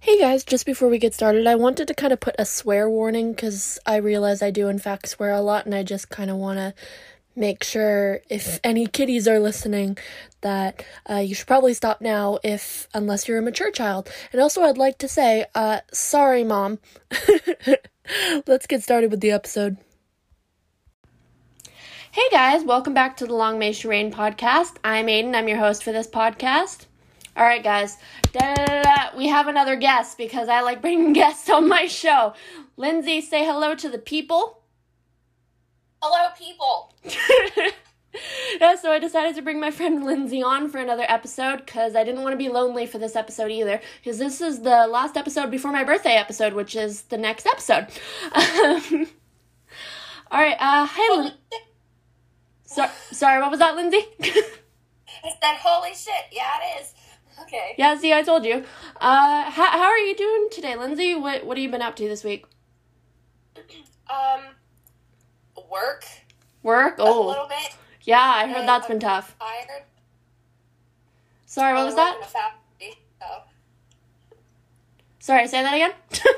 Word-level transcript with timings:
Hey 0.00 0.18
guys, 0.18 0.44
just 0.44 0.66
before 0.66 0.88
we 0.88 0.98
get 0.98 1.14
started, 1.14 1.46
I 1.46 1.54
wanted 1.54 1.88
to 1.88 1.94
kind 1.94 2.12
of 2.12 2.20
put 2.20 2.34
a 2.38 2.44
swear 2.44 2.90
warning 2.90 3.32
because 3.32 3.78
I 3.86 3.96
realize 3.96 4.42
I 4.42 4.50
do, 4.50 4.68
in 4.68 4.78
fact, 4.78 5.08
swear 5.08 5.32
a 5.32 5.40
lot, 5.40 5.64
and 5.64 5.74
I 5.74 5.82
just 5.82 6.10
kind 6.10 6.30
of 6.30 6.36
want 6.36 6.58
to 6.58 6.74
make 7.34 7.64
sure 7.64 8.20
if 8.28 8.60
any 8.62 8.86
kiddies 8.86 9.26
are 9.26 9.40
listening 9.40 9.96
that 10.42 10.84
uh, 11.08 11.16
you 11.16 11.34
should 11.34 11.46
probably 11.46 11.74
stop 11.74 12.00
now 12.00 12.38
if 12.44 12.86
unless 12.94 13.26
you're 13.26 13.38
a 13.38 13.42
mature 13.42 13.70
child. 13.70 14.08
And 14.30 14.40
also 14.40 14.62
i'd 14.62 14.78
like 14.78 14.98
to 14.98 15.08
say 15.08 15.46
uh, 15.54 15.80
sorry 15.92 16.44
mom. 16.44 16.78
Let's 18.46 18.66
get 18.66 18.82
started 18.82 19.10
with 19.10 19.20
the 19.20 19.32
episode. 19.32 19.78
Hey 22.12 22.28
guys 22.30 22.62
welcome 22.62 22.94
back 22.94 23.16
to 23.16 23.26
the 23.26 23.34
long 23.34 23.58
may 23.58 23.74
reign 23.84 24.12
podcast. 24.12 24.76
I'm 24.84 25.06
aiden. 25.06 25.34
I'm 25.34 25.48
your 25.48 25.58
host 25.58 25.82
for 25.82 25.92
this 25.92 26.06
podcast 26.06 26.86
all 27.36 27.44
right 27.44 27.62
guys 27.62 27.96
Da-da-da-da. 28.32 29.16
we 29.16 29.28
have 29.28 29.48
another 29.48 29.76
guest 29.76 30.16
because 30.18 30.48
i 30.48 30.60
like 30.60 30.80
bringing 30.80 31.12
guests 31.20 31.48
on 31.50 31.68
my 31.68 31.86
show 31.86 32.34
lindsey 32.76 33.20
say 33.20 33.44
hello 33.44 33.74
to 33.74 33.88
the 33.88 33.98
people 33.98 34.60
Hello, 36.06 36.28
people. 36.38 36.92
yeah, 38.60 38.74
so 38.76 38.92
I 38.92 38.98
decided 38.98 39.36
to 39.36 39.40
bring 39.40 39.58
my 39.58 39.70
friend 39.70 40.04
Lindsey 40.04 40.42
on 40.42 40.68
for 40.68 40.76
another 40.76 41.06
episode 41.08 41.64
because 41.64 41.96
I 41.96 42.04
didn't 42.04 42.20
want 42.20 42.34
to 42.34 42.36
be 42.36 42.50
lonely 42.50 42.84
for 42.84 42.98
this 42.98 43.16
episode 43.16 43.50
either. 43.50 43.80
Because 44.02 44.18
this 44.18 44.42
is 44.42 44.60
the 44.60 44.86
last 44.86 45.16
episode 45.16 45.50
before 45.50 45.72
my 45.72 45.82
birthday 45.82 46.16
episode, 46.16 46.52
which 46.52 46.76
is 46.76 47.04
the 47.04 47.16
next 47.16 47.46
episode. 47.46 47.86
All 50.30 50.40
right, 50.42 50.56
uh, 50.60 50.86
hi, 50.90 51.16
Lin- 51.22 51.32
so- 52.66 52.90
sorry, 53.10 53.40
what 53.40 53.50
was 53.50 53.60
that, 53.60 53.74
Lindsey? 53.74 54.04
I 54.20 55.30
said, 55.40 55.56
holy 55.58 55.94
shit. 55.94 56.12
Yeah, 56.32 56.50
it 56.60 56.82
is. 56.82 56.92
Okay. 57.42 57.74
yeah, 57.76 57.96
see, 57.98 58.12
I 58.12 58.22
told 58.22 58.44
you. 58.44 58.64
Uh, 59.00 59.50
how, 59.50 59.70
how 59.70 59.82
are 59.84 59.98
you 59.98 60.14
doing 60.16 60.48
today, 60.50 60.76
Lindsey? 60.76 61.14
What 61.14 61.44
what 61.44 61.56
have 61.56 61.62
you 61.62 61.70
been 61.70 61.82
up 61.82 61.96
to 61.96 62.08
this 62.08 62.24
week? 62.24 62.46
Um, 64.10 64.40
work 65.70 66.04
Work? 66.62 66.98
a 66.98 67.02
Oh, 67.02 67.26
little 67.28 67.48
bit. 67.48 67.74
yeah, 68.02 68.20
I 68.20 68.46
heard 68.46 68.58
and 68.58 68.68
that's 68.68 68.84
I'm 68.84 68.90
been 68.92 69.00
tough. 69.00 69.34
Tired. 69.40 69.82
Sorry, 71.46 71.74
what 71.74 71.86
was 71.86 71.94
that? 71.94 72.18
a 72.22 72.24
factory, 72.26 72.98
so. 73.18 73.26
Sorry, 75.20 75.46
say 75.48 75.62
that 75.62 75.72
again. 75.74 75.92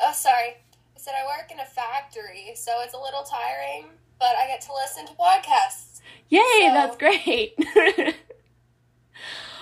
Oh, 0.00 0.12
sorry. 0.12 0.58
I 0.94 0.98
said 0.98 1.14
I 1.20 1.26
work 1.26 1.50
in 1.50 1.58
a 1.58 1.64
factory, 1.64 2.52
so 2.54 2.70
it's 2.84 2.94
a 2.94 2.98
little 2.98 3.24
tiring, 3.24 3.86
but 4.20 4.36
I 4.36 4.46
get 4.46 4.60
to 4.60 4.72
listen 4.74 5.06
to 5.06 5.12
podcasts. 5.14 6.00
Yay, 6.28 6.40
So- 6.68 6.74
that's 6.74 6.96
great. 6.96 7.54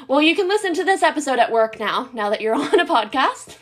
well, 0.08 0.20
you 0.22 0.34
can 0.36 0.48
listen 0.48 0.74
to 0.74 0.84
this 0.84 1.02
episode 1.02 1.38
at 1.38 1.50
work 1.52 1.78
now, 1.78 2.08
now 2.12 2.30
that 2.30 2.40
you're 2.40 2.54
on 2.60 2.80
a 2.80 2.84
podcast. 2.86 3.56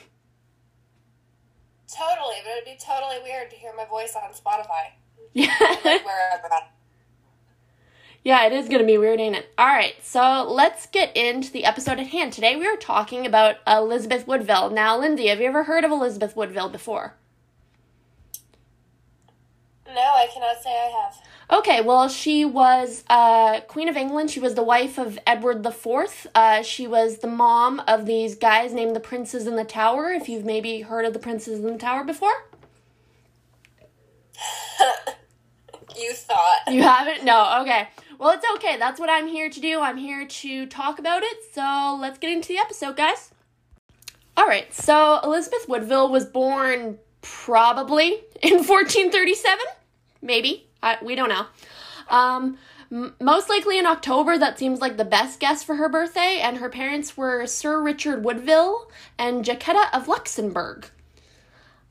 Totally, 1.93 2.37
but 2.43 2.53
it'd 2.53 2.65
be 2.65 2.77
totally 2.85 3.19
weird 3.23 3.51
to 3.51 3.57
hear 3.57 3.73
my 3.77 3.85
voice 3.85 4.15
on 4.17 4.33
Spotify. 4.33 4.93
Yeah. 5.37 5.53
Like 5.61 6.05
wherever. 6.05 6.49
yeah, 8.23 8.47
it 8.47 8.53
is 8.53 8.69
going 8.69 8.81
to 8.81 8.87
be 8.87 8.99
weird, 8.99 9.19
ain't 9.19 9.35
it? 9.35 9.49
All 9.59 9.67
right, 9.67 9.95
so 10.01 10.47
let's 10.49 10.87
get 10.87 11.17
into 11.17 11.51
the 11.51 11.65
episode 11.65 11.99
at 11.99 12.07
hand. 12.07 12.33
Today 12.33 12.55
we 12.55 12.69
are 12.69 12.77
talking 12.77 13.27
about 13.27 13.57
Elizabeth 13.67 14.29
Woodville. 14.29 14.71
Now, 14.71 14.97
Lindsey, 14.97 15.27
have 15.27 15.41
you 15.41 15.47
ever 15.49 15.65
heard 15.65 15.83
of 15.85 15.91
Elizabeth 15.91 16.37
Woodville 16.37 16.69
before? 16.69 17.15
No, 19.87 20.01
I 20.01 20.29
cannot 20.33 20.63
say 20.63 20.71
I 20.71 21.03
have. 21.03 21.17
Okay, 21.55 21.81
well, 21.83 22.09
she 22.09 22.45
was 22.45 23.05
uh, 23.09 23.61
Queen 23.69 23.89
of 23.89 23.97
England. 23.97 24.29
She 24.29 24.41
was 24.41 24.55
the 24.57 24.63
wife 24.65 24.99
of 24.99 25.21
Edward 25.25 25.65
IV. 25.65 26.27
Uh, 26.35 26.63
she 26.63 26.89
was 26.89 27.19
the 27.19 27.29
mom 27.29 27.81
of 27.87 28.07
these 28.07 28.35
guys 28.35 28.73
named 28.73 28.97
the 28.97 29.01
Princes 29.01 29.47
in 29.47 29.55
the 29.55 29.63
Tower. 29.65 30.11
If 30.11 30.29
you've 30.29 30.45
maybe 30.45 30.81
heard 30.81 31.05
of 31.05 31.13
the 31.13 31.21
Princes 31.21 31.61
in 31.61 31.67
the 31.73 31.79
Tower 31.79 32.03
before, 32.03 32.33
You 35.97 36.13
thought. 36.13 36.63
you 36.73 36.83
haven't? 36.83 37.23
No. 37.25 37.61
Okay. 37.63 37.87
Well, 38.19 38.33
it's 38.33 38.45
okay. 38.57 38.77
That's 38.77 38.99
what 38.99 39.09
I'm 39.09 39.29
here 39.29 39.49
to 39.49 39.61
do. 39.61 39.81
I'm 39.81 39.97
here 39.97 40.27
to 40.27 40.67
talk 40.67 40.99
about 40.99 41.23
it. 41.23 41.37
So 41.53 41.97
let's 42.01 42.19
get 42.19 42.33
into 42.33 42.49
the 42.49 42.59
episode, 42.59 42.97
guys. 42.97 43.31
All 44.37 44.47
right. 44.47 44.75
So 44.75 45.21
Elizabeth 45.23 45.69
Woodville 45.69 46.11
was 46.11 46.25
born 46.25 46.99
probably 47.23 48.25
in 48.43 48.55
1437, 48.55 49.59
maybe. 50.21 50.67
I, 50.85 50.99
we 51.03 51.15
don't 51.15 51.31
know. 51.31 51.47
Um, 52.09 52.59
m- 52.93 53.15
most 53.21 53.49
likely 53.49 53.79
in 53.79 53.87
October. 53.87 54.39
That 54.39 54.59
seems 54.59 54.81
like 54.81 54.97
the 54.97 55.05
best 55.05 55.41
guess 55.41 55.63
for 55.65 55.77
her 55.77 55.89
birthday. 55.89 56.41
And 56.43 56.59
her 56.59 56.69
parents 56.69 57.17
were 57.17 57.47
Sir 57.47 57.81
Richard 57.81 58.25
Woodville 58.25 58.91
and 59.19 59.45
Jacquetta 59.45 59.93
of 59.93 60.07
Luxembourg. 60.07 60.91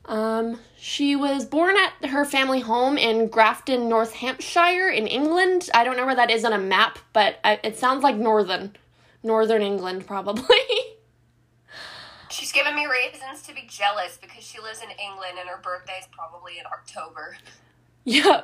Um, 0.06 0.60
she 0.76 1.16
was 1.16 1.46
born 1.46 1.76
at 1.76 2.10
her 2.10 2.24
family 2.24 2.60
home 2.60 2.98
in 2.98 3.28
Grafton, 3.28 3.88
North 3.88 4.14
Hampshire, 4.14 4.88
in 4.88 5.06
England. 5.06 5.70
I 5.74 5.82
don't 5.82 5.96
know 5.96 6.04
where 6.04 6.14
that 6.14 6.30
is 6.30 6.44
on 6.44 6.52
a 6.52 6.58
map, 6.58 6.98
but 7.14 7.38
I, 7.42 7.58
it 7.64 7.78
sounds 7.78 8.02
like 8.02 8.16
northern, 8.16 8.76
northern 9.22 9.62
England, 9.62 10.06
probably. 10.06 10.44
She's 12.30 12.52
given 12.52 12.74
me 12.76 12.86
reasons 12.86 13.42
to 13.46 13.54
be 13.54 13.64
jealous 13.66 14.18
because 14.20 14.44
she 14.44 14.60
lives 14.60 14.82
in 14.82 14.90
England 14.90 15.38
and 15.40 15.48
her 15.48 15.60
birthday's 15.62 16.06
probably 16.10 16.58
in 16.58 16.66
October. 16.66 17.36
Yeah. 18.04 18.42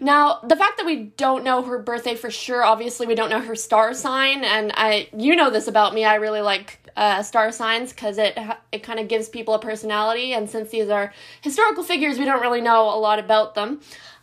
Now, 0.00 0.40
the 0.42 0.56
fact 0.56 0.78
that 0.78 0.86
we 0.86 1.12
don't 1.16 1.44
know 1.44 1.62
her 1.62 1.78
birthday 1.78 2.14
for 2.14 2.30
sure, 2.30 2.64
obviously, 2.64 3.06
we 3.06 3.14
don't 3.14 3.30
know 3.30 3.40
her 3.40 3.54
star 3.54 3.94
sign, 3.94 4.44
and 4.44 4.72
I, 4.74 5.08
you 5.16 5.36
know 5.36 5.50
this 5.50 5.68
about 5.68 5.94
me. 5.94 6.04
I 6.04 6.16
really 6.16 6.40
like 6.40 6.78
uh, 6.96 7.22
star 7.22 7.52
signs 7.52 7.92
because 7.92 8.18
it 8.18 8.38
it 8.70 8.82
kind 8.82 8.98
of 8.98 9.08
gives 9.08 9.28
people 9.28 9.54
a 9.54 9.58
personality, 9.58 10.32
and 10.32 10.48
since 10.48 10.70
these 10.70 10.88
are 10.88 11.12
historical 11.40 11.82
figures, 11.82 12.18
we 12.18 12.24
don't 12.24 12.40
really 12.40 12.60
know 12.60 12.88
a 12.88 12.98
lot 12.98 13.18
about 13.18 13.54
them. 13.54 13.80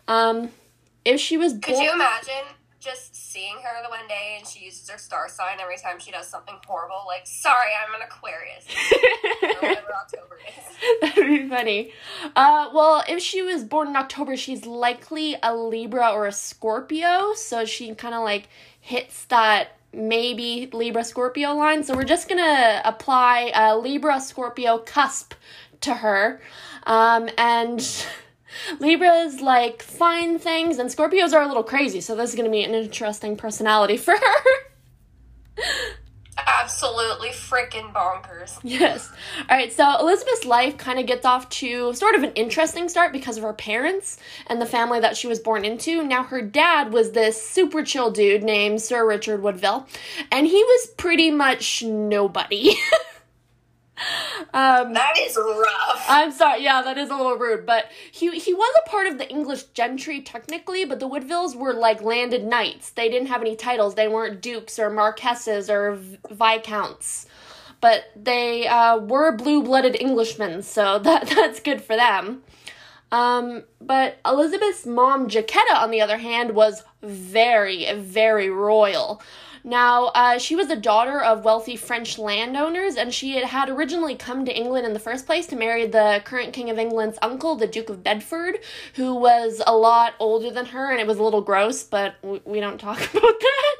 Um, 0.08 0.50
if 1.06 1.20
she 1.20 1.38
was 1.38 1.54
Could 1.54 1.78
you 1.78 1.94
imagine 1.94 2.46
just 2.80 3.16
seeing 3.16 3.56
her 3.56 3.84
the 3.84 3.90
one 3.90 4.08
day 4.08 4.38
and 4.38 4.48
she 4.48 4.66
uses 4.66 4.90
her 4.90 4.98
star 4.98 5.28
sign 5.28 5.60
every 5.60 5.78
time 5.78 6.00
she 6.00 6.12
does 6.12 6.28
something 6.28 6.56
horrible? 6.66 7.04
Like, 7.06 7.26
sorry, 7.26 7.72
I'm 7.86 7.94
an 7.94 8.02
Aquarius. 8.02 8.66
whatever 9.62 9.94
October 9.96 10.40
is. 10.48 11.02
That'd 11.02 11.28
be 11.28 11.50
funny. 11.50 11.92
Uh, 12.36 12.70
well, 12.74 13.04
if 13.08 13.22
she 13.22 13.42
was 13.42 13.64
born 13.64 13.90
in 13.90 13.96
October, 13.96 14.38
she's 14.38 14.66
likely 14.66 15.36
a 15.44 15.56
Libra 15.56 16.12
or 16.12 16.28
a 16.28 16.32
Scorpio, 16.32 17.34
so 17.34 17.66
she 17.66 17.94
kind 17.96 18.16
of 18.16 18.24
like 18.24 18.48
hits 18.80 19.26
that 19.26 19.78
maybe 19.94 20.70
Libra 20.72 21.04
Scorpio 21.04 21.54
line. 21.54 21.84
So 21.84 21.96
we're 21.96 22.04
just 22.04 22.30
gonna 22.30 22.82
apply 22.86 23.52
a 23.54 23.78
Libra 23.78 24.22
Scorpio 24.22 24.78
cusp 24.80 25.34
to 25.82 25.96
her, 25.96 26.42
um, 26.86 27.30
and. 27.38 28.06
Libras 28.80 29.42
like 29.42 29.82
fine 29.82 30.40
things, 30.40 30.78
and 30.78 30.90
Scorpios 30.90 31.34
are 31.34 31.42
a 31.42 31.48
little 31.48 31.64
crazy, 31.64 32.02
so 32.02 32.16
this 32.16 32.32
is 32.32 32.36
gonna 32.36 32.50
be 32.50 32.64
an 32.64 32.74
interesting 32.74 33.36
personality 33.36 33.98
for 33.98 34.16
her. 34.16 34.44
Absolutely 36.48 37.30
freaking 37.30 37.92
bonkers. 37.94 38.60
Yes. 38.64 39.12
All 39.50 39.58
right. 39.58 39.72
So 39.72 39.98
Elizabeth's 40.00 40.46
life 40.46 40.78
kind 40.78 41.00
of 41.00 41.06
gets 41.06 41.26
off 41.26 41.50
to 41.50 41.94
sort 41.94 42.16
of 42.16 42.24
an 42.24 42.32
interesting 42.34 42.88
start 42.90 43.12
because 43.12 43.38
of 43.38 43.44
her 43.44 43.54
parents 43.54 44.18
and 44.48 44.62
the 44.62 44.66
family 44.66 45.00
that 45.00 45.18
she 45.18 45.28
was 45.28 45.40
born 45.40 45.66
into. 45.66 46.04
Now, 46.04 46.24
her 46.24 46.42
dad 46.42 46.94
was 46.94 47.12
this 47.12 47.42
super 47.42 47.84
chill 47.84 48.12
dude 48.12 48.44
named 48.44 48.82
Sir 48.82 49.08
Richard 49.08 49.42
Woodville, 49.42 49.88
and 50.32 50.48
he 50.48 50.64
was 50.64 50.88
pretty 50.98 51.32
much 51.32 51.84
nobody. 51.84 52.76
um, 54.54 54.94
That 54.94 55.14
is 55.18 55.38
rough. 55.38 56.06
I'm 56.08 56.32
sorry, 56.32 56.64
yeah, 56.64 56.82
that 56.82 56.98
is 56.98 57.10
a 57.10 57.16
little 57.16 57.36
rude, 57.38 57.66
but 57.66 57.86
he 58.12 58.38
he 58.40 58.54
was 58.54 58.76
a 58.86 58.90
part 58.90 59.08
of 59.08 59.18
the 59.18 59.30
English 59.30 59.64
gentry 59.74 60.22
technically, 60.22 60.86
but 60.86 61.00
the 61.00 61.08
Woodvilles 61.08 61.56
were 61.56 61.74
like 61.74 62.02
landed 62.02 62.46
knights. 62.46 62.92
They 62.92 63.10
didn't 63.10 63.28
have 63.28 63.42
any 63.42 63.56
titles. 63.56 63.96
They 63.96 64.08
weren't 64.08 64.42
dukes 64.42 64.80
or 64.80 64.90
marquesses 64.90 65.70
or 65.70 65.96
v- 65.96 66.18
viscounts, 66.30 67.26
but 67.82 68.06
they 68.16 68.68
uh, 68.68 68.98
were 68.98 69.36
blue-blooded 69.36 69.96
Englishmen, 70.02 70.64
so 70.64 71.00
that 71.08 71.28
that's 71.28 71.60
good 71.60 71.82
for 71.82 71.96
them. 71.96 72.44
Um, 73.12 73.64
but 73.82 74.20
Elizabeth's 74.26 74.86
mom, 74.86 75.28
Jacquetta, 75.30 75.76
on 75.76 75.90
the 75.92 76.02
other 76.02 76.18
hand, 76.18 76.52
was 76.52 76.84
very, 77.02 77.92
very 77.96 78.50
royal. 78.50 79.22
Now, 79.64 80.08
uh, 80.08 80.38
she 80.38 80.56
was 80.56 80.68
the 80.68 80.76
daughter 80.76 81.22
of 81.22 81.44
wealthy 81.44 81.76
French 81.76 82.18
landowners, 82.18 82.96
and 82.96 83.14
she 83.14 83.34
had, 83.36 83.46
had 83.46 83.70
originally 83.70 84.16
come 84.16 84.46
to 84.46 84.56
England 84.56 84.86
in 84.86 84.94
the 84.94 85.00
first 85.00 85.26
place 85.26 85.48
to 85.48 85.56
marry 85.56 85.86
the 85.86 86.22
current 86.24 86.54
King 86.54 86.70
of 86.70 86.80
England's 86.80 87.18
uncle, 87.22 87.56
the 87.56 87.68
Duke 87.68 87.90
of 87.90 88.04
Bedford, 88.04 88.60
who 88.96 89.16
was 89.16 89.62
a 89.68 89.76
lot 89.76 90.14
older 90.20 90.50
than 90.50 90.68
her, 90.68 90.92
and 90.92 91.00
it 91.00 91.08
was 91.08 91.18
a 91.18 91.24
little 91.24 91.42
gross, 91.42 91.84
but 91.84 92.16
we, 92.24 92.42
we 92.46 92.60
don't 92.60 92.78
talk 92.78 93.00
about 93.14 93.40
that. 93.40 93.76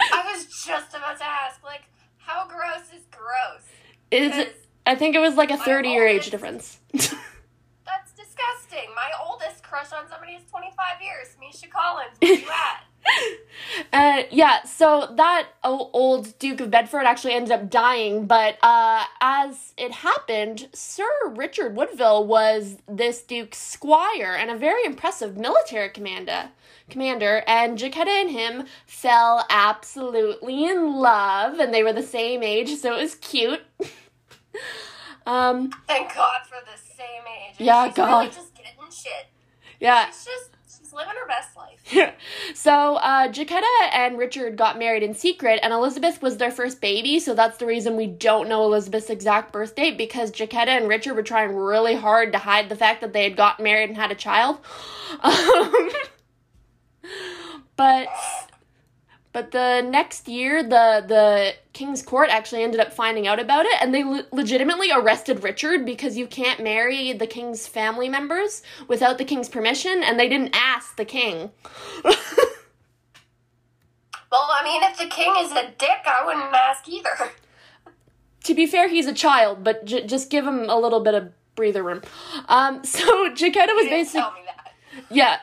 I 0.00 0.32
was 0.32 0.46
just 0.46 0.94
about 0.94 1.18
to 1.18 1.24
ask, 1.24 1.62
like, 1.62 1.82
how 2.18 2.46
gross 2.46 2.86
is 2.94 3.04
gross? 3.10 3.62
Is 4.10 4.32
Because 4.32 4.46
it, 4.46 4.66
I 4.84 4.94
think 4.94 5.14
it 5.14 5.20
was 5.20 5.36
like 5.36 5.50
a 5.50 5.56
30 5.56 5.88
year 5.88 6.06
age 6.06 6.30
difference. 6.30 6.78
that's 6.92 8.12
disgusting. 8.16 8.90
My 8.94 9.10
oldest 9.24 9.62
crush 9.62 9.92
on 9.92 10.08
somebody 10.08 10.32
is 10.32 10.42
25 10.50 11.02
years. 11.02 11.36
Misha 11.40 11.68
Collins, 11.68 12.16
where 12.20 12.34
you 12.34 12.46
at? 12.48 12.84
Uh, 13.92 14.22
yeah, 14.30 14.62
so 14.64 15.12
that 15.16 15.48
old 15.64 16.38
Duke 16.38 16.60
of 16.60 16.70
Bedford 16.70 17.04
actually 17.04 17.34
ended 17.34 17.52
up 17.52 17.70
dying, 17.70 18.26
but 18.26 18.58
uh, 18.62 19.04
as 19.20 19.74
it 19.76 19.90
happened, 19.92 20.68
Sir 20.72 21.08
Richard 21.30 21.76
Woodville 21.76 22.26
was 22.26 22.76
this 22.88 23.22
duke's 23.22 23.58
squire 23.58 24.36
and 24.38 24.50
a 24.50 24.56
very 24.56 24.84
impressive 24.84 25.36
military 25.36 25.88
commander. 25.88 26.50
Commander 26.88 27.42
and 27.46 27.78
Jacquetta 27.78 28.08
and 28.08 28.30
him 28.30 28.64
fell 28.86 29.44
absolutely 29.50 30.64
in 30.64 30.94
love, 30.96 31.58
and 31.58 31.74
they 31.74 31.82
were 31.82 31.92
the 31.92 32.02
same 32.02 32.42
age, 32.42 32.76
so 32.76 32.96
it 32.96 33.02
was 33.02 33.14
cute. 33.16 33.62
um, 35.26 35.70
Thank 35.88 36.14
God 36.14 36.40
for 36.48 36.58
the 36.64 36.78
same 36.78 37.22
age. 37.26 37.56
Yeah, 37.58 37.86
she's 37.86 37.94
God. 37.96 38.18
Really 38.20 38.34
just 38.34 38.54
getting 38.54 38.72
shit. 38.90 39.26
yeah, 39.80 40.06
She's 40.06 40.24
just 40.24 40.50
living 40.96 41.14
her 41.20 41.28
best 41.28 41.56
life. 41.56 41.80
Yeah. 41.92 42.12
So 42.54 42.96
uh, 42.96 43.28
Jacquetta 43.28 43.62
and 43.92 44.18
Richard 44.18 44.56
got 44.56 44.78
married 44.78 45.02
in 45.02 45.14
secret, 45.14 45.60
and 45.62 45.72
Elizabeth 45.72 46.22
was 46.22 46.38
their 46.38 46.50
first 46.50 46.80
baby. 46.80 47.20
So 47.20 47.34
that's 47.34 47.58
the 47.58 47.66
reason 47.66 47.96
we 47.96 48.06
don't 48.06 48.48
know 48.48 48.64
Elizabeth's 48.64 49.10
exact 49.10 49.52
birth 49.52 49.74
date 49.74 49.98
because 49.98 50.32
Jacquetta 50.32 50.68
and 50.68 50.88
Richard 50.88 51.14
were 51.14 51.22
trying 51.22 51.54
really 51.54 51.94
hard 51.94 52.32
to 52.32 52.38
hide 52.38 52.68
the 52.68 52.76
fact 52.76 53.02
that 53.02 53.12
they 53.12 53.24
had 53.24 53.36
gotten 53.36 53.62
married 53.64 53.90
and 53.90 53.96
had 53.96 54.10
a 54.10 54.16
child. 54.16 54.58
Um, 55.22 55.90
but 57.76 58.08
but 59.36 59.50
the 59.50 59.82
next 59.82 60.28
year, 60.28 60.62
the 60.62 61.04
the 61.06 61.52
king's 61.74 62.00
court 62.00 62.30
actually 62.30 62.62
ended 62.62 62.80
up 62.80 62.90
finding 62.90 63.26
out 63.26 63.38
about 63.38 63.66
it, 63.66 63.74
and 63.82 63.94
they 63.94 64.02
le- 64.02 64.24
legitimately 64.32 64.90
arrested 64.90 65.42
Richard 65.42 65.84
because 65.84 66.16
you 66.16 66.26
can't 66.26 66.62
marry 66.62 67.12
the 67.12 67.26
king's 67.26 67.66
family 67.66 68.08
members 68.08 68.62
without 68.88 69.18
the 69.18 69.26
king's 69.26 69.50
permission, 69.50 70.02
and 70.02 70.18
they 70.18 70.26
didn't 70.26 70.56
ask 70.56 70.96
the 70.96 71.04
king. 71.04 71.50
Well, 74.32 74.48
I 74.50 74.64
mean, 74.64 74.82
if 74.82 74.98
the 74.98 75.06
king 75.06 75.32
is 75.38 75.52
a 75.52 75.70
dick, 75.78 76.04
I 76.04 76.26
wouldn't 76.26 76.52
ask 76.52 76.86
either. 76.88 77.30
to 78.44 78.54
be 78.54 78.66
fair, 78.66 78.88
he's 78.88 79.06
a 79.06 79.14
child, 79.14 79.62
but 79.62 79.84
j- 79.84 80.04
just 80.06 80.30
give 80.30 80.46
him 80.46 80.68
a 80.68 80.76
little 80.78 81.00
bit 81.00 81.14
of 81.14 81.30
breather 81.54 81.82
room. 81.82 82.02
Um, 82.48 82.84
so 82.84 83.30
Jacquetta 83.30 83.74
was 83.74 83.86
basically 83.86 84.20
tell 84.20 84.32
me 84.32 84.40
that. 84.46 84.72
yeah. 85.10 85.36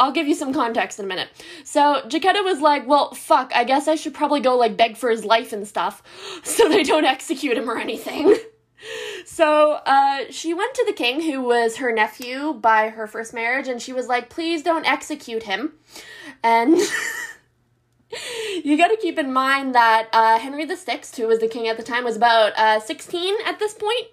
I'll 0.00 0.12
give 0.12 0.26
you 0.26 0.34
some 0.34 0.54
context 0.54 0.98
in 0.98 1.04
a 1.04 1.08
minute. 1.08 1.28
So 1.62 2.02
Jacquetta 2.08 2.42
was 2.42 2.60
like, 2.60 2.88
"Well, 2.88 3.12
fuck. 3.14 3.52
I 3.54 3.64
guess 3.64 3.86
I 3.86 3.94
should 3.94 4.14
probably 4.14 4.40
go 4.40 4.56
like 4.56 4.76
beg 4.76 4.96
for 4.96 5.10
his 5.10 5.24
life 5.24 5.52
and 5.52 5.68
stuff, 5.68 6.02
so 6.42 6.68
they 6.68 6.82
don't 6.82 7.04
execute 7.04 7.56
him 7.56 7.70
or 7.70 7.78
anything." 7.78 8.36
So 9.26 9.72
uh, 9.84 10.20
she 10.30 10.54
went 10.54 10.72
to 10.72 10.84
the 10.86 10.94
king, 10.94 11.20
who 11.20 11.42
was 11.42 11.76
her 11.76 11.92
nephew 11.92 12.54
by 12.54 12.88
her 12.88 13.06
first 13.06 13.34
marriage, 13.34 13.68
and 13.68 13.80
she 13.80 13.92
was 13.92 14.06
like, 14.06 14.30
"Please 14.30 14.62
don't 14.62 14.86
execute 14.86 15.42
him." 15.42 15.74
And 16.42 16.78
you 18.64 18.78
got 18.78 18.88
to 18.88 18.96
keep 18.96 19.18
in 19.18 19.34
mind 19.34 19.74
that 19.74 20.08
uh, 20.14 20.38
Henry 20.38 20.64
VI, 20.64 21.02
who 21.16 21.26
was 21.26 21.40
the 21.40 21.48
king 21.48 21.68
at 21.68 21.76
the 21.76 21.82
time, 21.82 22.04
was 22.04 22.16
about 22.16 22.58
uh, 22.58 22.80
16 22.80 23.34
at 23.44 23.58
this 23.58 23.74
point. 23.74 24.06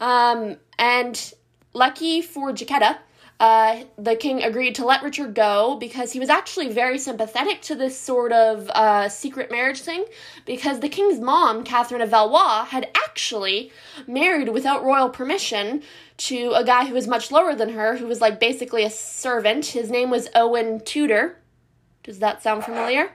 Um, 0.00 0.56
and 0.78 1.32
lucky 1.72 2.22
for 2.22 2.50
Jacquetta, 2.52 2.98
uh, 3.40 3.84
the 3.96 4.14
king 4.16 4.42
agreed 4.42 4.74
to 4.74 4.84
let 4.84 5.02
Richard 5.02 5.34
go 5.34 5.76
because 5.80 6.12
he 6.12 6.20
was 6.20 6.28
actually 6.28 6.68
very 6.68 6.98
sympathetic 6.98 7.62
to 7.62 7.74
this 7.74 7.98
sort 7.98 8.32
of 8.32 8.68
uh, 8.68 9.08
secret 9.08 9.50
marriage 9.50 9.80
thing. 9.80 10.04
Because 10.44 10.80
the 10.80 10.90
king's 10.90 11.18
mom, 11.18 11.64
Catherine 11.64 12.02
of 12.02 12.10
Valois, 12.10 12.66
had 12.66 12.90
actually 12.94 13.72
married 14.06 14.50
without 14.50 14.84
royal 14.84 15.08
permission 15.08 15.82
to 16.18 16.52
a 16.54 16.62
guy 16.62 16.84
who 16.84 16.92
was 16.92 17.08
much 17.08 17.30
lower 17.30 17.54
than 17.54 17.70
her, 17.70 17.96
who 17.96 18.06
was 18.06 18.20
like 18.20 18.38
basically 18.38 18.84
a 18.84 18.90
servant. 18.90 19.64
His 19.64 19.90
name 19.90 20.10
was 20.10 20.28
Owen 20.34 20.80
Tudor. 20.80 21.38
Does 22.02 22.18
that 22.18 22.42
sound 22.42 22.64
familiar? 22.64 23.10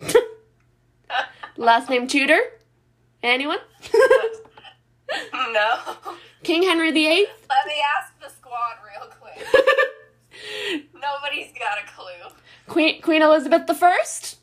Last 1.56 1.90
name 1.90 2.06
Tudor? 2.06 2.38
Anyone? 3.24 3.58
No. 5.32 5.78
King 6.44 6.62
Henry 6.62 6.92
VIII? 6.92 7.26
Let 7.48 7.66
me 7.66 7.82
ask 7.98 8.20
the 8.20 8.28
squad 8.28 8.76
real 8.84 9.10
quick. 9.10 9.46
Nobody's 10.94 11.52
got 11.58 11.78
a 11.82 11.86
clue. 11.90 12.36
Queen 12.68 13.00
Queen 13.00 13.22
Elizabeth 13.22 13.74
First? 13.76 14.38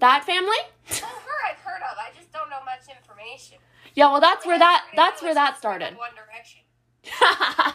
That 0.00 0.24
family? 0.24 0.50
Well, 0.90 1.10
her 1.10 1.50
I've 1.50 1.58
heard 1.58 1.82
of. 1.82 1.96
I 1.98 2.10
just 2.16 2.30
don't 2.30 2.50
know 2.50 2.62
much 2.64 2.94
information. 2.94 3.58
Yeah, 3.94 4.10
well 4.12 4.20
that's 4.20 4.44
where 4.44 4.58
that 4.58 4.84
that's 4.94 5.22
where 5.22 5.34
that 5.34 5.56
started. 5.56 5.96
One 5.96 6.10
Direction. 6.14 6.60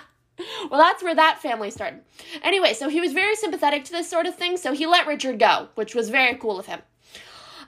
well, 0.69 0.79
that's 0.79 1.01
where 1.01 1.15
that 1.15 1.41
family 1.41 1.71
started. 1.71 2.01
Anyway, 2.43 2.73
so 2.73 2.87
he 2.87 3.01
was 3.01 3.13
very 3.13 3.35
sympathetic 3.35 3.83
to 3.85 3.91
this 3.91 4.09
sort 4.09 4.27
of 4.27 4.35
thing, 4.35 4.57
so 4.57 4.73
he 4.73 4.85
let 4.85 5.07
Richard 5.07 5.39
go, 5.39 5.69
which 5.75 5.95
was 5.95 6.09
very 6.09 6.35
cool 6.35 6.59
of 6.59 6.67
him. 6.67 6.81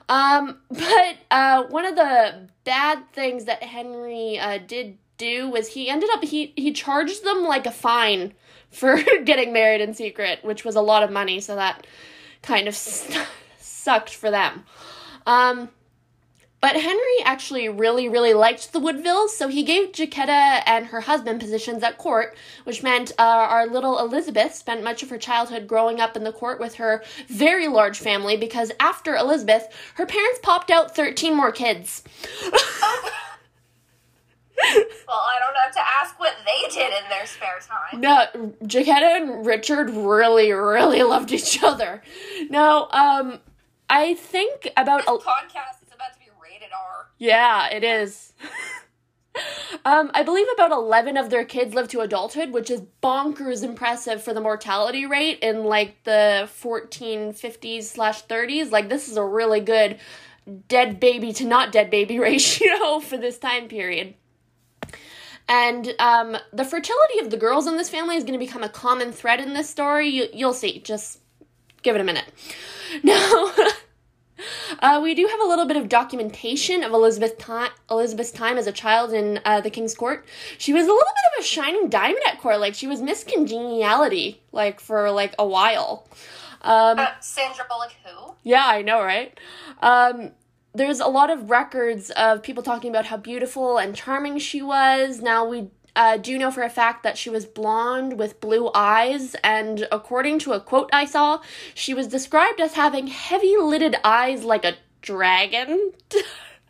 Um, 0.08 0.58
but 0.70 1.16
uh, 1.30 1.64
one 1.64 1.86
of 1.86 1.96
the 1.96 2.48
bad 2.64 3.10
things 3.12 3.46
that 3.46 3.62
Henry 3.62 4.38
uh, 4.38 4.58
did 4.58 4.98
do 5.22 5.48
was 5.48 5.68
he 5.68 5.88
ended 5.88 6.10
up 6.12 6.24
he 6.24 6.52
he 6.56 6.72
charged 6.72 7.24
them 7.24 7.44
like 7.44 7.66
a 7.66 7.70
fine 7.70 8.34
for 8.70 9.00
getting 9.24 9.52
married 9.52 9.80
in 9.80 9.94
secret, 9.94 10.40
which 10.42 10.64
was 10.64 10.76
a 10.76 10.80
lot 10.80 11.02
of 11.02 11.10
money, 11.10 11.40
so 11.40 11.54
that 11.54 11.86
kind 12.42 12.66
of 12.66 12.74
st- 12.74 13.26
sucked 13.58 14.14
for 14.14 14.30
them. 14.30 14.64
Um, 15.26 15.68
but 16.60 16.76
Henry 16.76 17.24
actually 17.24 17.68
really, 17.68 18.08
really 18.08 18.34
liked 18.34 18.72
the 18.72 18.78
Woodvilles, 18.78 19.30
so 19.30 19.48
he 19.48 19.64
gave 19.64 19.90
Jacquetta 19.90 20.62
and 20.64 20.86
her 20.86 21.00
husband 21.00 21.40
positions 21.40 21.82
at 21.82 21.98
court, 21.98 22.36
which 22.62 22.84
meant 22.84 23.10
uh, 23.18 23.22
our 23.22 23.66
little 23.66 23.98
Elizabeth 23.98 24.54
spent 24.54 24.84
much 24.84 25.02
of 25.02 25.10
her 25.10 25.18
childhood 25.18 25.66
growing 25.66 26.00
up 26.00 26.16
in 26.16 26.22
the 26.22 26.32
court 26.32 26.60
with 26.60 26.76
her 26.76 27.02
very 27.26 27.66
large 27.66 27.98
family 27.98 28.36
because 28.36 28.70
after 28.78 29.16
Elizabeth, 29.16 29.66
her 29.96 30.06
parents 30.06 30.38
popped 30.40 30.70
out 30.70 30.94
13 30.94 31.36
more 31.36 31.50
kids. 31.50 32.04
Well, 35.08 35.16
I 35.16 35.38
don't 35.40 35.56
have 35.64 35.74
to 35.74 35.80
ask 35.80 36.18
what 36.18 36.34
they 36.46 36.74
did 36.74 36.92
in 36.92 37.08
their 37.10 37.26
spare 37.26 37.58
time. 37.60 38.00
No, 38.00 38.26
Jacquetta 38.66 39.20
and 39.20 39.44
Richard 39.44 39.90
really, 39.90 40.52
really 40.52 41.02
loved 41.02 41.32
each 41.32 41.62
other. 41.62 42.02
No, 42.48 42.88
um, 42.92 43.40
I 43.90 44.14
think 44.14 44.70
about. 44.76 45.00
This 45.00 45.22
podcast 45.22 45.82
is 45.86 45.92
about 45.94 46.14
to 46.14 46.18
be 46.18 46.30
rated 46.42 46.70
R. 46.72 47.08
Yeah, 47.18 47.68
it 47.68 47.84
is. 47.84 48.32
um, 49.84 50.10
I 50.14 50.22
believe 50.22 50.46
about 50.54 50.70
11 50.70 51.16
of 51.16 51.30
their 51.30 51.44
kids 51.44 51.74
live 51.74 51.88
to 51.88 52.00
adulthood, 52.00 52.52
which 52.52 52.70
is 52.70 52.82
bonkers 53.02 53.62
impressive 53.62 54.22
for 54.22 54.32
the 54.32 54.40
mortality 54.40 55.06
rate 55.06 55.38
in 55.40 55.64
like 55.64 56.02
the 56.04 56.48
1450s 56.62 57.84
slash 57.84 58.24
30s. 58.26 58.70
Like, 58.70 58.88
this 58.88 59.08
is 59.08 59.16
a 59.16 59.24
really 59.24 59.60
good 59.60 59.98
dead 60.68 60.98
baby 60.98 61.32
to 61.34 61.44
not 61.44 61.72
dead 61.72 61.90
baby 61.90 62.18
ratio 62.20 63.00
for 63.00 63.16
this 63.16 63.38
time 63.38 63.68
period. 63.68 64.14
And 65.48 65.94
um, 65.98 66.36
the 66.52 66.64
fertility 66.64 67.18
of 67.20 67.30
the 67.30 67.36
girls 67.36 67.66
in 67.66 67.76
this 67.76 67.88
family 67.90 68.16
is 68.16 68.24
going 68.24 68.38
to 68.38 68.44
become 68.44 68.62
a 68.62 68.68
common 68.68 69.12
thread 69.12 69.40
in 69.40 69.52
this 69.54 69.68
story. 69.68 70.08
You, 70.08 70.28
you'll 70.32 70.54
see. 70.54 70.78
Just 70.80 71.18
give 71.82 71.94
it 71.94 72.00
a 72.00 72.04
minute. 72.04 72.24
Now, 73.02 73.50
uh, 74.80 75.00
we 75.02 75.14
do 75.14 75.26
have 75.26 75.40
a 75.40 75.44
little 75.46 75.64
bit 75.64 75.76
of 75.78 75.88
documentation 75.88 76.82
of 76.84 76.92
Elizabeth 76.92 77.38
time, 77.38 77.70
Elizabeth's 77.90 78.30
time 78.30 78.58
as 78.58 78.66
a 78.66 78.72
child 78.72 79.12
in 79.14 79.40
uh, 79.46 79.62
the 79.62 79.70
King's 79.70 79.94
Court. 79.94 80.26
She 80.58 80.72
was 80.74 80.82
a 80.84 80.88
little 80.92 80.98
bit 80.98 81.38
of 81.38 81.42
a 81.42 81.46
shining 81.46 81.88
diamond 81.88 82.20
at 82.28 82.38
court. 82.40 82.60
Like 82.60 82.74
she 82.74 82.86
was 82.86 83.00
Miss 83.00 83.24
Congeniality, 83.24 84.42
like 84.52 84.78
for 84.80 85.10
like 85.10 85.34
a 85.38 85.46
while. 85.46 86.06
Um, 86.60 86.98
Uh, 86.98 87.08
Sandra 87.20 87.64
Bullock, 87.68 87.94
who? 88.04 88.34
yeah, 88.42 88.64
I 88.66 88.82
know, 88.82 89.02
right? 89.02 89.38
Um, 89.80 90.32
there's 90.74 91.00
a 91.00 91.06
lot 91.06 91.30
of 91.30 91.50
records 91.50 92.10
of 92.10 92.42
people 92.42 92.62
talking 92.62 92.90
about 92.90 93.06
how 93.06 93.16
beautiful 93.16 93.78
and 93.78 93.94
charming 93.94 94.38
she 94.38 94.62
was. 94.62 95.20
Now, 95.20 95.44
we 95.46 95.70
uh, 95.94 96.16
do 96.16 96.38
know 96.38 96.50
for 96.50 96.62
a 96.62 96.70
fact 96.70 97.02
that 97.02 97.18
she 97.18 97.28
was 97.28 97.44
blonde 97.44 98.18
with 98.18 98.40
blue 98.40 98.70
eyes, 98.74 99.36
and 99.44 99.86
according 99.92 100.38
to 100.40 100.52
a 100.52 100.60
quote 100.60 100.88
I 100.92 101.04
saw, 101.04 101.40
she 101.74 101.92
was 101.92 102.06
described 102.06 102.60
as 102.60 102.74
having 102.74 103.08
heavy 103.08 103.56
lidded 103.56 103.96
eyes 104.02 104.44
like 104.44 104.64
a 104.64 104.76
dragon. 105.02 105.92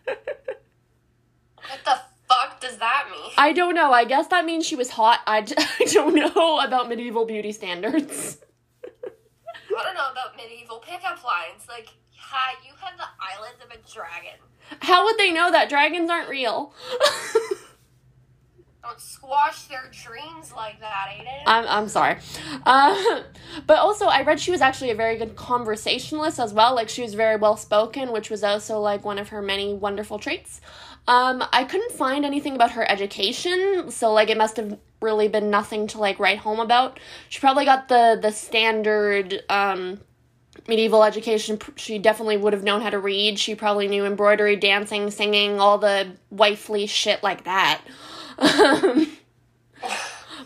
What 0.04 1.84
the 1.84 2.00
fuck 2.28 2.60
does 2.60 2.78
that 2.78 3.06
mean? 3.10 3.30
I 3.38 3.52
don't 3.52 3.74
know. 3.74 3.92
I 3.92 4.04
guess 4.04 4.26
that 4.28 4.44
means 4.44 4.66
she 4.66 4.76
was 4.76 4.90
hot. 4.90 5.20
I, 5.26 5.42
d- 5.42 5.54
I 5.80 5.84
don't 5.84 6.14
know 6.14 6.58
about 6.60 6.88
medieval 6.88 7.24
beauty 7.24 7.52
standards. 7.52 8.38
I 8.94 9.84
don't 9.84 9.94
know 9.94 10.10
about 10.10 10.36
medieval 10.36 10.78
pickup 10.80 11.22
lines. 11.24 11.66
Like, 11.68 11.88
hi, 12.32 12.54
you 12.64 12.72
have 12.80 12.96
the 12.96 13.04
eyelids 13.20 13.62
of 13.62 13.70
a 13.70 13.92
dragon. 13.92 14.38
How 14.80 15.04
would 15.04 15.18
they 15.18 15.30
know 15.30 15.50
that 15.50 15.68
dragons 15.68 16.08
aren't 16.08 16.30
real? 16.30 16.72
Don't 18.82 18.98
squash 18.98 19.64
their 19.64 19.84
dreams 19.92 20.50
like 20.56 20.80
that, 20.80 21.08
Aiden. 21.10 21.42
I'm, 21.46 21.66
I'm 21.68 21.88
sorry. 21.88 22.16
Uh, 22.64 23.22
but 23.66 23.78
also, 23.78 24.06
I 24.06 24.22
read 24.22 24.40
she 24.40 24.50
was 24.50 24.62
actually 24.62 24.90
a 24.90 24.94
very 24.94 25.18
good 25.18 25.36
conversationalist 25.36 26.40
as 26.40 26.54
well. 26.54 26.74
Like, 26.74 26.88
she 26.88 27.02
was 27.02 27.12
very 27.12 27.36
well 27.36 27.56
spoken, 27.56 28.12
which 28.12 28.30
was 28.30 28.42
also 28.42 28.80
like 28.80 29.04
one 29.04 29.18
of 29.18 29.28
her 29.28 29.42
many 29.42 29.74
wonderful 29.74 30.18
traits. 30.18 30.62
Um, 31.06 31.44
I 31.52 31.64
couldn't 31.64 31.92
find 31.92 32.24
anything 32.24 32.54
about 32.54 32.72
her 32.72 32.90
education, 32.90 33.90
so 33.90 34.12
like 34.12 34.30
it 34.30 34.38
must 34.38 34.56
have 34.56 34.78
really 35.00 35.28
been 35.28 35.50
nothing 35.50 35.86
to 35.88 35.98
like 35.98 36.18
write 36.18 36.38
home 36.38 36.60
about. 36.60 36.98
She 37.28 37.40
probably 37.40 37.64
got 37.64 37.88
the 37.88 38.18
the 38.20 38.30
standard 38.30 39.42
um 39.48 40.00
medieval 40.68 41.04
education. 41.04 41.58
She 41.76 41.98
definitely 41.98 42.36
would 42.36 42.52
have 42.52 42.64
known 42.64 42.80
how 42.80 42.90
to 42.90 42.98
read. 42.98 43.38
She 43.38 43.54
probably 43.54 43.88
knew 43.88 44.04
embroidery, 44.04 44.56
dancing, 44.56 45.10
singing, 45.10 45.60
all 45.60 45.78
the 45.78 46.12
wifely 46.30 46.86
shit 46.86 47.22
like 47.22 47.44
that. 47.44 47.82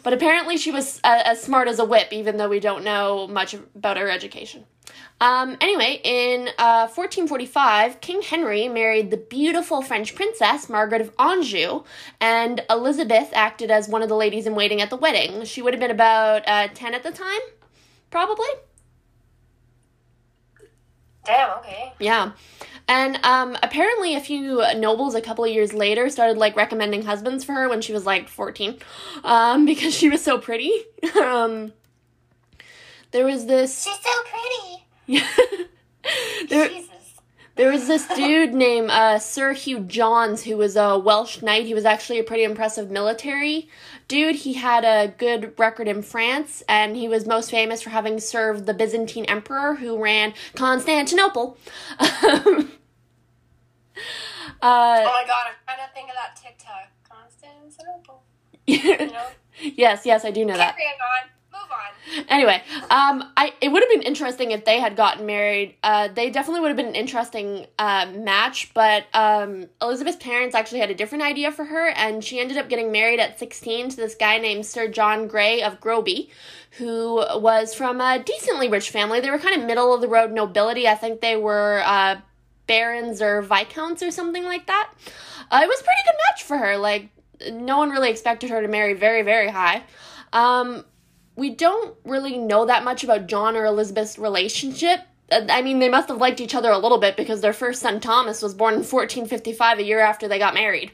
But 0.07 0.13
apparently, 0.13 0.57
she 0.57 0.71
was 0.71 1.01
uh, 1.03 1.23
as 1.25 1.43
smart 1.43 1.67
as 1.67 1.81
a 1.81 1.85
whip, 1.85 2.13
even 2.13 2.37
though 2.37 2.49
we 2.49 2.61
don't 2.61 2.85
know 2.85 3.27
much 3.27 3.55
about 3.55 3.97
her 3.97 4.09
education. 4.09 4.65
Um, 5.21 5.57
anyway, 5.61 6.01
in 6.05 6.47
uh, 6.59 6.87
1445, 6.87 8.01
King 8.01 8.23
Henry 8.23 8.69
married 8.69 9.11
the 9.11 9.17
beautiful 9.17 9.83
French 9.83 10.15
princess 10.15 10.69
Margaret 10.69 11.01
of 11.01 11.13
Anjou, 11.19 11.83
and 12.21 12.63
Elizabeth 12.71 13.31
acted 13.33 13.73
as 13.73 13.89
one 13.89 14.01
of 14.01 14.09
the 14.09 14.15
ladies 14.15 14.47
in 14.47 14.55
waiting 14.55 14.81
at 14.81 14.91
the 14.91 14.97
wedding. 14.97 15.45
She 15.45 15.61
would 15.61 15.75
have 15.75 15.81
been 15.81 15.91
about 15.91 16.47
uh, 16.47 16.69
10 16.73 16.95
at 16.95 17.03
the 17.03 17.11
time, 17.11 17.41
probably. 18.09 18.47
Damn, 21.27 21.59
okay. 21.59 21.93
Yeah. 21.99 22.33
And 22.89 23.19
um, 23.25 23.57
apparently, 23.63 24.15
a 24.15 24.21
few 24.21 24.63
nobles 24.77 25.15
a 25.15 25.21
couple 25.21 25.45
of 25.45 25.51
years 25.51 25.73
later 25.73 26.09
started 26.09 26.39
like 26.39 26.55
recommending 26.57 27.03
husbands 27.03 27.45
for 27.45 27.53
her 27.53 27.69
when 27.69 27.81
she 27.81 27.93
was 27.93 28.07
like 28.07 28.29
14 28.29 28.79
um, 29.25 29.65
because 29.67 29.95
she 29.95 30.09
was 30.09 30.23
so 30.23 30.39
pretty. 30.39 30.73
um, 31.21 31.73
there 33.11 33.25
was 33.25 33.47
this. 33.47 33.85
She's 33.85 33.99
so 33.99 34.11
pretty. 35.09 35.27
there, 36.49 36.69
Jesus. 36.69 36.96
There 37.57 37.71
was 37.71 37.87
this 37.87 38.07
dude 38.09 38.53
named 38.53 38.91
uh, 38.91 39.19
Sir 39.19 39.55
Hugh 39.55 39.81
Johns 39.81 40.45
who 40.45 40.59
was 40.59 40.77
a 40.77 40.99
Welsh 40.99 41.41
knight. 41.41 41.65
He 41.65 41.73
was 41.73 41.87
actually 41.87 42.19
a 42.19 42.25
pretty 42.25 42.45
impressive 42.45 42.91
military 42.91 43.71
dude. 44.09 44.37
He 44.37 44.53
had 44.53 44.85
a 44.85 45.09
good 45.17 45.59
record 45.59 45.89
in 45.89 46.03
France, 46.03 46.63
and 46.69 46.95
he 46.97 47.09
was 47.09 47.27
most 47.27 47.51
famous 47.51 47.81
for 47.81 47.89
having 47.91 48.21
served 48.21 48.67
the 48.67 48.75
Byzantine 48.75 49.25
emperor 49.25 49.75
who 49.75 50.01
ran 50.03 50.35
Constantinople. 50.55 51.57
Um, 51.99 52.09
oh 52.23 52.69
uh, 54.61 55.03
my 55.03 55.25
god, 55.27 55.47
I'm 55.47 55.55
trying 55.65 55.79
to 55.79 55.95
think 55.95 56.11
of 56.11 56.15
that 56.15 56.37
TikTok. 56.37 56.91
Constantinople. 57.09 58.23
You 58.69 59.13
know? 59.13 59.27
yes, 59.61 60.05
yes, 60.05 60.25
I 60.25 60.31
do 60.31 60.45
know 60.45 60.57
that. 60.57 60.75
On. 60.75 61.36
Anyway, 62.29 62.63
um, 62.91 63.25
I 63.37 63.53
it 63.61 63.69
would 63.69 63.83
have 63.83 63.91
been 63.91 64.03
interesting 64.03 64.53
if 64.53 64.65
they 64.65 64.79
had 64.79 64.97
gotten 64.97 65.27
married. 65.27 65.75
Uh, 65.83 66.09
they 66.09 66.31
definitely 66.31 66.61
would 66.61 66.69
have 66.69 66.77
been 66.77 66.87
an 66.87 66.95
interesting 66.95 67.67
uh, 67.79 68.07
match. 68.15 68.73
But 68.75 69.07
um, 69.13 69.67
Elizabeth's 69.83 70.17
parents 70.17 70.55
actually 70.55 70.81
had 70.81 70.91
a 70.91 70.95
different 70.95 71.25
idea 71.25 71.51
for 71.51 71.65
her, 71.65 71.89
and 71.89 72.23
she 72.23 72.39
ended 72.39 72.59
up 72.59 72.69
getting 72.69 72.93
married 72.93 73.19
at 73.21 73.39
sixteen 73.39 73.89
to 73.91 73.97
this 73.97 74.15
guy 74.15 74.39
named 74.39 74.67
Sir 74.67 74.89
John 74.89 75.27
Grey 75.27 75.63
of 75.63 75.81
Groby, 75.81 76.31
who 76.79 77.17
was 77.17 77.75
from 77.75 78.01
a 78.01 78.23
decently 78.25 78.69
rich 78.69 78.91
family. 78.91 79.21
They 79.21 79.31
were 79.31 79.39
kind 79.39 79.61
of 79.61 79.67
middle 79.67 79.93
of 79.93 80.01
the 80.01 80.09
road 80.09 80.31
nobility. 80.31 80.87
I 80.87 80.95
think 80.95 81.21
they 81.21 81.37
were 81.37 81.83
uh, 81.85 82.21
barons 82.67 83.21
or 83.21 83.43
viscounts 83.43 84.03
or 84.03 84.13
something 84.13 84.45
like 84.45 84.67
that. 84.67 84.93
Uh, 85.51 85.61
it 85.63 85.69
was 85.69 85.81
a 85.81 85.85
pretty 85.85 86.03
good 86.07 86.17
match 86.31 86.43
for 86.45 86.57
her. 86.57 86.77
Like 86.77 87.09
no 87.53 87.79
one 87.79 87.91
really 87.91 88.11
expected 88.11 88.51
her 88.51 88.63
to 88.63 88.69
marry 88.69 88.95
very 88.95 89.23
very 89.23 89.49
high. 89.49 89.83
Um, 90.33 90.85
we 91.37 91.51
don't 91.51 91.95
really 92.05 92.39
know 92.39 92.65
that 92.67 92.83
much 92.85 93.05
about 93.05 93.27
John 93.29 93.57
or 93.57 93.65
Elizabeth's 93.67 94.19
relationship. 94.19 95.01
Uh, 95.31 95.47
I 95.51 95.61
mean, 95.63 95.79
they 95.81 95.89
must 95.89 96.09
have 96.09 96.19
liked 96.19 96.41
each 96.41 96.55
other 96.55 96.71
a 96.71 96.79
little 96.79 96.99
bit 96.99 97.17
because 97.17 97.41
their 97.41 97.53
first 97.53 97.81
son 97.83 98.01
Thomas 98.01 98.43
was 98.43 98.55
born 98.55 98.75
in 98.75 98.81
1455, 98.81 99.79
a 99.79 99.83
year 99.85 100.01
after 100.01 100.27
they 100.29 100.39
got 100.39 100.55
married. 100.55 100.93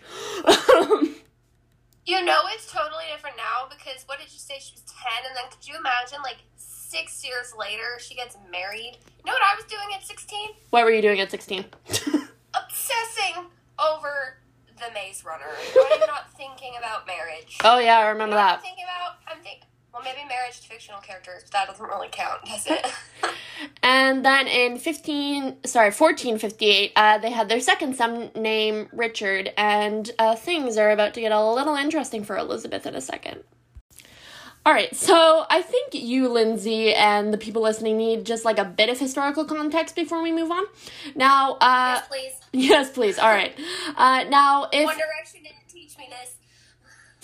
You 2.05 2.25
know 2.25 2.41
it's 2.49 2.71
totally 2.71 3.05
different 3.15 3.37
now 3.37 3.69
because 3.71 4.03
what 4.07 4.19
did 4.19 4.27
you 4.33 4.39
say? 4.39 4.55
She 4.59 4.73
was 4.75 4.83
10, 4.83 5.29
and 5.29 5.37
then 5.37 5.45
could 5.53 5.67
you 5.69 5.79
imagine, 5.79 6.19
like, 6.25 6.39
six 6.57 7.25
years 7.25 7.55
later, 7.57 7.99
she 8.01 8.15
gets 8.17 8.37
married? 8.51 8.99
You 9.25 9.25
know 9.27 9.33
what 9.33 9.43
I 9.43 9.55
was 9.55 9.65
doing 9.67 9.87
at 9.95 10.03
16? 10.05 10.49
what 10.71 10.85
were 10.85 10.91
you 10.91 11.01
doing 11.01 11.21
at 11.21 11.31
16? 11.31 11.65
Obsessing 12.55 13.47
over 13.79 14.39
the 14.79 14.93
Maze 14.93 15.25
Runner. 15.25 15.45
I'm 15.93 16.01
not 16.01 16.33
thinking 16.37 16.73
about 16.77 17.07
marriage. 17.07 17.57
oh 17.63 17.79
yeah, 17.79 17.99
I 17.99 18.03
You 18.03 18.09
remember 18.09 18.35
know 18.35 18.43
what 18.43 18.49
I'm 18.51 18.57
that. 18.57 18.63
thinking 18.63 18.85
about? 18.85 19.17
I'm 19.37 19.43
thinking, 19.45 19.69
well, 19.93 20.03
maybe 20.03 20.27
marriage 20.29 20.61
to 20.61 20.69
fictional 20.69 21.01
characters, 21.01 21.43
but 21.45 21.53
that 21.53 21.69
doesn't 21.69 21.87
really 21.87 22.09
count, 22.11 22.45
does 22.45 22.67
it? 22.67 22.87
And 23.85 24.25
then 24.25 24.49
in 24.49 24.79
15, 24.79 25.65
sorry, 25.65 25.91
1458, 25.91 26.93
uh, 26.97 27.19
they 27.19 27.31
had 27.31 27.49
their 27.49 27.61
second 27.61 27.95
son 27.95 28.31
named 28.35 28.89
Richard, 28.93 29.53
and 29.57 30.11
uh, 30.19 30.35
things 30.35 30.77
are 30.77 30.91
about 30.91 31.15
to 31.15 31.21
get 31.21 31.31
a 31.33 31.45
little 31.45 31.77
interesting 31.77 32.25
for 32.25 32.37
Elizabeth 32.37 32.87
in 32.87 32.95
a 32.95 33.01
second. 33.01 33.45
All 34.65 34.73
right, 34.73 34.95
so 34.95 35.45
I 35.51 35.63
think 35.63 35.95
you, 35.95 36.29
Lindsey, 36.29 36.95
and 36.95 37.33
the 37.33 37.39
people 37.39 37.63
listening 37.63 37.97
need 37.97 38.25
just 38.25 38.45
like 38.45 38.59
a 38.59 38.65
bit 38.65 38.89
of 38.89 38.99
historical 38.99 39.45
context 39.45 39.97
before 39.97 40.23
we 40.23 40.31
move 40.31 40.53
on. 40.53 40.65
Now, 41.17 41.55
uh, 41.61 42.01
yes, 42.01 42.09
please. 42.09 42.33
yes, 42.53 42.91
please. 42.91 43.19
All 43.19 43.31
right. 43.31 43.59
Uh, 43.97 44.25
now, 44.29 44.69
if 44.73 44.87
One 44.87 44.97
Direction 44.97 45.43
didn't 45.43 45.69
teach 45.69 45.99
me 45.99 46.09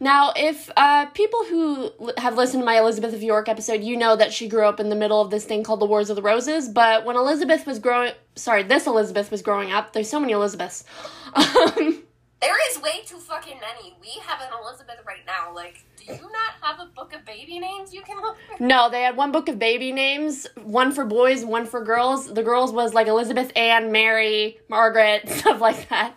Now, 0.00 0.32
if 0.36 0.70
uh, 0.76 1.06
people 1.06 1.44
who 1.44 1.90
l- 2.00 2.12
have 2.18 2.36
listened 2.36 2.62
to 2.62 2.64
my 2.64 2.78
Elizabeth 2.78 3.12
of 3.14 3.22
York 3.22 3.48
episode, 3.48 3.82
you 3.82 3.96
know 3.96 4.14
that 4.16 4.32
she 4.32 4.48
grew 4.48 4.64
up 4.64 4.78
in 4.78 4.88
the 4.90 4.94
middle 4.96 5.20
of 5.20 5.30
this 5.30 5.44
thing 5.44 5.64
called 5.64 5.80
the 5.80 5.86
Wars 5.86 6.08
of 6.10 6.16
the 6.16 6.22
Roses. 6.22 6.68
But 6.68 7.04
when 7.04 7.16
Elizabeth 7.16 7.66
was 7.66 7.78
growing, 7.78 8.12
sorry, 8.36 8.62
this 8.62 8.86
Elizabeth 8.86 9.30
was 9.30 9.42
growing 9.42 9.72
up. 9.72 9.92
There's 9.92 10.08
so 10.08 10.20
many 10.20 10.32
Elizabeths. 10.32 10.84
Um, 11.34 12.02
There 12.42 12.56
is 12.70 12.82
way 12.82 13.02
too 13.06 13.18
fucking 13.18 13.60
many. 13.60 13.94
We 14.00 14.20
have 14.26 14.40
an 14.40 14.48
Elizabeth 14.60 14.96
right 15.06 15.24
now. 15.24 15.54
Like, 15.54 15.84
do 15.96 16.12
you 16.12 16.22
not 16.22 16.54
have 16.60 16.80
a 16.80 16.86
book 16.86 17.14
of 17.14 17.24
baby 17.24 17.60
names 17.60 17.94
you 17.94 18.02
can 18.02 18.20
look 18.20 18.36
for? 18.48 18.60
no, 18.60 18.90
they 18.90 19.02
had 19.02 19.16
one 19.16 19.30
book 19.30 19.48
of 19.48 19.60
baby 19.60 19.92
names, 19.92 20.48
one 20.60 20.90
for 20.90 21.04
boys, 21.04 21.44
one 21.44 21.66
for 21.66 21.84
girls. 21.84 22.34
The 22.34 22.42
girls 22.42 22.72
was 22.72 22.94
like 22.94 23.06
Elizabeth, 23.06 23.52
Anne, 23.54 23.92
Mary, 23.92 24.58
Margaret, 24.68 25.28
stuff 25.28 25.60
like 25.60 25.88
that. 25.90 26.16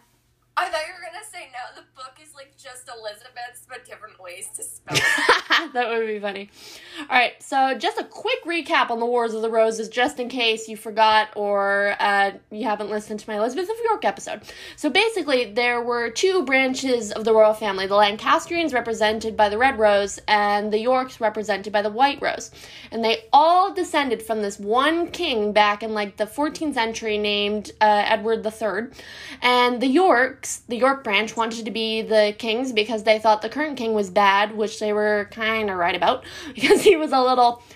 I 0.57 0.65
thought 0.65 0.81
you 0.87 0.93
were 0.93 1.05
gonna 1.05 1.23
say 1.31 1.49
no. 1.53 1.79
The 1.79 1.85
like 2.35 2.55
just 2.57 2.89
Elizabeth's, 2.89 3.65
but 3.67 3.85
different 3.85 4.19
ways 4.19 4.49
to 4.55 4.63
spell 4.63 4.97
it. 4.97 5.73
that 5.73 5.89
would 5.89 6.07
be 6.07 6.19
funny. 6.19 6.49
All 6.99 7.05
right, 7.07 7.41
so 7.41 7.77
just 7.77 7.97
a 7.97 8.03
quick 8.03 8.43
recap 8.45 8.89
on 8.89 8.99
the 8.99 9.05
Wars 9.05 9.33
of 9.33 9.41
the 9.41 9.49
Roses, 9.49 9.89
just 9.89 10.19
in 10.19 10.29
case 10.29 10.67
you 10.67 10.77
forgot 10.77 11.29
or 11.35 11.95
uh, 11.99 12.31
you 12.51 12.65
haven't 12.65 12.89
listened 12.89 13.19
to 13.21 13.29
my 13.29 13.37
Elizabeth 13.37 13.69
of 13.69 13.75
York 13.85 14.05
episode. 14.05 14.41
So 14.75 14.89
basically, 14.89 15.53
there 15.53 15.81
were 15.81 16.09
two 16.09 16.43
branches 16.43 17.11
of 17.11 17.23
the 17.23 17.33
royal 17.33 17.53
family: 17.53 17.87
the 17.87 17.95
Lancastrians, 17.95 18.73
represented 18.73 19.37
by 19.37 19.49
the 19.49 19.57
Red 19.57 19.79
Rose, 19.79 20.19
and 20.27 20.71
the 20.71 20.79
Yorks, 20.79 21.21
represented 21.21 21.71
by 21.71 21.81
the 21.81 21.89
White 21.89 22.21
Rose. 22.21 22.51
And 22.91 23.03
they 23.03 23.25
all 23.31 23.73
descended 23.73 24.21
from 24.21 24.41
this 24.41 24.59
one 24.59 25.11
king 25.11 25.53
back 25.53 25.83
in 25.83 25.93
like 25.93 26.17
the 26.17 26.25
14th 26.25 26.73
century, 26.73 27.17
named 27.17 27.71
uh, 27.81 28.03
Edward 28.07 28.45
III. 28.45 28.87
And 29.41 29.81
the 29.81 29.87
Yorks, 29.87 30.61
the 30.67 30.77
York 30.77 31.03
branch, 31.03 31.35
wanted 31.35 31.65
to 31.65 31.71
be 31.71 32.01
the 32.01 32.24
kings 32.33 32.71
because 32.71 33.03
they 33.03 33.19
thought 33.19 33.41
the 33.41 33.49
current 33.49 33.77
king 33.77 33.93
was 33.93 34.09
bad, 34.09 34.55
which 34.55 34.79
they 34.79 34.93
were 34.93 35.27
kind 35.31 35.69
of 35.69 35.77
right 35.77 35.95
about 35.95 36.23
because 36.55 36.81
he 36.81 36.95
was 36.95 37.11
a 37.11 37.21
little. 37.21 37.61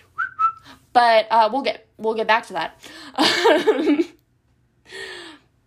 But 0.92 1.28
uh, 1.30 1.50
we'll 1.54 1.62
get 1.62 1.88
we'll 1.98 2.16
get 2.16 2.28
back 2.28 2.48
to 2.48 2.54
that. 2.54 4.06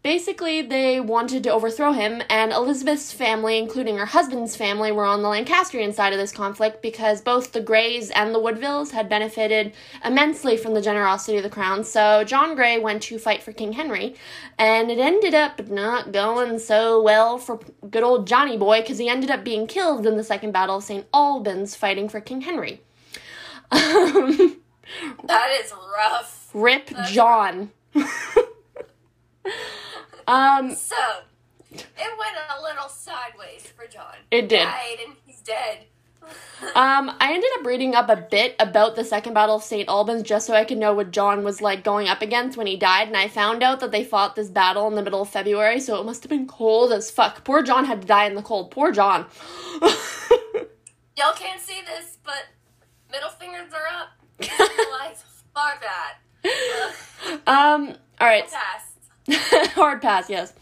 Basically, 0.03 0.63
they 0.63 0.99
wanted 0.99 1.45
to 1.45 1.53
overthrow 1.53 1.93
him, 1.93 2.23
and 2.29 2.51
Elizabeth's 2.51 3.13
family, 3.13 3.57
including 3.57 3.99
her 3.99 4.07
husband's 4.07 4.57
family, 4.57 4.91
were 4.91 5.05
on 5.05 5.23
the 5.23 5.29
Lancastrian 5.29 5.93
side 5.93 6.13
of 6.13 6.19
this 6.19 6.33
conflict 6.33 6.83
because 6.83 7.21
both 7.21 7.53
the 7.53 7.61
Greys 7.61 8.11
and 8.11 8.35
the 8.35 8.41
Woodvilles 8.41 8.91
had 8.91 9.09
benefited 9.09 9.73
immensely 10.05 10.57
from 10.57 10.75
the 10.75 10.83
generosity 10.83 11.37
of 11.37 11.45
the 11.45 11.51
crown. 11.51 11.85
So 11.85 12.25
John 12.25 12.57
Grey 12.57 12.81
went 12.81 13.03
to 13.05 13.19
fight 13.19 13.45
for 13.45 13.53
King 13.53 13.75
Henry, 13.75 14.17
and 14.59 14.91
it 14.91 14.99
ended 14.99 15.35
up 15.35 15.69
not 15.69 16.11
going 16.11 16.59
so 16.59 17.01
well 17.01 17.39
for 17.39 17.61
good 17.89 18.03
old 18.03 18.27
Johnny 18.27 18.57
Boy 18.57 18.81
because 18.81 18.99
he 18.99 19.09
ended 19.09 19.31
up 19.31 19.45
being 19.45 19.69
killed 19.69 20.05
in 20.05 20.17
the 20.17 20.25
Second 20.25 20.51
Battle 20.51 20.79
of 20.79 20.85
St. 20.85 21.07
Albans 21.15 21.77
fighting 21.77 22.09
for 22.09 22.21
King 22.21 22.41
Henry. 22.41 22.83
That 25.25 25.59
is 25.63 25.73
rough. 25.73 26.51
Rip 26.53 26.89
That's 26.91 27.13
John. 27.13 27.71
um, 30.27 30.75
So, 30.75 30.97
it 31.71 31.83
went 31.97 32.37
a 32.59 32.63
little 32.63 32.89
sideways 32.89 33.67
for 33.77 33.87
John. 33.87 34.15
It 34.31 34.49
did. 34.49 34.65
Died 34.65 34.99
and 35.07 35.17
he's 35.27 35.41
dead. 35.41 35.87
Um, 36.77 37.11
I 37.19 37.35
ended 37.35 37.51
up 37.59 37.67
reading 37.67 37.97
up 37.97 38.09
a 38.09 38.15
bit 38.17 38.55
about 38.61 38.95
the 38.95 39.05
Second 39.05 39.35
Battle 39.35 39.57
of 39.57 39.65
St. 39.65 39.89
Albans 39.89 40.23
just 40.23 40.47
so 40.47 40.55
I 40.55 40.65
could 40.65 40.79
know 40.79 40.95
what 40.95 41.11
John 41.11 41.43
was 41.43 41.61
like 41.61 41.83
going 41.83 42.07
up 42.07 42.23
against 42.23 42.57
when 42.57 42.69
he 42.69 42.77
died, 42.77 43.09
and 43.09 43.17
I 43.17 43.27
found 43.27 43.65
out 43.65 43.81
that 43.81 43.91
they 43.91 44.05
fought 44.05 44.37
this 44.37 44.49
battle 44.49 44.87
in 44.87 44.95
the 44.95 45.03
middle 45.03 45.23
of 45.23 45.29
February, 45.29 45.81
so 45.81 46.01
it 46.01 46.07
must 46.07 46.23
have 46.23 46.31
been 46.31 46.47
cold 46.47 46.93
as 46.93 47.11
fuck. 47.11 47.43
Poor 47.45 47.63
John 47.63 47.85
had 47.85 48.03
to 48.03 48.07
die 48.07 48.27
in 48.27 48.37
the 48.37 48.43
cold. 48.43 48.71
Poor 48.71 48.93
John. 48.93 49.27
Y'all 49.83 51.35
can't 51.35 51.61
see 51.61 51.81
this, 51.85 52.19
but 52.25 52.47
middle 53.11 53.31
fingers 53.31 53.73
are 53.73 54.01
up. 54.01 54.11
Realize, 54.41 55.25
fuck 55.55 55.83
that. 55.83 56.19
Um, 57.47 57.97
alright. 58.21 58.49
Passed. 58.51 58.92
Hard 59.31 60.03
pass, 60.03 60.29
yes. 60.29 60.53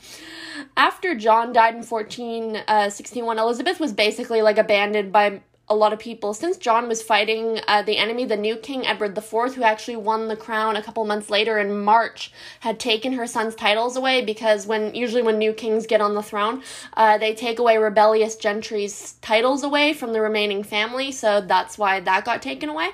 after 0.76 1.14
John 1.14 1.52
died 1.52 1.75
in 1.75 1.83
1461, 1.83 3.38
uh, 3.38 3.43
Elizabeth 3.43 3.81
was 3.81 3.93
basically 3.93 4.43
like 4.43 4.59
abandoned 4.59 5.12
by 5.12 5.40
a 5.71 5.75
lot 5.75 5.93
of 5.93 6.00
people 6.00 6.35
since 6.35 6.57
John 6.57 6.88
was 6.88 7.00
fighting 7.00 7.61
uh, 7.69 7.83
the 7.83 7.97
enemy, 7.97 8.25
the 8.25 8.37
new 8.37 8.57
king 8.57 8.85
Edward 8.85 9.17
IV, 9.17 9.55
who 9.55 9.62
actually 9.62 9.95
won 9.95 10.26
the 10.26 10.37
crown 10.37 10.75
a 10.75 10.83
couple 10.83 11.05
months 11.05 11.31
later 11.31 11.59
in 11.59 11.85
March, 11.85 12.33
had 12.59 12.81
taken 12.81 13.12
her 13.12 13.26
son's 13.26 13.55
titles 13.55 13.97
away 13.97 14.23
because 14.23 14.67
when 14.67 14.93
usually 14.97 15.23
when 15.23 15.38
new 15.38 15.52
kings 15.52 15.87
get 15.87 16.00
on 16.00 16.14
the 16.14 16.25
throne, 16.25 16.62
uh, 16.97 17.19
they 17.19 17.35
take 17.35 17.61
away 17.61 17.79
rebellious 17.79 18.35
gentry's 18.35 19.12
titles 19.23 19.62
away 19.62 19.93
from 19.93 20.12
the 20.12 20.21
remaining 20.21 20.64
family, 20.64 21.12
so 21.12 21.40
that's 21.40 21.79
why 21.79 22.00
that 22.00 22.25
got 22.25 22.43
taken 22.43 22.69
away. 22.69 22.90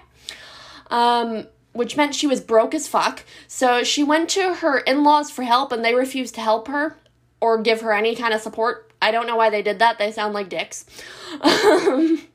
Um, 0.91 1.47
which 1.77 1.97
meant 1.97 2.15
she 2.15 2.27
was 2.27 2.41
broke 2.41 2.75
as 2.75 2.89
fuck. 2.89 3.25
So 3.47 3.83
she 3.85 4.03
went 4.03 4.29
to 4.31 4.55
her 4.55 4.79
in 4.79 5.05
laws 5.05 5.31
for 5.31 5.43
help 5.43 5.73
and 5.73 5.85
they 5.85 5.95
refused 5.95 6.35
to 6.37 6.41
help 6.41 6.69
her 6.69 6.97
or 7.41 7.61
give 7.61 7.81
her 7.83 7.93
any 7.93 8.17
kind 8.17 8.35
of 8.35 8.41
support. 8.41 8.93
I 9.01 9.11
don't 9.11 9.27
know 9.27 9.37
why 9.37 9.51
they 9.51 9.63
did 9.63 9.79
that. 9.79 9.99
They 9.99 10.11
sound 10.11 10.35
like 10.35 10.49
dicks. 10.49 10.85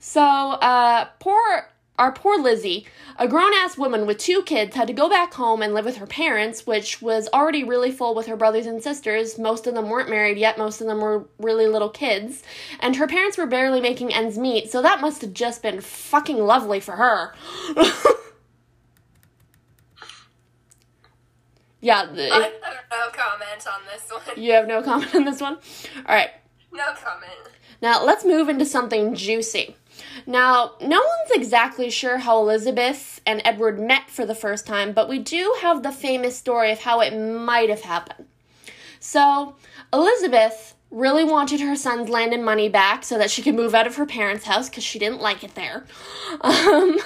So, 0.00 0.22
uh, 0.22 1.06
poor 1.18 1.70
our 1.98 2.12
poor 2.12 2.38
Lizzie, 2.38 2.86
a 3.18 3.26
grown 3.26 3.52
ass 3.52 3.76
woman 3.76 4.06
with 4.06 4.18
two 4.18 4.42
kids, 4.42 4.76
had 4.76 4.86
to 4.86 4.92
go 4.92 5.08
back 5.08 5.34
home 5.34 5.60
and 5.60 5.74
live 5.74 5.84
with 5.84 5.96
her 5.96 6.06
parents, 6.06 6.66
which 6.66 7.02
was 7.02 7.28
already 7.34 7.64
really 7.64 7.90
full 7.90 8.14
with 8.14 8.26
her 8.26 8.36
brothers 8.36 8.66
and 8.66 8.82
sisters. 8.82 9.36
Most 9.38 9.66
of 9.66 9.74
them 9.74 9.90
weren't 9.90 10.08
married 10.08 10.38
yet, 10.38 10.56
most 10.56 10.80
of 10.80 10.86
them 10.86 11.00
were 11.00 11.28
really 11.38 11.66
little 11.66 11.90
kids. 11.90 12.42
And 12.80 12.96
her 12.96 13.08
parents 13.08 13.36
were 13.36 13.46
barely 13.46 13.80
making 13.80 14.14
ends 14.14 14.38
meet, 14.38 14.70
so 14.70 14.80
that 14.82 15.00
must 15.00 15.20
have 15.22 15.34
just 15.34 15.62
been 15.62 15.80
fucking 15.80 16.38
lovely 16.38 16.78
for 16.78 16.92
her. 16.92 17.34
yeah. 21.80 22.06
The, 22.06 22.30
I 22.32 22.42
have 22.42 22.52
no 22.90 23.08
comment 23.12 23.66
on 23.66 23.80
this 23.92 24.10
one. 24.10 24.22
You 24.42 24.52
have 24.52 24.68
no 24.68 24.82
comment 24.82 25.14
on 25.14 25.24
this 25.24 25.40
one? 25.40 25.58
Alright. 25.98 26.30
No 26.72 26.84
comment. 26.94 27.32
Now, 27.80 28.04
let's 28.04 28.24
move 28.24 28.48
into 28.48 28.64
something 28.64 29.14
juicy. 29.14 29.76
Now, 30.26 30.72
no 30.80 30.98
one's 30.98 31.30
exactly 31.32 31.90
sure 31.90 32.18
how 32.18 32.38
Elizabeth 32.40 33.20
and 33.26 33.42
Edward 33.44 33.80
met 33.80 34.10
for 34.10 34.24
the 34.26 34.34
first 34.34 34.66
time, 34.66 34.92
but 34.92 35.08
we 35.08 35.18
do 35.18 35.56
have 35.60 35.82
the 35.82 35.92
famous 35.92 36.36
story 36.36 36.70
of 36.70 36.80
how 36.80 37.00
it 37.00 37.16
might 37.16 37.70
have 37.70 37.82
happened. 37.82 38.26
So, 39.00 39.56
Elizabeth 39.92 40.74
really 40.90 41.24
wanted 41.24 41.60
her 41.60 41.76
son's 41.76 42.08
land 42.08 42.32
and 42.32 42.44
money 42.44 42.68
back 42.68 43.04
so 43.04 43.18
that 43.18 43.30
she 43.30 43.42
could 43.42 43.54
move 43.54 43.74
out 43.74 43.86
of 43.86 43.96
her 43.96 44.06
parents' 44.06 44.46
house 44.46 44.68
because 44.68 44.84
she 44.84 44.98
didn't 44.98 45.20
like 45.20 45.44
it 45.44 45.54
there. 45.54 45.86
Um, 46.40 46.98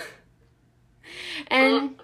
and 1.49 2.01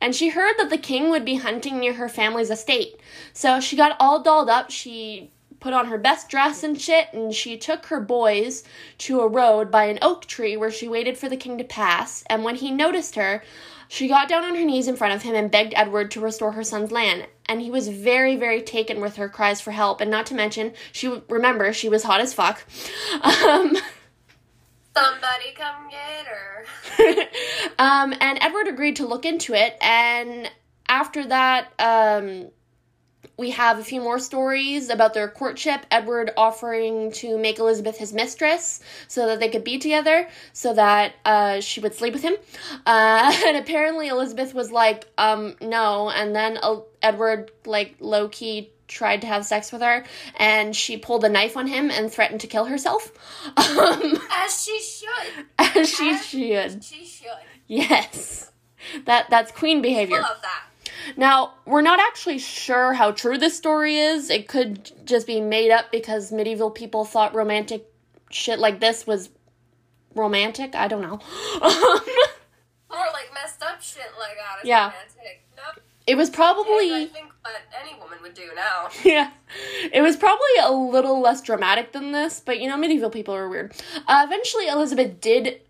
and 0.00 0.14
she 0.14 0.30
heard 0.30 0.54
that 0.58 0.70
the 0.70 0.78
king 0.78 1.10
would 1.10 1.24
be 1.24 1.36
hunting 1.36 1.78
near 1.78 1.94
her 1.94 2.08
family's 2.08 2.50
estate. 2.50 2.96
So 3.32 3.60
she 3.60 3.76
got 3.76 3.96
all 3.98 4.22
dolled 4.22 4.50
up. 4.50 4.70
She 4.70 5.31
put 5.62 5.72
on 5.72 5.86
her 5.86 5.96
best 5.96 6.28
dress 6.28 6.64
and 6.64 6.78
shit, 6.78 7.06
and 7.12 7.32
she 7.32 7.56
took 7.56 7.86
her 7.86 8.00
boys 8.00 8.64
to 8.98 9.20
a 9.20 9.28
road 9.28 9.70
by 9.70 9.84
an 9.84 9.98
oak 10.02 10.26
tree 10.26 10.56
where 10.56 10.72
she 10.72 10.88
waited 10.88 11.16
for 11.16 11.28
the 11.28 11.36
king 11.36 11.56
to 11.56 11.64
pass. 11.64 12.24
And 12.26 12.42
when 12.42 12.56
he 12.56 12.72
noticed 12.72 13.14
her, 13.14 13.42
she 13.86 14.08
got 14.08 14.28
down 14.28 14.44
on 14.44 14.56
her 14.56 14.64
knees 14.64 14.88
in 14.88 14.96
front 14.96 15.14
of 15.14 15.22
him 15.22 15.34
and 15.36 15.50
begged 15.50 15.72
Edward 15.76 16.10
to 16.10 16.20
restore 16.20 16.52
her 16.52 16.64
son's 16.64 16.90
land. 16.90 17.28
And 17.46 17.60
he 17.60 17.70
was 17.70 17.88
very, 17.88 18.36
very 18.36 18.60
taken 18.60 19.00
with 19.00 19.16
her 19.16 19.28
cries 19.28 19.60
for 19.60 19.70
help. 19.70 20.00
And 20.00 20.10
not 20.10 20.26
to 20.26 20.34
mention, 20.34 20.72
she 20.90 21.22
remember 21.28 21.72
she 21.72 21.88
was 21.88 22.02
hot 22.02 22.20
as 22.20 22.34
fuck. 22.34 22.64
Um, 23.22 23.76
Somebody 24.94 25.52
come 25.54 25.88
get 25.90 26.26
her. 26.26 26.66
um, 27.78 28.14
and 28.20 28.38
Edward 28.42 28.66
agreed 28.66 28.96
to 28.96 29.06
look 29.06 29.24
into 29.24 29.54
it. 29.54 29.76
And 29.80 30.50
after 30.88 31.24
that, 31.26 31.72
um, 31.78 32.50
we 33.36 33.50
have 33.50 33.78
a 33.78 33.84
few 33.84 34.00
more 34.00 34.18
stories 34.18 34.90
about 34.90 35.14
their 35.14 35.28
courtship. 35.28 35.86
Edward 35.90 36.32
offering 36.36 37.12
to 37.12 37.38
make 37.38 37.58
Elizabeth 37.58 37.96
his 37.96 38.12
mistress 38.12 38.80
so 39.08 39.26
that 39.26 39.40
they 39.40 39.48
could 39.48 39.64
be 39.64 39.78
together, 39.78 40.28
so 40.52 40.74
that 40.74 41.14
uh, 41.24 41.60
she 41.60 41.80
would 41.80 41.94
sleep 41.94 42.12
with 42.12 42.22
him. 42.22 42.34
Uh, 42.84 43.34
and 43.46 43.56
apparently 43.56 44.08
Elizabeth 44.08 44.54
was 44.54 44.70
like, 44.70 45.06
um, 45.18 45.56
no. 45.60 46.10
And 46.10 46.34
then 46.34 46.58
Edward, 47.00 47.50
like, 47.64 47.96
low 48.00 48.28
key 48.28 48.70
tried 48.88 49.22
to 49.22 49.26
have 49.26 49.44
sex 49.44 49.72
with 49.72 49.80
her, 49.80 50.04
and 50.36 50.76
she 50.76 50.98
pulled 50.98 51.24
a 51.24 51.28
knife 51.28 51.56
on 51.56 51.66
him 51.66 51.90
and 51.90 52.12
threatened 52.12 52.40
to 52.42 52.46
kill 52.46 52.66
herself. 52.66 53.12
Um, 53.72 54.20
as 54.30 54.62
she 54.62 54.80
should. 54.80 55.46
As 55.76 55.88
she 55.88 56.10
as 56.10 56.26
should. 56.26 56.84
She 56.84 57.04
should. 57.04 57.30
Yes. 57.66 58.50
That 59.06 59.28
that's 59.30 59.50
queen 59.50 59.82
behavior. 59.82 60.20
Love 60.20 60.40
that. 60.42 60.64
Now, 61.16 61.54
we're 61.64 61.82
not 61.82 62.00
actually 62.00 62.38
sure 62.38 62.92
how 62.92 63.12
true 63.12 63.38
this 63.38 63.56
story 63.56 63.96
is. 63.96 64.30
It 64.30 64.48
could 64.48 64.90
just 65.06 65.26
be 65.26 65.40
made 65.40 65.70
up 65.70 65.90
because 65.90 66.32
medieval 66.32 66.70
people 66.70 67.04
thought 67.04 67.34
romantic 67.34 67.86
shit 68.30 68.58
like 68.58 68.80
this 68.80 69.06
was 69.06 69.30
romantic. 70.14 70.74
I 70.74 70.88
don't 70.88 71.02
know. 71.02 71.20
More 71.60 73.06
like 73.12 73.32
messed 73.34 73.62
up 73.62 73.80
shit 73.80 74.02
like 74.18 74.36
that 74.36 74.62
is 74.62 74.68
yeah. 74.68 74.86
romantic. 74.86 75.46
Nope. 75.56 75.82
It 76.06 76.16
was 76.16 76.30
probably. 76.30 77.04
I 77.04 77.06
think 77.06 77.32
what 77.42 77.54
any 77.80 77.98
woman 77.98 78.18
would 78.22 78.34
do 78.34 78.50
now. 78.54 78.88
Yeah. 79.04 79.30
It 79.92 80.00
was 80.00 80.16
probably 80.16 80.56
a 80.62 80.72
little 80.72 81.20
less 81.20 81.42
dramatic 81.42 81.92
than 81.92 82.12
this, 82.12 82.40
but 82.40 82.60
you 82.60 82.68
know, 82.68 82.76
medieval 82.76 83.10
people 83.10 83.34
are 83.34 83.48
weird. 83.48 83.74
Uh, 84.06 84.24
eventually, 84.26 84.68
Elizabeth 84.68 85.20
did. 85.20 85.60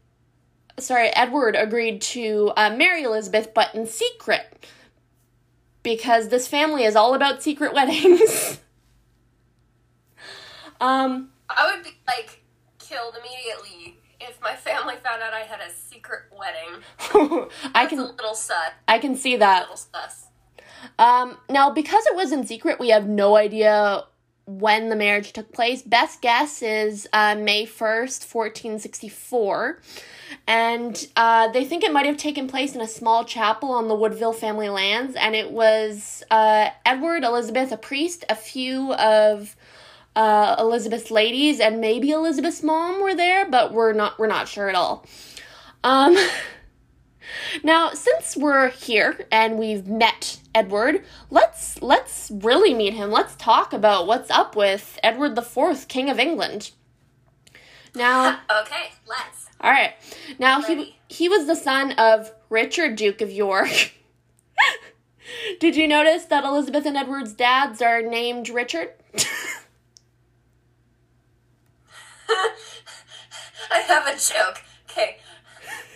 Sorry, 0.79 1.09
Edward 1.09 1.55
agreed 1.55 2.01
to 2.03 2.53
uh, 2.57 2.75
marry 2.75 3.03
Elizabeth, 3.03 3.53
but 3.53 3.75
in 3.75 3.87
secret 3.87 4.67
because 5.83 6.29
this 6.29 6.49
family 6.49 6.85
is 6.85 6.97
all 6.97 7.15
about 7.15 7.43
secret 7.43 7.75
weddings. 7.75 8.61
um, 10.81 11.31
I 11.49 11.75
would 11.75 11.85
be 11.85 11.91
like 12.07 12.43
killed 12.79 13.17
immediately 13.19 13.99
if 14.21 14.41
my 14.41 14.55
family 14.55 14.95
found 15.03 15.23
out 15.23 15.33
I 15.33 15.41
had 15.41 15.61
a 15.61 15.71
secret 15.71 16.23
wedding. 16.31 17.49
I 17.75 17.87
can 17.87 17.99
a 17.99 18.05
little 18.05 18.35
sus. 18.35 18.57
I 18.87 18.99
can 18.99 19.17
see 19.17 19.37
that. 19.37 19.59
A 19.59 19.63
little 19.63 19.77
sus. 19.77 20.27
Um, 20.99 21.39
now 21.49 21.71
because 21.71 22.07
it 22.07 22.15
was 22.15 22.33
in 22.33 22.47
secret, 22.47 22.79
we 22.79 22.91
have 22.91 23.09
no 23.09 23.37
idea 23.37 24.05
when 24.47 24.89
the 24.89 24.97
marriage 24.97 25.33
took 25.33 25.53
place. 25.53 25.83
Best 25.83 26.21
guess 26.21 26.63
is 26.63 27.09
uh, 27.13 27.37
May 27.37 27.65
1st, 27.65 28.35
1464. 28.35 29.81
And 30.47 31.07
uh, 31.17 31.49
they 31.49 31.65
think 31.65 31.85
it 31.85 31.93
might 31.93 32.07
have 32.07 32.17
taken 32.17 32.49
place 32.49 32.75
in 32.75 32.81
a 32.81 32.89
small 32.89 33.25
chapel 33.25 33.71
on 33.71 33.89
the 33.89 33.95
Woodville 33.95 34.33
family 34.33 34.69
lands. 34.69 35.17
And 35.17 35.35
it 35.35 35.51
was 35.51 36.23
uh, 36.31 36.71
Edward, 36.85 37.25
Elizabeth, 37.25 37.73
a 37.73 37.77
priest, 37.77 38.25
a 38.29 38.35
few 38.35 38.93
of 38.95 39.57
uh, 40.15 40.57
Elizabeth's 40.59 41.11
ladies, 41.11 41.59
and 41.59 41.81
maybe 41.81 42.11
Elizabeth's 42.11 42.63
mom 42.63 43.01
were 43.01 43.15
there, 43.15 43.49
but 43.49 43.73
we're 43.73 43.95
not, 43.95 44.19
we're 44.19 44.27
not 44.27 44.47
sure 44.47 44.69
at 44.69 44.75
all. 44.75 45.07
Um, 45.83 46.17
Now, 47.63 47.91
since 47.91 48.37
we're 48.37 48.71
here 48.71 49.27
and 49.31 49.59
we've 49.59 49.87
met 49.87 50.41
Edward, 50.55 51.05
let's 51.31 51.81
let's 51.83 52.31
really 52.33 52.75
meet 52.75 52.95
him. 52.95 53.11
Let's 53.11 53.37
talk 53.37 53.73
about 53.73 54.07
what's 54.07 54.31
up 54.31 54.57
with 54.57 54.99
Edward 55.03 55.35
the 55.35 55.43
Fourth, 55.43 55.89
King 55.89 56.11
of 56.11 56.19
England. 56.19 56.73
Now, 57.95 58.41
okay, 58.63 58.93
let's. 59.07 59.47
All 59.63 59.71
right. 59.71 59.95
Now 60.39 60.61
he 60.63 60.97
he 61.09 61.29
was 61.29 61.47
the 61.47 61.55
son 61.55 61.93
of 61.93 62.33
Richard, 62.51 62.97
Duke 62.97 63.21
of 63.21 63.31
York. 63.31 63.93
Did 65.61 65.77
you 65.77 65.87
notice 65.87 66.25
that 66.27 66.45
Elizabeth 66.45 66.85
and 66.87 66.97
Edward's 66.97 67.33
dads 67.33 67.81
are 67.81 68.03
named 68.03 68.49
Richard? 68.49 68.91
I 73.71 73.79
have 73.87 74.07
a 74.07 74.19
joke. 74.19 74.63
Okay. 74.91 75.19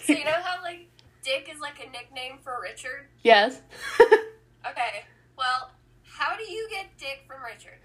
So 0.04 0.12
you 0.12 0.24
know 0.24 0.40
how 0.42 0.62
like 0.62 0.88
Dick 1.22 1.50
is 1.52 1.60
like 1.60 1.84
a 1.84 1.90
nickname 1.90 2.38
for 2.42 2.60
Richard? 2.62 3.08
Yes. 3.24 3.60
okay. 4.00 5.04
Well, 5.36 5.72
how 6.04 6.36
do 6.36 6.44
you 6.44 6.68
get 6.70 6.96
Dick 6.98 7.24
from 7.26 7.42
Richard? 7.42 7.78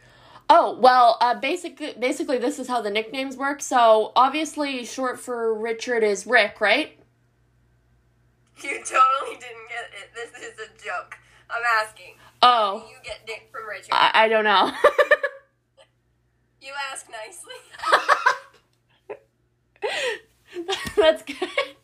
Oh 0.54 0.78
well, 0.82 1.18
uh, 1.22 1.36
basically, 1.36 1.94
basically, 1.98 2.38
this 2.38 2.60
is 2.60 2.68
how 2.68 2.82
the 2.82 2.90
nicknames 2.90 3.38
work. 3.38 3.62
So 3.62 4.12
obviously, 4.18 4.84
short 4.84 5.18
for 5.18 5.54
Richard 5.54 6.04
is 6.04 6.28
Rick, 6.28 6.60
right? 6.60 7.00
You 8.62 8.72
totally 8.84 9.40
didn't 9.40 9.70
get 9.70 9.90
it. 9.94 10.10
This 10.14 10.32
is 10.44 10.60
a 10.60 10.68
joke. 10.84 11.18
I'm 11.50 11.64
asking. 11.82 12.16
Oh. 12.42 12.86
you 12.90 12.98
get 13.02 13.26
Dick 13.26 13.48
from 13.50 13.66
Richard? 13.66 13.94
I, 13.94 14.12
I 14.14 14.28
don't 14.28 14.44
know. 14.44 14.74
you 16.62 16.74
ask 16.92 17.08
nicely. 17.10 17.56
That's 20.98 21.24
good. 21.24 21.78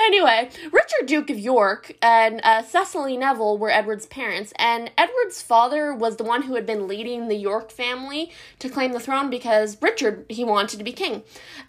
Anyway, 0.00 0.50
Richard 0.72 1.06
Duke 1.06 1.30
of 1.30 1.38
York 1.38 1.96
and 2.02 2.40
uh, 2.42 2.62
Cecily 2.62 3.16
Neville 3.16 3.58
were 3.58 3.70
Edward's 3.70 4.06
parents, 4.06 4.52
and 4.56 4.90
Edward's 4.96 5.42
father 5.42 5.94
was 5.94 6.16
the 6.16 6.24
one 6.24 6.42
who 6.42 6.54
had 6.54 6.66
been 6.66 6.88
leading 6.88 7.28
the 7.28 7.36
York 7.36 7.70
family 7.70 8.32
to 8.58 8.68
claim 8.68 8.92
the 8.92 9.00
throne 9.00 9.30
because 9.30 9.80
Richard 9.80 10.26
he 10.28 10.44
wanted 10.44 10.78
to 10.78 10.84
be 10.84 10.92
king, 10.92 11.22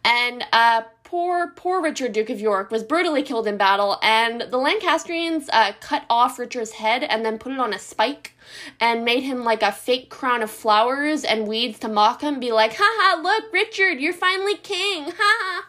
and 0.03 0.43
uh, 0.51 0.81
poor 1.03 1.53
poor, 1.55 1.81
Richard, 1.81 2.11
Duke 2.11 2.29
of 2.29 2.41
York, 2.41 2.71
was 2.71 2.83
brutally 2.83 3.23
killed 3.23 3.47
in 3.47 3.57
battle, 3.57 3.97
and 4.01 4.41
the 4.41 4.57
Lancastrians 4.57 5.49
uh, 5.53 5.71
cut 5.79 6.03
off 6.09 6.37
Richard's 6.37 6.73
head 6.73 7.03
and 7.03 7.25
then 7.25 7.37
put 7.37 7.53
it 7.53 7.59
on 7.59 7.73
a 7.73 7.79
spike 7.79 8.35
and 8.79 9.05
made 9.05 9.23
him 9.23 9.43
like 9.43 9.61
a 9.61 9.71
fake 9.71 10.09
crown 10.09 10.41
of 10.41 10.51
flowers 10.51 11.23
and 11.23 11.47
weeds 11.47 11.79
to 11.79 11.87
mock 11.87 12.21
him, 12.21 12.39
be 12.39 12.51
like, 12.51 12.73
haha, 12.77 13.21
look, 13.21 13.45
Richard, 13.53 13.99
you're 13.99 14.13
finally 14.13 14.57
king, 14.57 15.11
ha 15.17 15.65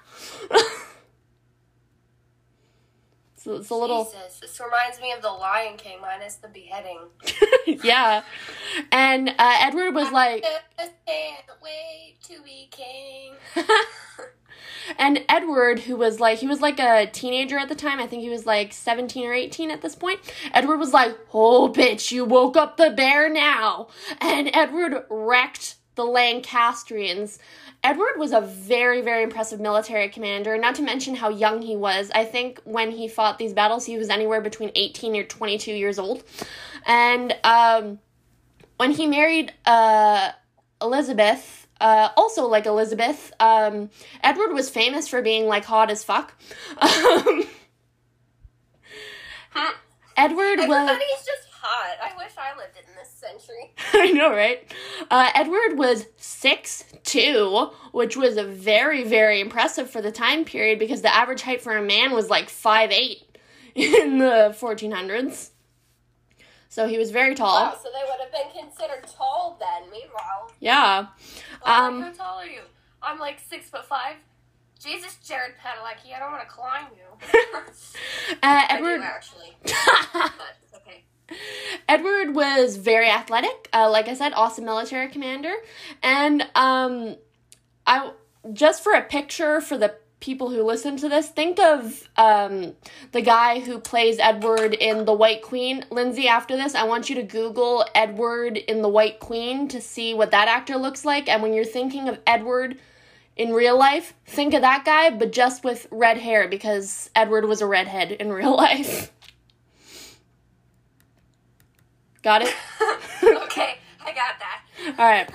so 0.48 0.56
it's 3.46 3.70
a 3.70 3.74
little. 3.74 4.04
Jesus, 4.04 4.40
this 4.40 4.60
reminds 4.60 5.00
me 5.00 5.12
of 5.12 5.22
the 5.22 5.30
Lion 5.30 5.76
King 5.76 6.00
minus 6.00 6.36
the 6.36 6.48
beheading. 6.48 7.00
yeah. 7.84 8.22
And 8.92 9.30
uh, 9.30 9.56
Edward 9.60 9.94
was 9.94 10.10
like. 10.12 10.44
I 10.78 10.90
can't 11.06 11.44
wait 11.62 12.16
to 12.24 12.42
be 12.42 12.68
king. 12.70 13.34
and 14.98 15.24
Edward, 15.28 15.80
who 15.80 15.96
was 15.96 16.20
like, 16.20 16.38
he 16.38 16.46
was 16.46 16.60
like 16.60 16.78
a 16.78 17.06
teenager 17.06 17.58
at 17.58 17.68
the 17.68 17.74
time. 17.74 18.00
I 18.00 18.06
think 18.06 18.22
he 18.22 18.30
was 18.30 18.46
like 18.46 18.72
17 18.72 19.26
or 19.26 19.32
18 19.32 19.70
at 19.70 19.82
this 19.82 19.94
point. 19.94 20.20
Edward 20.52 20.78
was 20.78 20.92
like, 20.92 21.16
oh, 21.32 21.72
bitch, 21.72 22.12
you 22.12 22.24
woke 22.24 22.56
up 22.56 22.76
the 22.76 22.90
bear 22.90 23.28
now. 23.28 23.88
And 24.20 24.50
Edward 24.52 25.04
wrecked 25.10 25.76
the 25.94 26.04
Lancastrians. 26.04 27.38
Edward 27.86 28.18
was 28.18 28.32
a 28.32 28.40
very, 28.40 29.00
very 29.00 29.22
impressive 29.22 29.60
military 29.60 30.08
commander, 30.08 30.58
not 30.58 30.74
to 30.74 30.82
mention 30.82 31.14
how 31.14 31.28
young 31.28 31.62
he 31.62 31.76
was. 31.76 32.10
I 32.12 32.24
think 32.24 32.60
when 32.64 32.90
he 32.90 33.06
fought 33.06 33.38
these 33.38 33.52
battles, 33.52 33.86
he 33.86 33.96
was 33.96 34.10
anywhere 34.10 34.40
between 34.40 34.72
18 34.74 35.14
or 35.14 35.22
22 35.22 35.70
years 35.70 35.96
old. 35.96 36.24
And 36.84 37.32
um, 37.44 38.00
when 38.76 38.90
he 38.90 39.06
married 39.06 39.54
uh, 39.66 40.32
Elizabeth, 40.82 41.68
uh, 41.80 42.08
also 42.16 42.48
like 42.48 42.66
Elizabeth, 42.66 43.32
um, 43.38 43.90
Edward 44.20 44.52
was 44.52 44.68
famous 44.68 45.06
for 45.06 45.22
being 45.22 45.46
like 45.46 45.64
hot 45.64 45.88
as 45.88 46.02
fuck. 46.02 46.34
Um, 49.56 49.72
Edward 50.18 50.58
was. 50.68 50.90
Everybody's 50.90 51.24
just 51.24 51.48
hot. 51.50 51.96
I 52.02 52.14
wish 52.18 52.32
I 52.36 52.54
lived 52.58 52.76
in 52.76 52.95
century. 53.26 53.72
I 53.92 54.12
know, 54.12 54.30
right? 54.30 54.70
Uh, 55.10 55.30
Edward 55.34 55.78
was 55.78 56.06
six 56.16 56.84
two, 57.04 57.70
which 57.92 58.16
was 58.16 58.36
very, 58.36 59.04
very 59.04 59.40
impressive 59.40 59.88
for 59.90 60.00
the 60.02 60.12
time 60.12 60.44
period 60.44 60.78
because 60.78 61.02
the 61.02 61.14
average 61.14 61.42
height 61.42 61.60
for 61.62 61.76
a 61.76 61.82
man 61.82 62.12
was 62.12 62.28
like 62.30 62.48
five 62.48 62.90
eight 62.90 63.36
in 63.74 64.18
the 64.18 64.54
1400s. 64.58 65.50
So 66.68 66.86
he 66.86 66.98
was 66.98 67.10
very 67.10 67.34
tall. 67.34 67.54
Wow, 67.64 67.78
so 67.82 67.88
they 67.90 68.02
would 68.08 68.20
have 68.20 68.32
been 68.32 68.62
considered 68.64 69.06
tall 69.08 69.56
then. 69.58 69.90
Meanwhile, 69.90 70.50
Yeah. 70.60 71.06
oh, 71.64 71.72
Um, 71.86 72.02
how 72.02 72.12
tall 72.12 72.38
are 72.40 72.46
you? 72.46 72.60
I'm 73.02 73.18
like 73.18 73.38
six 73.48 73.70
foot 73.70 73.86
five. 73.86 74.16
Jesus, 74.78 75.16
Jared 75.26 75.52
Padalecki, 75.64 76.14
I 76.14 76.18
don't 76.18 76.30
want 76.32 76.42
to 76.42 76.48
climb 76.54 76.86
you. 76.94 77.28
Uh, 78.28 78.36
I 78.42 78.76
do 78.78 78.86
Edward. 78.86 79.00
actually, 79.02 79.56
but 79.62 79.70
it's 79.72 80.14
okay. 80.14 80.65
Edward 81.88 82.34
was 82.34 82.76
very 82.76 83.08
athletic, 83.08 83.68
uh, 83.72 83.90
like 83.90 84.08
I 84.08 84.14
said, 84.14 84.32
awesome 84.34 84.64
military 84.64 85.08
commander, 85.08 85.54
and 86.02 86.42
um, 86.54 87.16
I 87.86 88.12
just 88.52 88.82
for 88.82 88.92
a 88.92 89.02
picture 89.02 89.60
for 89.60 89.76
the 89.76 89.94
people 90.20 90.50
who 90.50 90.62
listen 90.62 90.96
to 90.96 91.08
this, 91.08 91.28
think 91.28 91.58
of 91.60 92.08
um, 92.16 92.72
the 93.12 93.20
guy 93.20 93.60
who 93.60 93.78
plays 93.78 94.18
Edward 94.18 94.74
in 94.74 95.04
The 95.04 95.12
White 95.12 95.42
Queen. 95.42 95.84
Lindsey, 95.90 96.26
after 96.26 96.56
this, 96.56 96.74
I 96.74 96.84
want 96.84 97.08
you 97.08 97.16
to 97.16 97.22
Google 97.22 97.84
Edward 97.94 98.56
in 98.56 98.82
The 98.82 98.88
White 98.88 99.20
Queen 99.20 99.68
to 99.68 99.80
see 99.80 100.14
what 100.14 100.30
that 100.30 100.48
actor 100.48 100.76
looks 100.76 101.04
like, 101.04 101.28
and 101.28 101.42
when 101.42 101.52
you're 101.52 101.64
thinking 101.64 102.08
of 102.08 102.18
Edward. 102.26 102.78
In 103.36 103.52
real 103.52 103.78
life, 103.78 104.14
think 104.24 104.54
of 104.54 104.62
that 104.62 104.86
guy, 104.86 105.10
but 105.10 105.30
just 105.30 105.62
with 105.62 105.86
red 105.90 106.16
hair 106.16 106.48
because 106.48 107.10
Edward 107.14 107.44
was 107.44 107.60
a 107.60 107.66
redhead 107.66 108.12
in 108.12 108.32
real 108.32 108.56
life. 108.56 109.12
Got 112.26 112.42
it? 112.42 112.52
okay, 113.22 113.78
I 114.04 114.06
got 114.06 114.34
that. 114.40 114.62
All 114.98 115.06
right. 115.06 115.30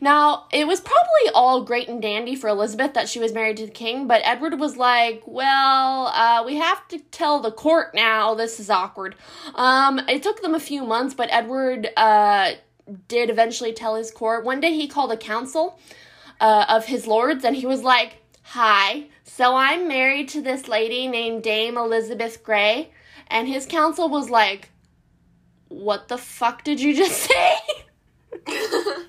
Now, 0.00 0.44
it 0.52 0.64
was 0.64 0.80
probably 0.80 1.32
all 1.34 1.64
great 1.64 1.88
and 1.88 2.00
dandy 2.00 2.36
for 2.36 2.46
Elizabeth 2.46 2.94
that 2.94 3.08
she 3.08 3.18
was 3.18 3.32
married 3.32 3.56
to 3.56 3.66
the 3.66 3.72
king, 3.72 4.06
but 4.06 4.22
Edward 4.24 4.60
was 4.60 4.76
like, 4.76 5.24
well, 5.26 6.06
uh, 6.06 6.44
we 6.46 6.54
have 6.54 6.86
to 6.86 7.00
tell 7.10 7.40
the 7.40 7.50
court 7.50 7.96
now. 7.96 8.36
This 8.36 8.60
is 8.60 8.70
awkward. 8.70 9.16
Um, 9.56 9.98
it 10.08 10.22
took 10.22 10.40
them 10.40 10.54
a 10.54 10.60
few 10.60 10.84
months, 10.84 11.14
but 11.14 11.28
Edward 11.32 11.88
uh, 11.96 12.52
did 13.08 13.28
eventually 13.28 13.72
tell 13.72 13.96
his 13.96 14.12
court. 14.12 14.44
One 14.44 14.60
day 14.60 14.72
he 14.72 14.86
called 14.86 15.10
a 15.10 15.16
council 15.16 15.80
uh, 16.40 16.66
of 16.68 16.84
his 16.84 17.08
lords 17.08 17.44
and 17.44 17.56
he 17.56 17.66
was 17.66 17.82
like, 17.82 18.18
Hi, 18.42 19.08
so 19.24 19.56
I'm 19.56 19.88
married 19.88 20.28
to 20.28 20.40
this 20.40 20.68
lady 20.68 21.08
named 21.08 21.42
Dame 21.42 21.76
Elizabeth 21.76 22.44
Grey. 22.44 22.92
And 23.26 23.48
his 23.48 23.66
council 23.66 24.08
was 24.08 24.30
like, 24.30 24.70
What 25.68 26.08
the 26.08 26.18
fuck 26.18 26.64
did 26.64 26.80
you 26.80 26.94
just 26.94 27.28
say? 27.30 27.56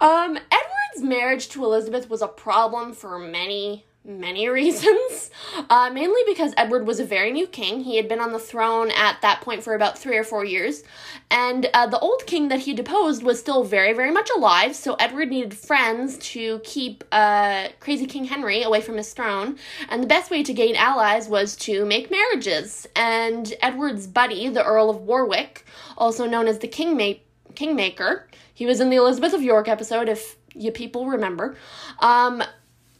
Um, 0.00 0.36
Edward's 0.36 1.02
marriage 1.02 1.48
to 1.50 1.64
Elizabeth 1.64 2.10
was 2.10 2.22
a 2.22 2.26
problem 2.28 2.92
for 2.92 3.18
many, 3.20 3.84
many 4.04 4.48
reasons. 4.60 5.30
Uh, 5.70 5.90
mainly 5.92 6.20
because 6.26 6.52
Edward 6.56 6.86
was 6.86 7.00
a 7.00 7.04
very 7.04 7.30
new 7.30 7.46
king. 7.46 7.80
He 7.80 7.96
had 7.96 8.08
been 8.08 8.20
on 8.20 8.32
the 8.32 8.38
throne 8.38 8.90
at 8.90 9.20
that 9.22 9.40
point 9.40 9.62
for 9.62 9.74
about 9.74 9.98
three 9.98 10.16
or 10.16 10.24
four 10.24 10.44
years. 10.44 10.82
And 11.30 11.68
uh, 11.72 11.86
the 11.86 11.98
old 11.98 12.26
king 12.26 12.48
that 12.48 12.60
he 12.60 12.74
deposed 12.74 13.22
was 13.22 13.38
still 13.40 13.64
very, 13.64 13.92
very 13.92 14.10
much 14.10 14.28
alive, 14.36 14.76
so 14.76 14.94
Edward 14.94 15.30
needed 15.30 15.54
friends 15.54 16.18
to 16.18 16.60
keep 16.64 17.04
uh, 17.12 17.68
crazy 17.80 18.06
King 18.06 18.24
Henry 18.24 18.62
away 18.62 18.80
from 18.80 18.96
his 18.96 19.12
throne. 19.12 19.58
And 19.88 20.02
the 20.02 20.08
best 20.08 20.30
way 20.30 20.42
to 20.42 20.52
gain 20.52 20.76
allies 20.76 21.28
was 21.28 21.56
to 21.56 21.84
make 21.86 22.10
marriages. 22.10 22.86
And 22.96 23.52
Edward's 23.62 24.06
buddy, 24.06 24.48
the 24.48 24.64
Earl 24.64 24.90
of 24.90 25.02
Warwick, 25.02 25.64
also 25.96 26.26
known 26.26 26.48
as 26.48 26.58
the 26.58 26.68
Kingma- 26.68 27.20
Kingmaker, 27.54 28.28
he 28.54 28.66
was 28.66 28.80
in 28.80 28.90
the 28.90 28.96
Elizabeth 28.96 29.32
of 29.32 29.42
York 29.42 29.68
episode, 29.68 30.08
if 30.08 30.36
you 30.54 30.70
people 30.70 31.06
remember. 31.06 31.56
Um, 32.00 32.42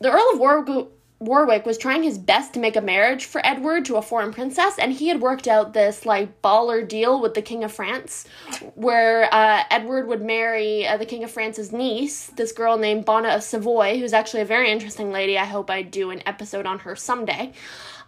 the 0.03 0.11
Earl 0.11 0.31
of 0.33 0.39
War- 0.39 0.89
Warwick 1.21 1.65
was 1.65 1.79
trying 1.79 2.03
his 2.03 2.19
best 2.19 2.53
to 2.55 2.61
make 2.61 2.75
a 2.75 2.81
marriage 2.81 3.27
for 3.27 3.41
Edward 3.47 3.85
to 3.85 3.97
a 3.97 4.03
foreign 4.03 4.33
princess, 4.33 4.77
and 4.79 4.93
he 4.93 5.07
had 5.07 5.21
worked 5.21 5.47
out 5.47 5.73
this 5.73 6.05
like 6.05 6.43
baller 6.43 6.87
deal 6.87 7.21
with 7.21 7.35
the 7.35 7.43
King 7.43 7.63
of 7.63 7.73
France, 7.73 8.27
where 8.75 9.33
uh, 9.33 9.63
Edward 9.71 10.09
would 10.09 10.21
marry 10.21 10.85
uh, 10.85 10.97
the 10.97 11.07
King 11.07 11.23
of 11.23 11.31
France's 11.31 11.71
niece, 11.71 12.27
this 12.37 12.51
girl 12.51 12.77
named 12.77 13.05
Bona 13.05 13.29
of 13.29 13.45
Savoy, 13.45 14.01
who's 14.01 14.13
actually 14.13 14.41
a 14.41 14.47
very 14.47 14.71
interesting 14.71 15.13
lady. 15.13 15.39
I 15.39 15.45
hope 15.45 15.71
I 15.71 15.83
do 15.83 16.11
an 16.11 16.23
episode 16.27 16.67
on 16.67 16.81
her 16.81 16.97
someday. 16.97 17.53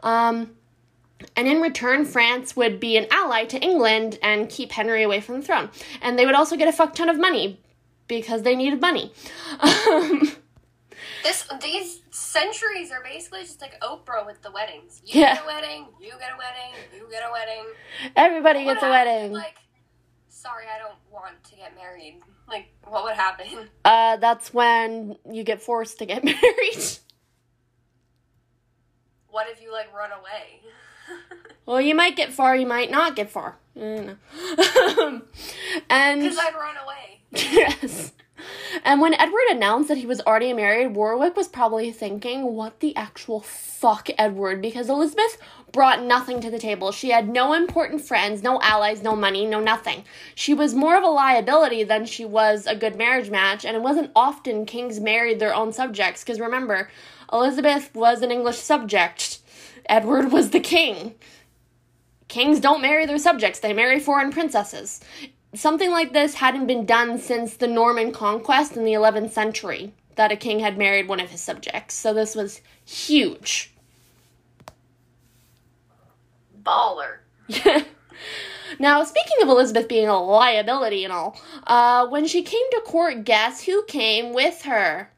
Um, 0.02 0.50
and 1.36 1.46
in 1.46 1.60
return, 1.60 2.04
France 2.04 2.56
would 2.56 2.80
be 2.80 2.96
an 2.96 3.06
ally 3.12 3.44
to 3.44 3.58
England 3.60 4.18
and 4.22 4.48
keep 4.48 4.72
Henry 4.72 5.04
away 5.04 5.20
from 5.20 5.36
the 5.36 5.46
throne. 5.46 5.70
And 6.02 6.18
they 6.18 6.26
would 6.26 6.34
also 6.34 6.56
get 6.56 6.66
a 6.66 6.72
fuck 6.72 6.94
ton 6.94 7.08
of 7.08 7.18
money 7.18 7.60
because 8.08 8.42
they 8.42 8.56
needed 8.56 8.80
money. 8.80 9.12
Um, 9.86 10.32
This 11.24 11.48
these 11.62 12.02
centuries 12.10 12.92
are 12.92 13.02
basically 13.02 13.40
just 13.42 13.60
like 13.60 13.80
Oprah 13.80 14.24
with 14.26 14.42
the 14.42 14.50
weddings. 14.52 15.00
You 15.04 15.22
Yeah. 15.22 15.34
get 15.34 15.42
a 15.42 15.46
wedding, 15.46 15.86
you 16.00 16.10
get 16.20 16.30
a 16.32 16.36
wedding, 16.38 16.74
you 16.96 17.08
get 17.10 17.22
a 17.26 17.32
wedding. 17.32 17.64
everybody 18.14 18.64
What 18.64 18.74
gets 18.74 18.84
a 18.84 18.86
happened? 18.92 19.10
wedding. 19.14 19.32
Like, 19.32 19.56
sorry, 20.28 20.66
I 20.72 20.78
don't 20.78 20.94
want 21.10 21.42
to 21.44 21.56
get 21.56 21.74
married. 21.74 22.20
Like, 22.46 22.68
what 22.86 23.04
would 23.04 23.14
happen? 23.14 23.46
Uh, 23.86 24.16
that's 24.18 24.52
when 24.54 25.16
you 25.30 25.44
get 25.44 25.60
forced 25.62 25.98
to 25.98 26.06
get 26.06 26.22
married. 26.24 26.98
What 29.28 29.48
if 29.50 29.60
you 29.62 29.72
like 29.72 29.92
run 29.94 30.10
away? 30.12 30.60
Well, 31.66 31.80
you 31.80 31.94
might 31.94 32.14
get 32.14 32.30
far, 32.30 32.54
you 32.54 32.66
might 32.66 32.90
not 32.90 33.16
get 33.16 33.30
far. 33.30 33.56
You 33.74 33.82
know. 33.82 35.22
and 35.88 36.20
Because 36.22 36.38
I'd 36.38 36.54
run 36.54 36.76
away. 36.84 37.22
yes. 37.32 38.12
And 38.84 39.00
when 39.00 39.14
Edward 39.14 39.44
announced 39.50 39.88
that 39.88 39.98
he 39.98 40.06
was 40.06 40.20
already 40.22 40.52
married, 40.52 40.94
Warwick 40.94 41.36
was 41.36 41.48
probably 41.48 41.90
thinking, 41.92 42.54
what 42.54 42.80
the 42.80 42.94
actual 42.96 43.40
fuck, 43.40 44.08
Edward? 44.18 44.60
Because 44.60 44.88
Elizabeth 44.88 45.38
brought 45.72 46.02
nothing 46.02 46.40
to 46.40 46.50
the 46.50 46.58
table. 46.58 46.92
She 46.92 47.10
had 47.10 47.28
no 47.28 47.52
important 47.52 48.00
friends, 48.00 48.42
no 48.42 48.60
allies, 48.62 49.02
no 49.02 49.16
money, 49.16 49.44
no 49.44 49.60
nothing. 49.60 50.04
She 50.34 50.54
was 50.54 50.74
more 50.74 50.96
of 50.96 51.02
a 51.02 51.08
liability 51.08 51.84
than 51.84 52.06
she 52.06 52.24
was 52.24 52.66
a 52.66 52.76
good 52.76 52.96
marriage 52.96 53.30
match, 53.30 53.64
and 53.64 53.76
it 53.76 53.82
wasn't 53.82 54.12
often 54.14 54.66
kings 54.66 55.00
married 55.00 55.40
their 55.40 55.54
own 55.54 55.72
subjects. 55.72 56.22
Because 56.22 56.40
remember, 56.40 56.88
Elizabeth 57.32 57.94
was 57.94 58.22
an 58.22 58.30
English 58.30 58.58
subject, 58.58 59.40
Edward 59.86 60.32
was 60.32 60.50
the 60.50 60.60
king. 60.60 61.14
Kings 62.28 62.58
don't 62.58 62.80
marry 62.80 63.04
their 63.04 63.18
subjects, 63.18 63.60
they 63.60 63.72
marry 63.72 64.00
foreign 64.00 64.32
princesses 64.32 65.00
something 65.54 65.90
like 65.90 66.12
this 66.12 66.34
hadn't 66.34 66.66
been 66.66 66.84
done 66.86 67.18
since 67.18 67.56
the 67.56 67.66
Norman 67.66 68.12
conquest 68.12 68.76
in 68.76 68.84
the 68.84 68.92
11th 68.92 69.30
century, 69.30 69.92
that 70.16 70.32
a 70.32 70.36
king 70.36 70.60
had 70.60 70.78
married 70.78 71.08
one 71.08 71.20
of 71.20 71.30
his 71.30 71.40
subjects. 71.40 71.94
So 71.94 72.12
this 72.14 72.34
was 72.34 72.60
huge. 72.84 73.72
Baller. 76.62 77.18
now, 78.78 79.04
speaking 79.04 79.36
of 79.42 79.48
Elizabeth 79.48 79.88
being 79.88 80.08
a 80.08 80.18
liability 80.18 81.04
and 81.04 81.12
all, 81.12 81.40
uh, 81.66 82.06
when 82.08 82.26
she 82.26 82.42
came 82.42 82.70
to 82.72 82.80
court, 82.84 83.24
guess 83.24 83.64
who 83.64 83.84
came 83.84 84.32
with 84.32 84.62
her? 84.62 85.10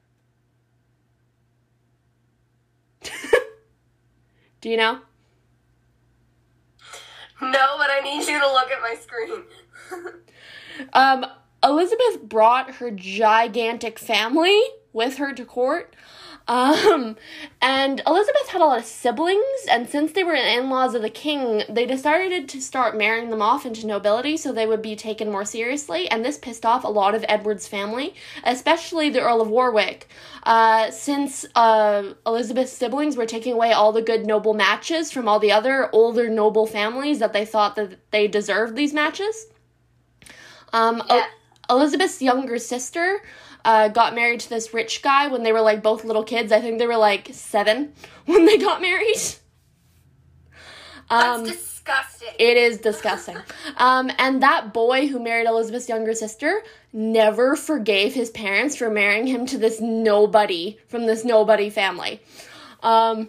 Do 4.60 4.70
you 4.70 4.76
know? 4.76 5.00
No, 7.40 7.76
but 7.78 7.90
I 7.90 8.00
need 8.02 8.26
you 8.26 8.40
to 8.40 8.46
look 8.46 8.70
at 8.70 8.80
my 8.80 8.96
screen. 9.00 9.44
Um, 10.92 11.26
Elizabeth 11.62 12.22
brought 12.22 12.76
her 12.76 12.90
gigantic 12.90 13.98
family 13.98 14.60
with 14.92 15.16
her 15.16 15.32
to 15.32 15.44
court. 15.44 15.94
Um, 16.48 17.16
and 17.60 18.00
Elizabeth 18.06 18.48
had 18.48 18.60
a 18.60 18.64
lot 18.64 18.78
of 18.78 18.84
siblings, 18.84 19.66
and 19.68 19.88
since 19.88 20.12
they 20.12 20.22
were 20.22 20.34
in 20.34 20.70
laws 20.70 20.94
of 20.94 21.02
the 21.02 21.10
king, 21.10 21.64
they 21.68 21.86
decided 21.86 22.48
to 22.48 22.60
start 22.60 22.96
marrying 22.96 23.30
them 23.30 23.42
off 23.42 23.66
into 23.66 23.84
nobility 23.84 24.36
so 24.36 24.52
they 24.52 24.66
would 24.66 24.82
be 24.82 24.94
taken 24.94 25.30
more 25.30 25.44
seriously, 25.44 26.08
and 26.08 26.24
this 26.24 26.38
pissed 26.38 26.64
off 26.64 26.84
a 26.84 26.88
lot 26.88 27.16
of 27.16 27.24
Edward's 27.28 27.66
family, 27.66 28.14
especially 28.44 29.10
the 29.10 29.20
Earl 29.20 29.40
of 29.40 29.50
Warwick. 29.50 30.08
Uh, 30.44 30.92
since 30.92 31.44
uh, 31.56 32.12
Elizabeth's 32.24 32.72
siblings 32.72 33.16
were 33.16 33.26
taking 33.26 33.52
away 33.52 33.72
all 33.72 33.90
the 33.90 34.00
good 34.00 34.24
noble 34.24 34.54
matches 34.54 35.10
from 35.10 35.26
all 35.26 35.40
the 35.40 35.50
other 35.50 35.92
older 35.92 36.28
noble 36.28 36.66
families 36.66 37.18
that 37.18 37.32
they 37.32 37.44
thought 37.44 37.74
that 37.74 37.98
they 38.12 38.28
deserved 38.28 38.76
these 38.76 38.94
matches. 38.94 39.48
Um, 40.72 41.02
Yeah. 41.08 41.26
Elizabeth's 41.68 42.22
younger 42.22 42.58
sister 42.58 43.20
uh, 43.64 43.88
got 43.88 44.14
married 44.14 44.38
to 44.40 44.48
this 44.48 44.72
rich 44.72 45.02
guy 45.02 45.26
when 45.26 45.42
they 45.42 45.52
were 45.52 45.60
like 45.60 45.82
both 45.82 46.04
little 46.04 46.22
kids. 46.22 46.52
I 46.52 46.60
think 46.60 46.78
they 46.78 46.86
were 46.86 46.96
like 46.96 47.30
seven 47.32 47.92
when 48.26 48.44
they 48.46 48.58
got 48.58 48.80
married. 48.80 49.16
That's 51.10 51.38
Um, 51.38 51.44
disgusting. 51.44 52.28
it 52.38 52.56
is 52.56 52.78
disgusting. 52.78 53.36
Um, 53.78 54.10
and 54.18 54.42
that 54.42 54.72
boy 54.72 55.06
who 55.08 55.18
married 55.18 55.46
Elizabeth's 55.46 55.88
younger 55.88 56.14
sister 56.14 56.62
never 56.92 57.56
forgave 57.56 58.14
his 58.14 58.30
parents 58.30 58.74
for 58.76 58.88
marrying 58.90 59.26
him 59.26 59.44
to 59.46 59.58
this 59.58 59.80
nobody 59.80 60.78
from 60.88 61.06
this 61.06 61.24
nobody 61.24 61.68
family. 61.68 62.22
Um, 62.82 63.28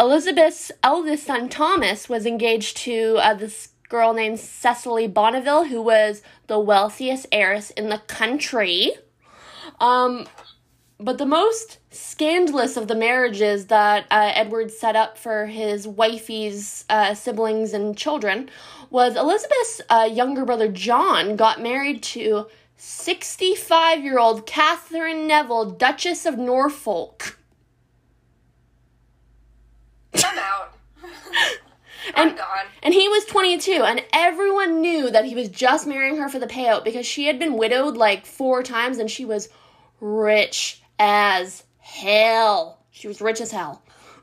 Elizabeth's 0.00 0.72
eldest 0.82 1.26
son 1.26 1.48
Thomas 1.48 2.08
was 2.08 2.24
engaged 2.26 2.76
to 2.78 3.18
uh, 3.20 3.34
this 3.34 3.68
girl 3.92 4.14
named 4.14 4.40
Cecily 4.40 5.06
Bonville, 5.06 5.68
who 5.68 5.82
was 5.82 6.22
the 6.46 6.58
wealthiest 6.58 7.26
heiress 7.30 7.70
in 7.72 7.90
the 7.90 7.98
country. 7.98 8.94
Um, 9.80 10.26
but 10.98 11.18
the 11.18 11.26
most 11.26 11.78
scandalous 11.90 12.78
of 12.78 12.88
the 12.88 12.94
marriages 12.94 13.66
that 13.66 14.06
uh, 14.10 14.32
Edward 14.34 14.70
set 14.70 14.96
up 14.96 15.18
for 15.18 15.44
his 15.44 15.86
wifey's 15.86 16.86
uh, 16.88 17.12
siblings 17.14 17.74
and 17.74 17.94
children 17.94 18.48
was 18.88 19.14
Elizabeth's 19.14 19.82
uh, 19.90 20.08
younger 20.10 20.46
brother 20.46 20.68
John 20.68 21.36
got 21.36 21.60
married 21.60 22.02
to 22.14 22.46
65 22.78 24.02
year 24.02 24.18
old 24.18 24.46
Catherine 24.46 25.26
Neville, 25.26 25.70
Duchess 25.70 26.24
of 26.24 26.38
Norfolk. 26.38 27.38
I'm 30.14 30.38
out. 30.38 30.72
Oh 32.16 32.22
and- 32.22 32.36
gone. 32.36 32.66
And 32.82 32.94
he 32.94 33.08
was 33.08 33.24
22, 33.26 33.72
and 33.84 34.04
everyone 34.12 34.80
knew 34.80 35.10
that 35.10 35.24
he 35.24 35.34
was 35.34 35.48
just 35.48 35.86
marrying 35.86 36.16
her 36.16 36.28
for 36.28 36.38
the 36.38 36.46
payout 36.46 36.84
because 36.84 37.06
she 37.06 37.26
had 37.26 37.38
been 37.38 37.56
widowed 37.56 37.96
like 37.96 38.26
four 38.26 38.62
times 38.62 38.98
and 38.98 39.10
she 39.10 39.24
was 39.24 39.48
rich 40.00 40.82
as 40.98 41.64
hell. 41.78 42.78
She 42.90 43.08
was 43.08 43.20
rich 43.20 43.40
as 43.40 43.50
hell. 43.50 43.82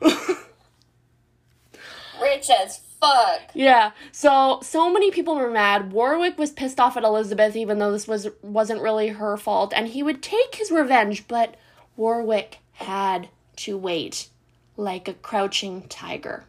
Rich 2.20 2.50
as 2.50 2.80
fuck. 3.00 3.40
Yeah. 3.54 3.92
So 4.12 4.60
so 4.62 4.92
many 4.92 5.10
people 5.10 5.34
were 5.36 5.50
mad. 5.50 5.92
Warwick 5.92 6.38
was 6.38 6.50
pissed 6.50 6.78
off 6.78 6.96
at 6.96 7.04
Elizabeth 7.04 7.56
even 7.56 7.78
though 7.78 7.92
this 7.92 8.06
was 8.06 8.28
wasn't 8.42 8.82
really 8.82 9.08
her 9.08 9.36
fault 9.36 9.72
and 9.74 9.88
he 9.88 10.02
would 10.02 10.22
take 10.22 10.54
his 10.54 10.70
revenge, 10.70 11.26
but 11.28 11.56
Warwick 11.96 12.58
had 12.72 13.28
to 13.56 13.76
wait 13.78 14.28
like 14.76 15.08
a 15.08 15.14
crouching 15.14 15.88
tiger. 15.88 16.44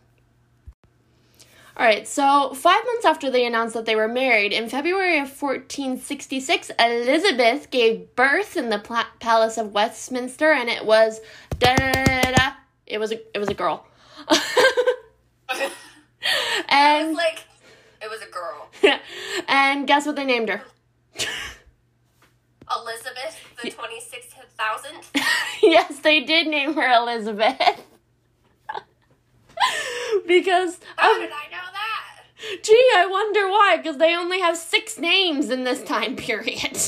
All 1.78 1.86
right, 1.86 2.06
so 2.08 2.54
five 2.54 2.84
months 2.86 3.06
after 3.06 3.32
they 3.32 3.46
announced 3.46 3.74
that 3.76 3.86
they 3.86 3.96
were 3.96 4.08
married, 4.10 4.52
in 4.52 4.68
February 4.70 5.16
of 5.20 5.30
1466, 5.42 6.70
Elizabeth 6.78 7.72
gave 7.72 8.14
birth 8.16 8.58
in 8.58 8.70
the 8.70 8.78
pla- 8.80 9.06
Palace 9.20 9.58
of 9.58 9.72
Westminster, 9.74 10.52
and 10.52 10.70
it 10.70 10.86
was 10.86 11.22
da 11.60 11.76
da 11.76 12.22
da. 12.34 12.52
It 12.86 13.00
was 13.00 13.14
a 13.14 13.20
it 13.34 13.40
was 13.40 13.48
a 13.48 13.54
girl, 13.54 13.88
It 14.30 14.42
and 16.70 17.08
was 17.10 17.18
like, 17.18 17.46
it 18.02 18.10
was 18.10 18.22
a 18.22 18.30
girl. 18.30 18.68
and 19.48 19.88
guess 19.88 20.06
what 20.06 20.18
they 20.18 20.26
named 20.26 20.50
her? 20.50 20.62
Elizabeth, 22.76 23.40
the 23.64 23.70
26,000th. 23.72 25.22
yes, 25.62 26.00
they 26.00 26.20
did 26.22 26.48
name 26.48 26.74
her 26.74 26.92
Elizabeth. 27.02 27.86
because 30.28 30.80
How 30.95 31.13
um, 31.13 31.21
did 31.21 31.32
I 31.32 31.52
know 31.52 31.58
that? 31.71 32.62
Gee, 32.63 32.89
I 32.95 33.06
wonder 33.06 33.47
why, 33.47 33.78
because 33.78 33.97
they 33.97 34.15
only 34.15 34.39
have 34.39 34.58
six 34.58 34.97
names 34.97 35.50
in 35.50 35.63
this 35.63 35.84
time 35.84 36.15
period. 36.15 36.80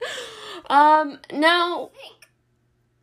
um, 0.70 1.18
now, 1.32 1.90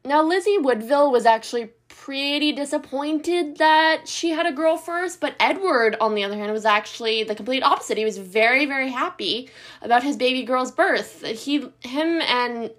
now 0.04 0.24
Lizzie 0.24 0.58
Woodville 0.58 1.12
was 1.12 1.26
actually 1.26 1.70
pretty 2.08 2.54
disappointed 2.54 3.58
that 3.58 4.08
she 4.08 4.30
had 4.30 4.46
a 4.46 4.52
girl 4.54 4.78
first, 4.78 5.20
but 5.20 5.36
Edward, 5.42 5.98
on 6.00 6.16
the 6.16 6.24
other 6.24 6.38
hand, 6.38 6.52
was 6.54 6.64
actually 6.64 7.24
the 7.26 7.36
complete 7.36 7.62
opposite. 7.62 7.98
He 7.98 8.06
was 8.06 8.18
very, 8.18 8.66
very 8.66 8.90
happy 8.90 9.50
about 9.82 10.04
his 10.04 10.16
baby 10.16 10.44
girl's 10.44 10.72
birth. 10.72 11.22
He, 11.26 11.70
him, 11.82 12.22
and 12.22 12.72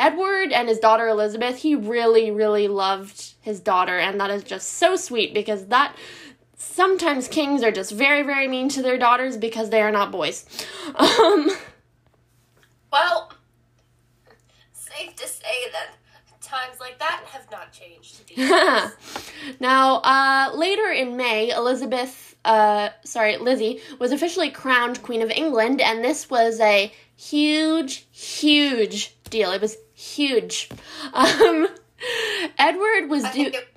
Edward 0.00 0.52
and 0.52 0.68
his 0.68 0.78
daughter 0.78 1.06
Elizabeth, 1.08 1.58
he 1.58 1.74
really, 1.74 2.30
really 2.30 2.68
loved 2.68 3.34
his 3.42 3.60
daughter, 3.60 3.98
and 3.98 4.18
that 4.20 4.30
is 4.30 4.42
just 4.42 4.74
so 4.74 4.96
sweet 4.96 5.34
because 5.34 5.66
that 5.66 5.94
sometimes 6.56 7.28
kings 7.28 7.62
are 7.62 7.70
just 7.70 7.92
very, 7.92 8.22
very 8.22 8.48
mean 8.48 8.68
to 8.70 8.82
their 8.82 8.98
daughters 8.98 9.36
because 9.36 9.70
they 9.70 9.82
are 9.82 9.92
not 9.92 10.10
boys. 10.10 10.46
Um, 10.96 11.50
Well, 12.92 13.32
safe 14.72 15.14
to 15.14 15.28
say 15.28 15.70
that 15.72 15.90
times 16.40 16.80
like 16.80 16.98
that 16.98 17.22
have 17.26 17.48
not 17.52 17.72
changed. 17.72 18.22
now, 19.60 19.96
uh, 19.98 20.50
later 20.54 20.90
in 20.90 21.16
May, 21.16 21.50
Elizabeth, 21.50 22.34
uh, 22.44 22.88
sorry, 23.04 23.36
Lizzie, 23.36 23.80
was 23.98 24.10
officially 24.10 24.50
crowned 24.50 25.02
Queen 25.02 25.22
of 25.22 25.30
England, 25.30 25.80
and 25.80 26.02
this 26.02 26.28
was 26.28 26.58
a 26.58 26.92
huge, 27.16 28.06
huge 28.10 29.14
deal. 29.30 29.52
It 29.52 29.60
was 29.60 29.76
huge. 30.00 30.68
Um, 31.12 31.68
Edward 32.58 33.10
was 33.10 33.24
do. 33.32 33.46
it, 33.46 33.68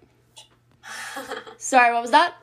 Sorry, 1.57 1.93
what 1.93 2.01
was 2.01 2.12
that? 2.12 2.36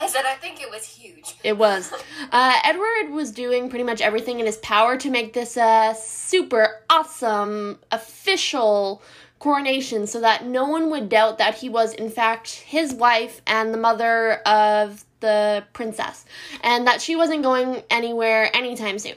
I 0.00 0.06
said 0.06 0.24
I 0.26 0.34
think 0.34 0.60
it 0.60 0.70
was 0.70 0.84
huge. 0.84 1.36
It 1.44 1.58
was. 1.58 1.92
Uh, 2.32 2.56
Edward 2.64 3.10
was 3.12 3.30
doing 3.30 3.68
pretty 3.68 3.84
much 3.84 4.00
everything 4.00 4.40
in 4.40 4.46
his 4.46 4.56
power 4.58 4.96
to 4.96 5.10
make 5.10 5.34
this 5.34 5.58
a 5.58 5.94
super 5.98 6.80
awesome 6.88 7.78
official 7.92 9.02
coronation 9.38 10.06
so 10.06 10.20
that 10.20 10.46
no 10.46 10.66
one 10.66 10.88
would 10.90 11.10
doubt 11.10 11.36
that 11.36 11.56
he 11.56 11.68
was, 11.68 11.92
in 11.92 12.08
fact, 12.08 12.50
his 12.50 12.94
wife 12.94 13.42
and 13.46 13.74
the 13.74 13.78
mother 13.78 14.36
of 14.46 15.04
the 15.24 15.64
princess, 15.72 16.24
and 16.62 16.86
that 16.86 17.00
she 17.00 17.16
wasn't 17.16 17.42
going 17.42 17.82
anywhere 17.90 18.54
anytime 18.54 18.98
soon. 18.98 19.16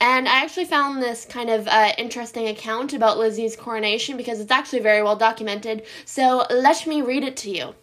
And 0.00 0.28
I 0.28 0.42
actually 0.44 0.66
found 0.66 1.02
this 1.02 1.24
kind 1.24 1.50
of 1.50 1.66
uh, 1.66 1.92
interesting 1.96 2.46
account 2.48 2.92
about 2.92 3.18
Lizzie's 3.18 3.56
coronation 3.56 4.16
because 4.16 4.38
it's 4.38 4.52
actually 4.52 4.80
very 4.80 5.02
well 5.02 5.16
documented. 5.16 5.82
So 6.04 6.46
let 6.50 6.86
me 6.86 7.00
read 7.00 7.24
it 7.24 7.36
to 7.38 7.50
you. 7.50 7.74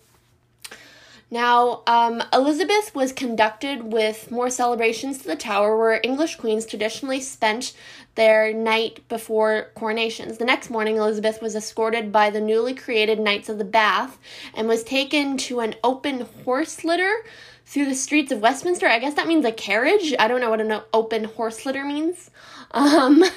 Now, 1.33 1.81
um, 1.87 2.21
Elizabeth 2.31 2.93
was 2.93 3.11
conducted 3.11 3.91
with 3.91 4.29
more 4.29 4.51
celebrations 4.51 5.17
to 5.17 5.27
the 5.27 5.35
Tower, 5.35 5.75
where 5.75 5.99
English 6.03 6.35
queens 6.35 6.63
traditionally 6.63 7.21
spent 7.21 7.73
their 8.13 8.53
night 8.53 8.99
before 9.09 9.71
coronations. 9.75 10.37
The 10.37 10.45
next 10.45 10.69
morning, 10.69 10.97
Elizabeth 10.97 11.41
was 11.41 11.55
escorted 11.55 12.11
by 12.11 12.29
the 12.29 12.39
newly 12.39 12.75
created 12.75 13.19
Knights 13.19 13.49
of 13.49 13.57
the 13.57 13.63
Bath 13.63 14.19
and 14.53 14.67
was 14.67 14.83
taken 14.83 15.35
to 15.37 15.61
an 15.61 15.73
open 15.83 16.27
horse 16.45 16.83
litter 16.83 17.25
through 17.65 17.85
the 17.85 17.95
streets 17.95 18.31
of 18.31 18.41
Westminster. 18.41 18.87
I 18.87 18.99
guess 18.99 19.15
that 19.15 19.27
means 19.27 19.45
a 19.45 19.51
carriage. 19.51 20.13
I 20.19 20.27
don't 20.27 20.41
know 20.41 20.49
what 20.49 20.61
an 20.61 20.81
open 20.93 21.25
horse 21.25 21.65
litter 21.65 21.83
means. 21.83 22.29
Um, 22.71 23.23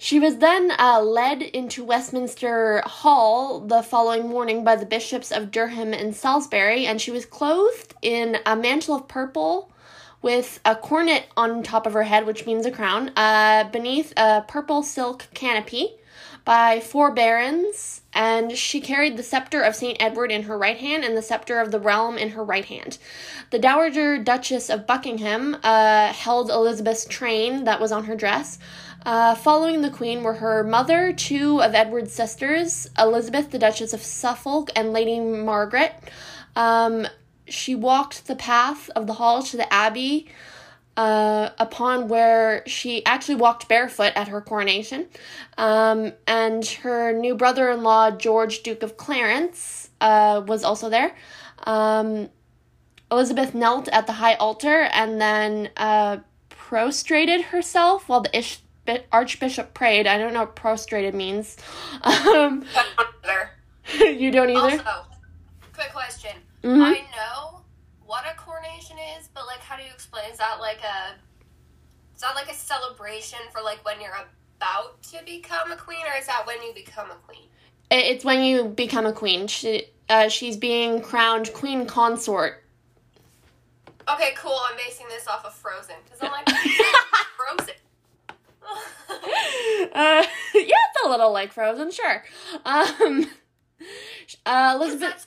She 0.00 0.20
was 0.20 0.36
then 0.36 0.70
uh, 0.78 1.02
led 1.02 1.42
into 1.42 1.84
Westminster 1.84 2.82
Hall 2.86 3.58
the 3.58 3.82
following 3.82 4.28
morning 4.28 4.62
by 4.62 4.76
the 4.76 4.86
bishops 4.86 5.32
of 5.32 5.50
Durham 5.50 5.92
and 5.92 6.14
Salisbury, 6.14 6.86
and 6.86 7.00
she 7.00 7.10
was 7.10 7.26
clothed 7.26 7.94
in 8.00 8.38
a 8.46 8.54
mantle 8.54 8.94
of 8.94 9.08
purple 9.08 9.72
with 10.22 10.60
a 10.64 10.76
coronet 10.76 11.26
on 11.36 11.64
top 11.64 11.84
of 11.84 11.94
her 11.94 12.04
head, 12.04 12.26
which 12.26 12.46
means 12.46 12.64
a 12.64 12.70
crown, 12.70 13.10
uh, 13.16 13.64
beneath 13.64 14.12
a 14.16 14.44
purple 14.46 14.84
silk 14.84 15.26
canopy 15.34 15.96
by 16.48 16.80
four 16.80 17.10
barons, 17.10 18.00
and 18.14 18.56
she 18.56 18.80
carried 18.80 19.18
the 19.18 19.22
scepter 19.22 19.60
of 19.60 19.76
St. 19.76 19.98
Edward 20.00 20.32
in 20.32 20.44
her 20.44 20.56
right 20.56 20.78
hand 20.78 21.04
and 21.04 21.14
the 21.14 21.20
scepter 21.20 21.60
of 21.60 21.70
the 21.70 21.78
realm 21.78 22.16
in 22.16 22.30
her 22.30 22.42
right 22.42 22.64
hand. 22.64 22.96
The 23.50 23.58
Dowager 23.58 24.16
Duchess 24.16 24.70
of 24.70 24.86
Buckingham 24.86 25.58
uh, 25.62 26.10
held 26.10 26.48
Elizabeth's 26.48 27.04
train 27.04 27.64
that 27.64 27.82
was 27.82 27.92
on 27.92 28.04
her 28.06 28.16
dress. 28.16 28.58
Uh, 29.04 29.34
following 29.34 29.82
the 29.82 29.90
Queen 29.90 30.22
were 30.22 30.32
her 30.32 30.64
mother, 30.64 31.12
two 31.12 31.60
of 31.60 31.74
Edward's 31.74 32.14
sisters, 32.14 32.88
Elizabeth, 32.98 33.50
the 33.50 33.58
Duchess 33.58 33.92
of 33.92 34.00
Suffolk, 34.00 34.70
and 34.74 34.94
Lady 34.94 35.20
Margaret. 35.20 35.92
Um, 36.56 37.06
she 37.46 37.74
walked 37.74 38.26
the 38.26 38.36
path 38.36 38.88
of 38.96 39.06
the 39.06 39.12
hall 39.12 39.42
to 39.42 39.58
the 39.58 39.70
Abbey, 39.70 40.28
uh, 40.98 41.50
upon 41.60 42.08
where 42.08 42.64
she 42.66 43.06
actually 43.06 43.36
walked 43.36 43.68
barefoot 43.68 44.12
at 44.16 44.26
her 44.26 44.40
coronation. 44.40 45.06
Um, 45.56 46.12
and 46.26 46.66
her 46.82 47.12
new 47.12 47.36
brother 47.36 47.70
in 47.70 47.84
law, 47.84 48.10
George, 48.10 48.64
Duke 48.64 48.82
of 48.82 48.96
Clarence, 48.96 49.90
uh, 50.00 50.42
was 50.44 50.64
also 50.64 50.90
there. 50.90 51.14
Um, 51.62 52.30
Elizabeth 53.12 53.54
knelt 53.54 53.86
at 53.88 54.08
the 54.08 54.14
high 54.14 54.34
altar 54.34 54.88
and 54.92 55.20
then 55.20 55.70
uh, 55.76 56.18
prostrated 56.48 57.42
herself 57.42 58.08
while 58.08 58.22
the 58.22 58.36
ish- 58.36 58.60
archbishop 59.12 59.74
prayed. 59.74 60.08
I 60.08 60.18
don't 60.18 60.32
know 60.32 60.40
what 60.40 60.56
prostrated 60.56 61.14
means. 61.14 61.56
Um, 62.02 62.64
you 64.00 64.32
don't 64.32 64.50
either? 64.50 64.82
Also, 64.82 65.06
quick 65.72 65.92
question. 65.92 66.32
Mhm. 66.64 66.82
I 66.82 67.00
know 67.16 67.57
what 68.08 68.24
a 68.24 68.34
coronation 68.36 68.96
is, 69.18 69.28
but 69.34 69.46
like, 69.46 69.60
how 69.60 69.76
do 69.76 69.82
you 69.82 69.90
explain? 69.90 70.24
Is 70.32 70.38
that 70.38 70.56
like 70.60 70.80
a 70.82 71.14
is 72.14 72.22
that 72.22 72.34
like 72.34 72.50
a 72.50 72.54
celebration 72.54 73.38
for 73.52 73.60
like 73.60 73.84
when 73.84 74.00
you're 74.00 74.16
about 74.56 75.00
to 75.02 75.18
become 75.26 75.70
a 75.70 75.76
queen, 75.76 76.04
or 76.04 76.18
is 76.18 76.26
that 76.26 76.46
when 76.46 76.60
you 76.62 76.72
become 76.74 77.10
a 77.10 77.16
queen? 77.26 77.44
It's 77.90 78.24
when 78.24 78.42
you 78.42 78.64
become 78.64 79.04
a 79.06 79.12
queen. 79.12 79.46
She, 79.46 79.84
uh, 80.08 80.28
she's 80.28 80.56
being 80.56 81.02
crowned 81.02 81.52
queen 81.52 81.86
consort. 81.86 82.64
Okay, 84.10 84.32
cool. 84.36 84.58
I'm 84.70 84.76
basing 84.76 85.06
this 85.08 85.28
off 85.28 85.44
of 85.44 85.54
Frozen 85.54 85.96
because 86.04 86.20
I'm 86.22 86.32
like 86.32 86.48
Frozen. 87.36 87.74
Uh, 89.94 90.22
yeah, 90.54 90.62
it's 90.62 91.04
a 91.06 91.08
little 91.08 91.32
like 91.32 91.52
Frozen, 91.52 91.90
sure. 91.90 92.22
Um, 92.66 93.26
uh, 94.46 94.74
Elizabeth. 94.76 95.26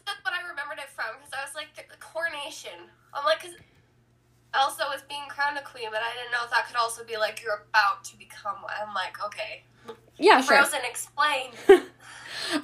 Elsa 4.54 4.84
was 4.90 5.02
being 5.08 5.22
crowned 5.30 5.58
a 5.58 5.62
queen, 5.62 5.88
but 5.92 6.02
I 6.02 6.12
didn't 6.16 6.32
know 6.32 6.44
if 6.44 6.52
that 6.52 6.68
could 6.68 6.76
also 6.76 7.04
be 7.06 7.18
like 7.18 7.42
you're 7.44 7.66
about 7.70 8.04
to 8.06 8.18
become 8.18 8.62
one. 8.62 8.74
I'm 8.86 8.94
like, 8.94 9.24
okay, 9.26 9.64
Yeah, 10.18 10.42
sure. 10.42 10.58
Frozen, 10.58 10.82
explain. 10.90 11.52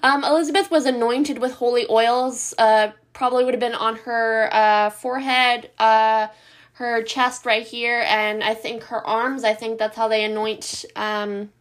Um, 0.04 0.24
Elizabeth 0.24 0.72
was 0.72 0.86
anointed 0.86 1.40
with 1.40 1.54
holy 1.54 1.86
oils. 1.90 2.54
Uh, 2.58 2.92
probably 3.14 3.44
would 3.44 3.54
have 3.54 3.60
been 3.60 3.76
on 3.76 3.96
her 3.98 4.50
uh, 4.52 4.90
forehead, 4.90 5.72
uh, 5.78 6.28
her 6.74 7.02
chest 7.04 7.46
right 7.46 7.66
here, 7.66 8.04
and 8.08 8.44
I 8.44 8.54
think 8.54 8.84
her 8.84 9.06
arms. 9.06 9.44
I 9.44 9.54
think 9.54 9.78
that's 9.78 9.96
how 9.96 10.08
they 10.08 10.24
anoint 10.24 10.86
um, 10.96 11.52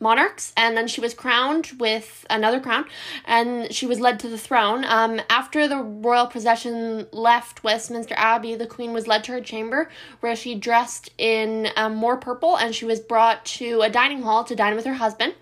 monarchs. 0.00 0.52
And 0.56 0.76
then 0.76 0.88
she 0.88 1.00
was 1.00 1.14
crowned 1.14 1.72
with 1.78 2.26
another 2.30 2.58
crown, 2.60 2.86
and 3.24 3.72
she 3.72 3.86
was 3.86 4.00
led 4.00 4.18
to 4.20 4.28
the 4.28 4.38
throne. 4.38 4.84
Um, 4.84 5.20
after 5.28 5.68
the 5.68 5.78
royal 5.78 6.26
procession 6.26 7.06
left 7.12 7.62
Westminster 7.62 8.14
Abbey, 8.16 8.54
the 8.54 8.66
Queen 8.66 8.92
was 8.92 9.06
led 9.06 9.24
to 9.24 9.32
her 9.32 9.40
chamber, 9.40 9.90
where 10.20 10.34
she 10.34 10.54
dressed 10.54 11.10
in 11.18 11.68
um, 11.76 11.94
more 11.94 12.16
purple, 12.16 12.56
and 12.56 12.74
she 12.74 12.84
was 12.84 13.00
brought 13.00 13.44
to 13.44 13.82
a 13.82 13.90
dining 13.90 14.22
hall 14.22 14.44
to 14.44 14.56
dine 14.56 14.74
with 14.74 14.86
her 14.86 14.94
husband. 14.94 15.34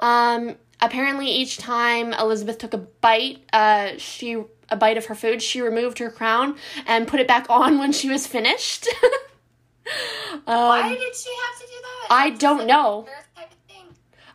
Um, 0.00 0.56
apparently 0.80 1.28
each 1.28 1.58
time 1.58 2.12
Elizabeth 2.12 2.58
took 2.58 2.74
a 2.74 2.78
bite, 2.78 3.38
uh, 3.52 3.92
she 3.98 4.42
a 4.68 4.76
bite 4.76 4.96
of 4.96 5.06
her 5.06 5.14
food, 5.14 5.42
she 5.42 5.60
removed 5.60 5.98
her 5.98 6.10
crown 6.10 6.56
and 6.86 7.06
put 7.06 7.20
it 7.20 7.28
back 7.28 7.48
on 7.48 7.78
when 7.78 7.92
she 7.92 8.08
was 8.08 8.26
finished. 8.26 8.88
Why 10.44 10.82
um, 10.82 10.88
did 10.88 11.14
she 11.14 11.30
have 11.30 11.60
to 11.60 11.66
do 11.66 11.80
that? 11.82 12.06
I 12.10 12.30
don't 12.30 12.66
know. 12.66 13.02
a 13.02 13.04
manners 13.04 13.24
Type 13.36 13.52
of 13.52 13.58
thing. 13.68 13.86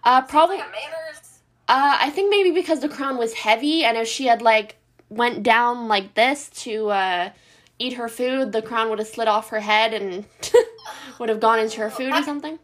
Uh, 0.03 0.21
probably, 0.23 0.57
Like 0.57 0.67
a 0.67 0.71
manners. 0.71 1.39
uh, 1.67 1.97
I 2.01 2.09
think 2.09 2.29
maybe 2.29 2.51
because 2.51 2.79
the 2.79 2.89
crown 2.89 3.17
was 3.17 3.33
heavy, 3.33 3.83
and 3.83 3.97
if 3.97 4.07
she 4.07 4.25
had 4.27 4.41
like 4.41 4.77
went 5.09 5.43
down 5.43 5.87
like 5.87 6.13
this 6.13 6.49
to 6.63 6.89
uh, 6.89 7.29
eat 7.79 7.93
her 7.93 8.07
food, 8.07 8.51
the 8.51 8.61
crown 8.61 8.89
would 8.89 8.99
have 8.99 9.07
slid 9.07 9.27
off 9.27 9.49
her 9.49 9.59
head 9.59 9.93
and 9.93 10.25
would 11.19 11.29
have 11.29 11.39
gone 11.39 11.59
into 11.59 11.79
her 11.81 11.89
food 11.89 12.13
or 12.13 12.23
something. 12.23 12.57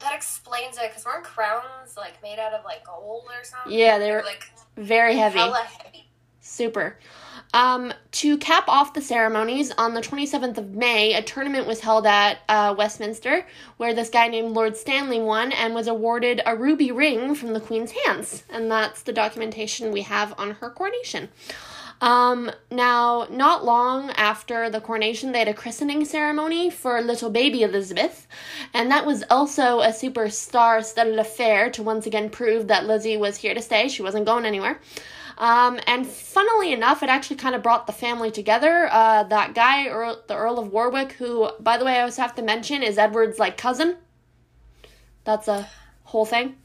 That 0.00 0.14
explains 0.14 0.78
it, 0.78 0.88
because 0.88 1.04
weren't 1.04 1.24
crowns 1.24 1.96
like 1.96 2.22
made 2.22 2.38
out 2.38 2.54
of 2.54 2.64
like 2.64 2.84
gold 2.86 3.24
or 3.28 3.44
something? 3.44 3.78
Yeah, 3.78 3.98
they 3.98 4.10
were 4.10 4.22
like 4.22 4.44
very 4.76 5.16
heavy. 5.16 5.38
heavy. 5.38 6.08
Super. 6.40 6.96
Um, 7.52 7.92
to 8.12 8.38
cap 8.38 8.64
off 8.68 8.94
the 8.94 9.00
ceremonies, 9.00 9.72
on 9.76 9.94
the 9.94 10.00
27th 10.00 10.56
of 10.58 10.74
May, 10.74 11.14
a 11.14 11.22
tournament 11.22 11.66
was 11.66 11.80
held 11.80 12.06
at 12.06 12.38
uh, 12.48 12.74
Westminster 12.76 13.44
where 13.76 13.92
this 13.92 14.10
guy 14.10 14.28
named 14.28 14.52
Lord 14.52 14.76
Stanley 14.76 15.20
won 15.20 15.52
and 15.52 15.74
was 15.74 15.88
awarded 15.88 16.40
a 16.46 16.56
ruby 16.56 16.92
ring 16.92 17.34
from 17.34 17.52
the 17.52 17.60
Queen's 17.60 17.92
hands. 18.04 18.44
And 18.50 18.70
that's 18.70 19.02
the 19.02 19.12
documentation 19.12 19.90
we 19.90 20.02
have 20.02 20.32
on 20.38 20.52
her 20.52 20.70
coronation. 20.70 21.28
Um, 22.00 22.50
now, 22.70 23.26
not 23.30 23.64
long 23.64 24.10
after 24.12 24.70
the 24.70 24.80
coronation, 24.80 25.32
they 25.32 25.40
had 25.40 25.48
a 25.48 25.54
christening 25.54 26.04
ceremony 26.06 26.70
for 26.70 27.00
little 27.02 27.28
baby 27.28 27.62
Elizabeth, 27.62 28.26
and 28.72 28.90
that 28.90 29.04
was 29.04 29.22
also 29.28 29.80
a 29.80 29.92
super 29.92 30.30
star 30.30 30.82
studded 30.82 31.18
affair 31.18 31.68
to 31.72 31.82
once 31.82 32.06
again 32.06 32.30
prove 32.30 32.68
that 32.68 32.86
Lizzie 32.86 33.18
was 33.18 33.36
here 33.36 33.52
to 33.52 33.60
stay. 33.60 33.88
She 33.88 34.00
wasn't 34.00 34.24
going 34.24 34.46
anywhere. 34.46 34.80
Um, 35.40 35.80
and 35.86 36.06
funnily 36.06 36.74
enough, 36.74 37.02
it 37.02 37.08
actually 37.08 37.36
kind 37.36 37.54
of 37.54 37.62
brought 37.62 37.86
the 37.86 37.94
family 37.94 38.30
together. 38.30 38.88
Uh, 38.92 39.22
that 39.24 39.54
guy, 39.54 39.86
Earl, 39.88 40.22
the 40.28 40.36
Earl 40.36 40.58
of 40.58 40.70
Warwick, 40.70 41.12
who, 41.12 41.48
by 41.58 41.78
the 41.78 41.84
way, 41.86 41.96
I 41.96 42.02
also 42.02 42.20
have 42.20 42.34
to 42.34 42.42
mention 42.42 42.82
is 42.82 42.98
Edward's 42.98 43.38
like 43.38 43.56
cousin. 43.56 43.96
That's 45.24 45.48
a 45.48 45.66
whole 46.04 46.26
thing. 46.26 46.56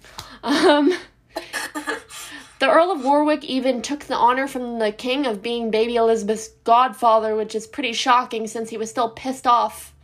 Um, 0.44 0.94
the 2.60 2.70
Earl 2.70 2.92
of 2.92 3.02
Warwick 3.02 3.46
even 3.46 3.82
took 3.82 4.02
the 4.02 4.16
honor 4.16 4.46
from 4.46 4.80
the 4.80 4.92
king 4.92 5.26
of 5.26 5.42
being 5.42 5.72
baby 5.72 5.96
Elizabeth's 5.96 6.50
godfather, 6.66 7.34
which 7.34 7.56
is 7.56 7.68
pretty 7.68 7.94
shocking 7.94 8.46
since 8.46 8.70
he 8.70 8.78
was 8.78 8.90
still 8.90 9.10
pissed 9.10 9.48
off 9.48 9.96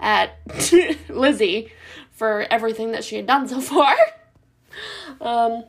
at 0.00 0.38
Lizzie 1.10 1.70
for 2.10 2.46
everything 2.50 2.92
that 2.92 3.04
she 3.04 3.16
had 3.16 3.26
done 3.26 3.46
so 3.46 3.60
far. 3.60 3.94
Um, 5.20 5.62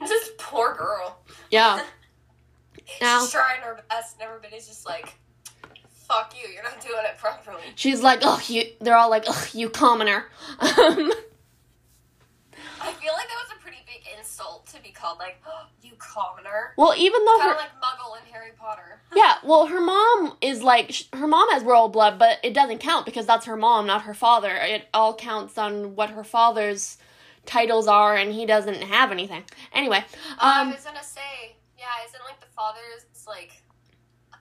This 0.00 0.30
poor 0.38 0.74
girl. 0.74 1.18
Yeah. 1.50 1.82
Now- 3.00 3.20
She's 3.20 3.30
trying 3.32 3.60
her 3.62 3.80
best, 3.88 4.14
and 4.14 4.22
everybody's 4.28 4.68
just 4.68 4.86
like, 4.86 5.14
"Fuck 6.06 6.34
you! 6.40 6.48
You're 6.52 6.62
not 6.62 6.80
doing 6.80 7.02
it 7.04 7.18
properly." 7.18 7.62
She's 7.74 8.00
like, 8.00 8.20
oh, 8.22 8.40
you. 8.46 8.62
They're 8.80 8.94
all 8.96 9.10
like, 9.10 9.24
oh, 9.26 9.46
you 9.52 9.68
commoner. 9.70 10.26
Um, 10.60 10.68
I 12.80 12.92
feel 12.92 13.12
like 13.12 13.26
that 13.28 13.38
was 13.42 13.52
a 13.56 13.60
pretty 13.60 13.78
big 13.86 14.02
insult 14.16 14.66
to 14.68 14.80
be 14.82 14.90
called 14.90 15.18
like, 15.18 15.40
oh, 15.48 15.66
"You 15.82 15.92
commoner." 15.98 16.74
well, 16.76 16.94
even 16.96 17.24
though 17.24 17.38
Kind 17.38 17.48
her, 17.50 17.54
of 17.54 17.60
like 17.60 17.80
Muggle 17.82 18.16
in 18.24 18.32
Harry 18.32 18.50
Potter. 18.56 19.00
yeah, 19.16 19.34
well, 19.44 19.66
her 19.66 19.80
mom 19.80 20.36
is 20.40 20.62
like, 20.62 20.92
sh- 20.92 21.04
her 21.12 21.26
mom 21.26 21.50
has 21.50 21.64
royal 21.64 21.88
blood, 21.88 22.18
but 22.18 22.38
it 22.44 22.54
doesn't 22.54 22.78
count 22.78 23.04
because 23.06 23.26
that's 23.26 23.46
her 23.46 23.56
mom, 23.56 23.86
not 23.86 24.02
her 24.02 24.14
father. 24.14 24.54
It 24.54 24.86
all 24.94 25.14
counts 25.14 25.58
on 25.58 25.96
what 25.96 26.10
her 26.10 26.22
father's 26.24 26.98
titles 27.46 27.88
are, 27.88 28.16
and 28.16 28.32
he 28.32 28.46
doesn't 28.46 28.82
have 28.82 29.10
anything. 29.12 29.44
Anyway, 29.72 29.98
um, 30.38 30.68
I 30.68 30.72
was 30.72 30.84
gonna 30.84 31.02
say, 31.02 31.56
yeah, 31.78 31.86
isn't 32.06 32.22
like 32.24 32.40
the 32.40 32.46
fathers 32.54 33.06
like 33.26 33.62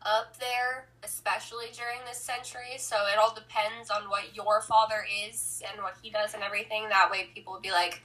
up 0.01 0.37
there, 0.37 0.87
especially 1.03 1.65
during 1.75 1.99
this 2.07 2.17
century? 2.17 2.77
So 2.77 2.95
it 3.11 3.17
all 3.17 3.33
depends 3.33 3.89
on 3.89 4.03
what 4.09 4.35
your 4.35 4.61
father 4.61 5.05
is 5.27 5.61
and 5.71 5.81
what 5.81 5.95
he 6.01 6.09
does 6.09 6.33
and 6.33 6.43
everything. 6.43 6.87
That 6.89 7.09
way, 7.11 7.29
people 7.33 7.53
would 7.53 7.61
be 7.63 7.71
like, 7.71 8.01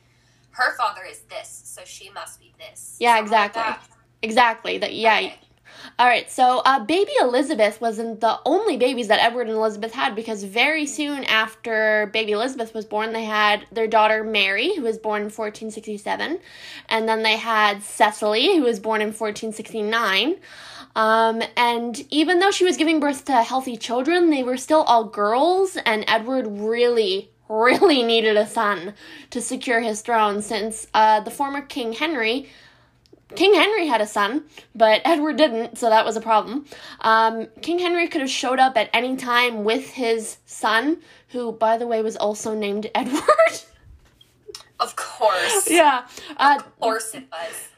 her 0.52 0.76
father 0.76 1.02
is 1.08 1.20
this, 1.28 1.62
so 1.64 1.82
she 1.84 2.10
must 2.10 2.40
be 2.40 2.52
this. 2.58 2.96
Yeah, 2.98 3.16
Something 3.16 3.32
like 3.32 3.50
exactly. 3.50 3.62
that. 3.62 3.98
exactly. 4.22 4.78
That 4.78 4.94
yeah. 4.94 5.16
Okay. 5.16 5.38
All 5.98 6.06
right, 6.06 6.30
so 6.30 6.62
uh, 6.64 6.82
baby 6.84 7.12
Elizabeth 7.20 7.80
wasn't 7.80 8.20
the 8.20 8.38
only 8.46 8.76
babies 8.76 9.08
that 9.08 9.20
Edward 9.20 9.48
and 9.48 9.56
Elizabeth 9.56 9.92
had 9.92 10.14
because 10.14 10.44
very 10.44 10.86
soon 10.86 11.24
after 11.24 12.08
baby 12.12 12.32
Elizabeth 12.32 12.72
was 12.72 12.86
born, 12.86 13.12
they 13.12 13.24
had 13.24 13.66
their 13.70 13.86
daughter 13.86 14.24
Mary, 14.24 14.74
who 14.74 14.82
was 14.82 14.98
born 14.98 15.22
in 15.22 15.26
1467, 15.26 16.38
and 16.88 17.08
then 17.08 17.22
they 17.22 17.36
had 17.36 17.82
Cecily, 17.82 18.56
who 18.56 18.62
was 18.62 18.80
born 18.80 19.02
in 19.02 19.08
1469. 19.08 20.36
Um, 20.96 21.42
and 21.56 22.04
even 22.10 22.38
though 22.38 22.50
she 22.50 22.64
was 22.64 22.76
giving 22.76 22.98
birth 22.98 23.24
to 23.26 23.42
healthy 23.42 23.76
children, 23.76 24.30
they 24.30 24.42
were 24.42 24.56
still 24.56 24.82
all 24.82 25.04
girls, 25.04 25.76
and 25.84 26.04
Edward 26.08 26.46
really, 26.48 27.30
really 27.48 28.02
needed 28.04 28.36
a 28.36 28.46
son 28.46 28.94
to 29.30 29.40
secure 29.40 29.80
his 29.80 30.00
throne 30.00 30.42
since 30.42 30.86
uh, 30.94 31.20
the 31.20 31.30
former 31.30 31.60
King 31.60 31.92
Henry 31.92 32.48
King 33.36 33.54
Henry 33.54 33.86
had 33.86 34.00
a 34.00 34.06
son, 34.06 34.44
but 34.74 35.00
Edward 35.06 35.36
didn't, 35.36 35.78
so 35.78 35.88
that 35.88 36.04
was 36.04 36.16
a 36.16 36.20
problem. 36.20 36.66
Um, 37.00 37.46
King 37.62 37.78
Henry 37.78 38.08
could 38.08 38.20
have 38.20 38.30
showed 38.30 38.58
up 38.58 38.76
at 38.76 38.90
any 38.92 39.16
time 39.16 39.64
with 39.64 39.90
his 39.90 40.38
son, 40.46 40.98
who, 41.28 41.52
by 41.52 41.76
the 41.78 41.86
way, 41.86 42.02
was 42.02 42.16
also 42.16 42.54
named 42.54 42.90
Edward. 42.94 43.22
Of 44.78 44.96
course. 44.96 45.68
yeah. 45.70 46.06
Uh, 46.36 46.56
Of 46.58 46.80
course 46.80 47.14
it 47.14 47.24
was. 47.30 47.68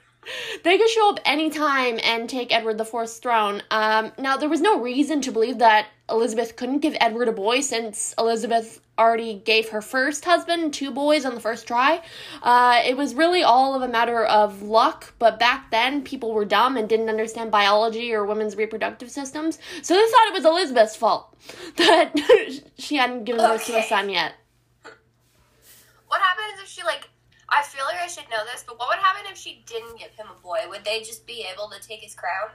They 0.64 0.78
could 0.78 0.88
show 0.88 1.10
up 1.10 1.20
anytime 1.24 1.98
and 2.02 2.28
take 2.28 2.54
Edward 2.54 2.80
IV's 2.80 3.18
throne. 3.18 3.62
Um, 3.70 4.12
now, 4.18 4.36
there 4.36 4.48
was 4.48 4.60
no 4.60 4.80
reason 4.80 5.20
to 5.22 5.32
believe 5.32 5.58
that 5.58 5.88
Elizabeth 6.08 6.56
couldn't 6.56 6.80
give 6.80 6.96
Edward 7.00 7.28
a 7.28 7.32
boy 7.32 7.60
since 7.60 8.14
Elizabeth 8.18 8.80
already 8.98 9.34
gave 9.34 9.70
her 9.70 9.80
first 9.80 10.24
husband 10.24 10.74
two 10.74 10.90
boys 10.90 11.24
on 11.24 11.34
the 11.34 11.40
first 11.40 11.66
try. 11.66 12.02
Uh, 12.42 12.82
it 12.84 12.96
was 12.96 13.14
really 13.14 13.42
all 13.42 13.74
of 13.74 13.82
a 13.82 13.88
matter 13.88 14.24
of 14.24 14.62
luck, 14.62 15.14
but 15.18 15.38
back 15.38 15.70
then 15.70 16.02
people 16.02 16.32
were 16.32 16.44
dumb 16.44 16.76
and 16.76 16.88
didn't 16.88 17.08
understand 17.08 17.50
biology 17.50 18.12
or 18.12 18.24
women's 18.24 18.56
reproductive 18.56 19.10
systems, 19.10 19.58
so 19.82 19.94
they 19.94 20.10
thought 20.10 20.28
it 20.28 20.34
was 20.34 20.44
Elizabeth's 20.44 20.96
fault 20.96 21.34
that 21.76 22.12
she 22.78 22.96
hadn't 22.96 23.24
given 23.24 23.40
birth 23.40 23.64
to 23.66 23.78
a 23.78 23.82
son 23.82 24.10
yet. 24.10 24.34
What 26.06 26.20
happens 26.20 26.60
if 26.62 26.68
she 26.68 26.82
like? 26.84 27.08
I 27.52 27.62
feel 27.62 27.84
like 27.84 28.00
I 28.02 28.06
should 28.06 28.28
know 28.30 28.44
this, 28.50 28.64
but 28.66 28.78
what 28.78 28.88
would 28.88 28.98
happen 28.98 29.30
if 29.30 29.36
she 29.36 29.62
didn't 29.66 29.98
give 29.98 30.10
him 30.12 30.26
a 30.34 30.42
boy? 30.42 30.60
Would 30.70 30.84
they 30.84 31.00
just 31.00 31.26
be 31.26 31.46
able 31.52 31.68
to 31.68 31.80
take 31.86 32.00
his 32.00 32.14
crown? 32.14 32.50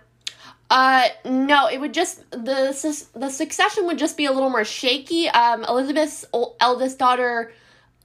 Uh, 0.70 1.08
no, 1.24 1.68
it 1.68 1.80
would 1.80 1.94
just 1.94 2.30
the 2.32 3.08
the 3.16 3.30
succession 3.30 3.86
would 3.86 3.98
just 3.98 4.18
be 4.18 4.26
a 4.26 4.32
little 4.32 4.50
more 4.50 4.66
shaky. 4.66 5.30
Um, 5.30 5.64
Elizabeth's 5.66 6.26
eldest 6.60 7.00
daughter, 7.00 7.54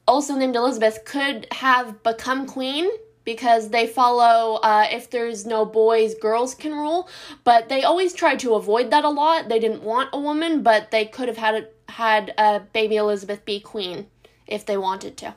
also 0.06 0.34
named 0.34 0.54
Elizabeth, 0.54 1.04
could 1.04 1.46
have 1.50 2.02
become 2.02 2.46
queen 2.46 2.88
because 3.24 3.70
they 3.70 3.86
follow 3.86 4.56
uh, 4.62 4.86
if 4.90 5.10
there's 5.10 5.46
no 5.46 5.64
boys, 5.64 6.14
girls 6.14 6.54
can 6.54 6.72
rule. 6.72 7.08
But 7.44 7.68
they 7.68 7.84
always 7.84 8.12
tried 8.12 8.40
to 8.40 8.54
avoid 8.54 8.90
that 8.90 9.04
a 9.04 9.10
lot. 9.10 9.48
They 9.48 9.58
didn't 9.58 9.82
want 9.82 10.10
a 10.12 10.20
woman, 10.20 10.62
but 10.62 10.90
they 10.90 11.06
could 11.06 11.28
have 11.28 11.38
had 11.38 11.68
had 11.88 12.34
uh, 12.38 12.60
baby 12.72 12.96
Elizabeth 12.96 13.44
be 13.44 13.60
queen 13.60 14.06
if 14.46 14.66
they 14.66 14.76
wanted 14.76 15.16
to. 15.18 15.34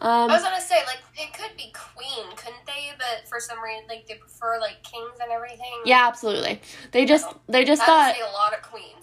Um, 0.00 0.30
I 0.30 0.34
was 0.34 0.42
gonna 0.42 0.60
say 0.60 0.76
like 0.86 1.00
it 1.16 1.32
could 1.34 1.56
be 1.56 1.72
queen, 1.74 2.24
couldn't 2.36 2.64
they? 2.66 2.92
But 2.96 3.28
for 3.28 3.38
some 3.38 3.62
reason, 3.62 3.84
like 3.88 4.06
they 4.06 4.14
prefer 4.14 4.58
like 4.60 4.82
kings 4.82 5.18
and 5.22 5.30
everything. 5.30 5.82
yeah, 5.84 6.06
absolutely. 6.08 6.60
They 6.92 7.04
just 7.04 7.26
they 7.48 7.64
just 7.64 7.80
that 7.80 8.16
thought. 8.16 8.30
a 8.30 8.32
lot 8.32 8.54
of 8.54 8.62
queen. 8.62 8.94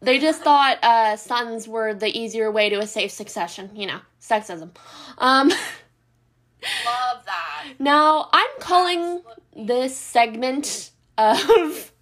They 0.00 0.18
just 0.18 0.42
thought 0.42 0.78
uh, 0.82 1.16
sons 1.16 1.66
were 1.66 1.94
the 1.94 2.16
easier 2.16 2.50
way 2.50 2.68
to 2.68 2.78
a 2.78 2.86
safe 2.86 3.10
succession. 3.10 3.70
You 3.74 3.86
know, 3.88 4.00
sexism. 4.20 4.70
Um, 5.18 5.48
Love 6.84 7.24
that. 7.26 7.74
now, 7.78 8.28
I'm 8.32 8.50
calling 8.60 9.22
this 9.56 9.96
segment 9.96 10.90
of 11.18 11.92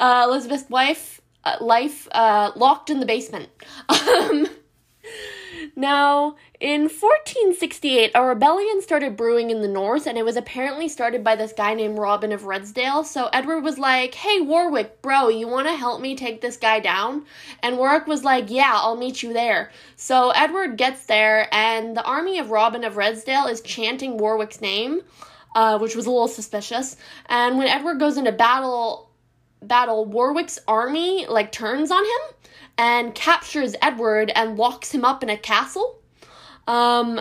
uh, 0.00 0.26
Elizabeth's 0.28 0.68
wife 0.70 1.20
uh, 1.44 1.56
life 1.60 2.08
uh, 2.12 2.52
locked 2.56 2.90
in 2.90 3.00
the 3.00 3.06
basement. 3.06 3.48
Um, 3.90 4.46
now, 5.76 6.36
in 6.60 6.82
1468, 6.82 8.10
a 8.14 8.22
rebellion 8.22 8.82
started 8.82 9.16
brewing 9.16 9.48
in 9.48 9.62
the 9.62 9.68
north, 9.68 10.06
and 10.06 10.18
it 10.18 10.26
was 10.26 10.36
apparently 10.36 10.88
started 10.88 11.24
by 11.24 11.34
this 11.34 11.54
guy 11.54 11.72
named 11.72 11.98
Robin 11.98 12.32
of 12.32 12.42
Redesdale. 12.42 13.06
So 13.06 13.30
Edward 13.32 13.60
was 13.62 13.78
like, 13.78 14.14
Hey, 14.14 14.42
Warwick, 14.42 15.00
bro, 15.00 15.28
you 15.28 15.48
want 15.48 15.68
to 15.68 15.74
help 15.74 16.02
me 16.02 16.14
take 16.14 16.42
this 16.42 16.58
guy 16.58 16.78
down? 16.78 17.24
And 17.62 17.78
Warwick 17.78 18.06
was 18.06 18.24
like, 18.24 18.50
Yeah, 18.50 18.72
I'll 18.74 18.96
meet 18.96 19.22
you 19.22 19.32
there. 19.32 19.70
So 19.96 20.30
Edward 20.30 20.76
gets 20.76 21.06
there, 21.06 21.48
and 21.50 21.96
the 21.96 22.04
army 22.04 22.38
of 22.38 22.50
Robin 22.50 22.84
of 22.84 22.96
Redesdale 22.96 23.50
is 23.50 23.62
chanting 23.62 24.18
Warwick's 24.18 24.60
name, 24.60 25.00
uh, 25.54 25.78
which 25.78 25.96
was 25.96 26.04
a 26.04 26.10
little 26.10 26.28
suspicious. 26.28 26.98
And 27.26 27.56
when 27.56 27.68
Edward 27.68 27.98
goes 27.98 28.18
into 28.18 28.32
battle, 28.32 29.10
battle, 29.62 30.04
Warwick's 30.04 30.58
army 30.68 31.24
like 31.26 31.52
turns 31.52 31.90
on 31.90 32.04
him 32.04 32.34
and 32.76 33.14
captures 33.14 33.74
Edward 33.80 34.30
and 34.34 34.58
locks 34.58 34.92
him 34.92 35.06
up 35.06 35.22
in 35.22 35.30
a 35.30 35.38
castle. 35.38 35.99
Um, 36.70 37.20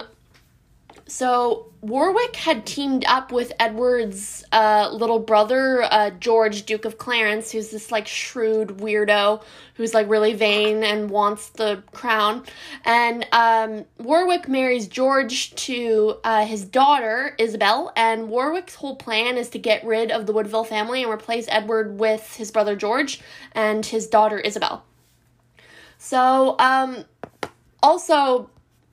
so 1.08 1.72
Warwick 1.82 2.36
had 2.36 2.68
teamed 2.68 3.04
up 3.06 3.32
with 3.32 3.52
Edward's 3.60 4.44
uh, 4.52 4.90
little 4.94 5.18
brother, 5.18 5.82
uh, 5.82 6.12
George, 6.12 6.68
Duke 6.68 6.86
of 6.86 7.00
Clarence, 7.00 7.52
who's 7.52 7.72
this 7.72 7.92
like 7.92 8.08
shrewd 8.08 8.78
weirdo 8.78 9.42
who's 9.74 9.94
like 9.94 10.10
really 10.10 10.34
vain 10.34 10.84
and 10.84 11.10
wants 11.10 11.50
the 11.50 11.82
crown. 11.94 12.44
And 12.84 13.26
um, 13.32 13.86
Warwick 13.98 14.50
marries 14.50 14.88
George 14.90 15.56
to 15.56 16.18
uh, 16.26 16.46
his 16.46 16.66
daughter, 16.66 17.34
Isabel. 17.40 17.92
And 17.96 18.28
Warwick's 18.30 18.76
whole 18.76 18.98
plan 18.98 19.38
is 19.38 19.50
to 19.52 19.58
get 19.58 19.84
rid 19.86 20.12
of 20.12 20.28
the 20.28 20.34
Woodville 20.34 20.66
family 20.66 21.02
and 21.02 21.12
replace 21.12 21.48
Edward 21.48 21.98
with 21.98 22.36
his 22.36 22.52
brother 22.52 22.76
George 22.76 23.22
and 23.54 23.86
his 23.86 24.06
daughter 24.06 24.38
Isabel. 24.38 24.84
So, 25.98 26.58
um, 26.60 27.06
also, 27.82 28.50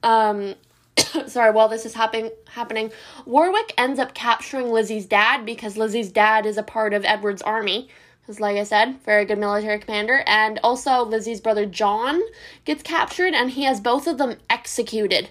um, 0.07 0.55
sorry, 1.27 1.51
while 1.51 1.69
this 1.69 1.85
is 1.85 1.95
happen- 1.95 2.31
happening, 2.49 2.93
Warwick 3.25 3.75
ends 3.77 3.99
up 3.99 4.15
capturing 4.15 4.71
Lizzie's 4.71 5.07
dad 5.07 5.45
because 5.45 5.77
Lizzie's 5.77 6.11
dad 6.13 6.47
is 6.47 6.57
a 6.57 6.63
part 6.63 6.95
of 6.95 7.05
Edward's 7.05 7.43
army. 7.43 7.89
Because, 8.21 8.41
like 8.41 8.57
I 8.57 8.65
said, 8.65 9.01
very 9.03 9.25
good 9.25 9.39
military 9.39 9.79
commander. 9.79 10.25
And 10.27 10.59
also, 10.65 11.05
Lizzie's 11.05 11.41
brother 11.41 11.65
John 11.65 12.21
gets 12.65 12.83
captured, 12.83 13.35
and 13.35 13.51
he 13.51 13.65
has 13.65 13.81
both 13.81 14.07
of 14.07 14.19
them 14.19 14.37
executed. 14.51 15.31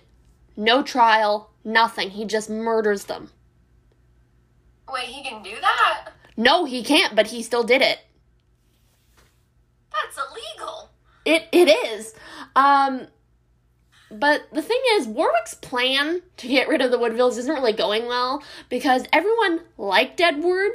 No 0.56 0.82
trial, 0.82 1.50
nothing. 1.66 2.12
He 2.12 2.24
just 2.24 2.50
murders 2.50 3.06
them. 3.06 3.32
Wait, 4.94 5.06
he 5.06 5.24
can 5.24 5.44
do 5.44 5.56
that? 5.60 6.12
No, 6.38 6.64
he 6.66 6.84
can't, 6.84 7.16
but 7.16 7.28
he 7.28 7.44
still 7.44 7.64
did 7.64 7.82
it. 7.82 8.00
That's 9.92 10.18
illegal. 10.18 10.90
It 11.26 11.48
it 11.52 11.68
is. 11.70 12.14
Um 12.56 13.08
but 14.12 14.43
the 14.51 14.62
thing 14.62 14.80
is, 14.93 15.08
Warwick's 15.08 15.53
plan 15.56 16.22
to 16.38 16.47
get 16.47 16.68
rid 16.68 16.82
of 16.82 16.91
the 16.91 16.97
Woodvilles 16.99 17.38
isn't 17.38 17.53
really 17.53 17.74
going 17.74 18.08
well 18.08 18.43
because 18.70 19.06
everyone 19.12 19.62
liked 19.78 20.22
Edward, 20.22 20.72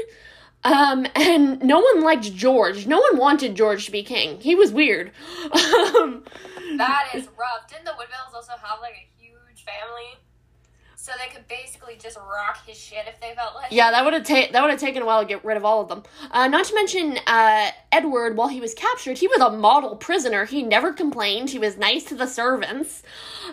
um, 0.64 1.07
and 1.14 1.62
no 1.62 1.81
one 1.81 2.03
liked 2.03 2.35
George. 2.35 2.87
No 2.87 3.01
one 3.01 3.16
wanted 3.18 3.55
George 3.55 3.87
to 3.87 3.93
be 3.93 4.03
king. 4.03 4.41
He 4.41 4.55
was 4.55 4.72
weird. 4.72 5.12
Um, 5.53 6.24
That 6.76 7.09
is 7.14 7.26
rough. 7.37 7.68
Didn't 7.68 7.85
the 7.85 7.91
Woodvilles 7.93 8.33
also 8.35 8.53
have 8.62 8.78
like 8.81 8.95
a 8.95 9.20
huge 9.20 9.64
family? 9.64 10.16
So 11.03 11.13
they 11.19 11.35
could 11.35 11.49
basically 11.49 11.97
just 11.99 12.19
rock 12.19 12.59
his 12.67 12.77
shit 12.77 13.07
if 13.09 13.19
they 13.23 13.35
felt 13.35 13.55
like. 13.55 13.73
yeah, 13.73 13.91
that 13.91 14.05
would 14.05 14.13
have 14.13 14.23
ta- 14.23 14.53
that 14.53 14.61
would 14.61 14.71
have 14.71 14.79
taken 14.79 15.03
a 15.03 15.07
while 15.07 15.23
to 15.23 15.27
get 15.27 15.43
rid 15.43 15.57
of 15.57 15.65
all 15.65 15.81
of 15.81 15.89
them. 15.89 16.03
Uh, 16.31 16.47
not 16.47 16.67
to 16.67 16.75
mention, 16.75 17.17
uh, 17.27 17.71
Edward, 17.91 18.37
while 18.37 18.49
he 18.49 18.61
was 18.61 18.75
captured, 18.75 19.17
he 19.17 19.27
was 19.27 19.41
a 19.41 19.51
model 19.51 19.97
prisoner. 19.97 20.45
He 20.45 20.63
never 20.63 20.93
complained. 20.93 21.49
He 21.49 21.59
was 21.59 21.79
nice 21.79 22.05
to 22.05 22.15
the 22.15 22.27
servants 22.27 23.03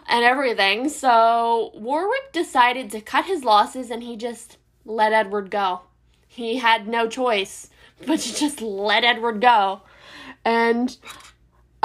and 0.10 0.26
everything. 0.26 0.90
So 0.90 1.72
Warwick 1.74 2.34
decided 2.34 2.92
to 2.92 3.00
cut 3.00 3.24
his 3.24 3.46
losses, 3.46 3.92
and 3.92 4.04
he 4.04 4.18
just 4.18 4.58
let 4.84 5.14
Edward 5.14 5.50
go. 5.50 5.84
He 6.28 6.58
had 6.58 6.86
no 6.86 7.08
choice 7.08 7.70
but 8.06 8.20
to 8.20 8.36
just 8.36 8.62
let 8.62 9.06
Edward 9.06 9.40
go. 9.40 9.84
And 10.44 10.98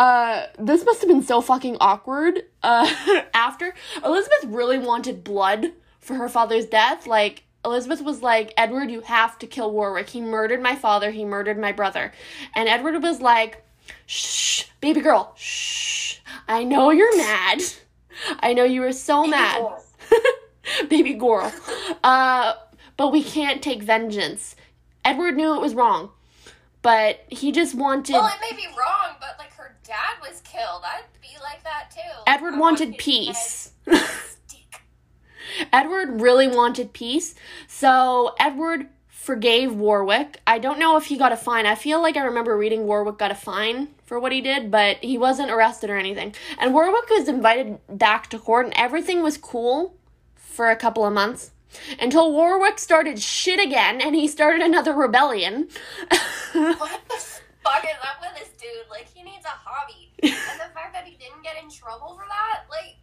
uh, 0.03 0.47
this 0.59 0.85
must 0.85 1.01
have 1.01 1.09
been 1.09 1.23
so 1.23 1.41
fucking 1.41 1.77
awkward. 1.81 2.43
Uh, 2.63 2.93
after 3.35 3.73
Elizabeth 4.05 4.45
really 4.47 4.79
wanted 4.79 5.23
blood 5.23 5.73
for 6.01 6.15
her 6.15 6.29
father's 6.29 6.67
death. 6.67 7.07
Like 7.07 7.45
Elizabeth 7.65 8.03
was 8.03 8.21
like, 8.21 8.53
Edward, 8.57 8.91
you 8.91 9.03
have 9.03 9.39
to 9.39 9.47
kill 9.47 9.71
Warwick. 9.71 10.09
He 10.11 10.21
murdered 10.21 10.61
my 10.61 10.75
father. 10.75 11.13
He 11.13 11.25
murdered 11.25 11.57
my 11.57 11.71
brother. 11.71 12.13
And 12.57 12.69
Edward 12.69 13.01
was 13.01 13.21
like, 13.21 13.65
Shh, 14.07 14.65
baby 14.81 15.01
girl, 15.01 15.35
shh. 15.37 16.17
I 16.49 16.65
know 16.65 16.91
you're 16.91 17.17
mad. 17.17 17.63
I 18.41 18.55
know 18.55 18.65
you 18.65 18.81
were 18.81 18.93
so 18.93 19.25
mad 19.25 19.57
Equal. 19.57 19.85
baby 20.89 21.15
girl. 21.15 21.53
Uh, 22.03 22.55
but 22.97 23.13
we 23.13 23.23
can't 23.23 23.63
take 23.63 23.83
vengeance. 23.83 24.57
Edward 25.05 25.37
knew 25.37 25.55
it 25.55 25.61
was 25.61 25.75
wrong, 25.75 26.11
but 26.83 27.21
he 27.29 27.53
just 27.53 27.75
wanted. 27.75 28.15
Well, 28.15 28.27
it 28.27 28.41
may 28.51 28.57
be 28.57 28.67
wrong, 28.67 29.17
but 29.21 29.37
like 29.39 29.52
dad 29.93 30.27
was 30.27 30.41
killed. 30.41 30.83
I'd 30.85 31.05
be 31.21 31.37
like 31.43 31.63
that 31.65 31.91
too. 31.91 32.23
Edward 32.27 32.55
I 32.55 32.59
wanted 32.59 32.89
want 32.91 32.99
peace. 32.99 33.73
Edward 35.73 36.23
really 36.23 36.49
wanted 36.49 36.95
peace, 36.95 37.35
so 37.69 38.35
Edward 38.41 38.89
forgave 39.09 39.75
Warwick. 39.75 40.41
I 40.47 40.59
don't 40.59 40.79
know 40.79 40.97
if 40.97 41.05
he 41.07 41.19
got 41.19 41.33
a 41.33 41.37
fine. 41.37 41.67
I 41.67 41.75
feel 41.75 42.01
like 42.01 42.17
I 42.17 42.25
remember 42.25 42.57
reading 42.57 42.87
Warwick 42.87 43.19
got 43.19 43.31
a 43.31 43.35
fine 43.35 43.89
for 44.07 44.19
what 44.19 44.33
he 44.33 44.41
did, 44.41 44.71
but 44.71 44.97
he 44.99 45.19
wasn't 45.19 45.51
arrested 45.51 45.91
or 45.91 45.99
anything. 45.99 46.35
And 46.59 46.73
Warwick 46.73 47.11
was 47.11 47.29
invited 47.29 47.79
back 47.89 48.31
to 48.31 48.39
court, 48.39 48.67
and 48.67 48.75
everything 48.77 49.23
was 49.23 49.37
cool 49.37 49.95
for 50.35 50.71
a 50.71 50.77
couple 50.77 51.05
of 51.05 51.13
months. 51.13 51.51
Until 52.01 52.33
Warwick 52.33 52.79
started 52.79 53.19
shit 53.19 53.59
again 53.59 54.03
and 54.03 54.15
he 54.15 54.29
started 54.29 54.61
another 54.63 54.93
rebellion. 54.93 55.69
What 56.53 57.01
the 57.09 57.19
fuck 57.65 57.85
is 57.85 57.97
up 58.03 58.21
with 58.21 58.39
this 58.39 58.51
dude? 58.61 58.89
Like, 58.91 59.09
he 59.13 59.23
needs 59.23 59.45
a 59.45 59.49
hobby. 59.49 60.11
And 60.23 60.61
the 60.61 60.75
fact 60.75 60.93
that 60.93 61.05
he 61.05 61.17
didn't 61.17 61.43
get 61.43 61.57
in 61.63 61.71
trouble 61.71 62.15
for 62.17 62.25
that, 62.29 62.65
like, 62.71 62.97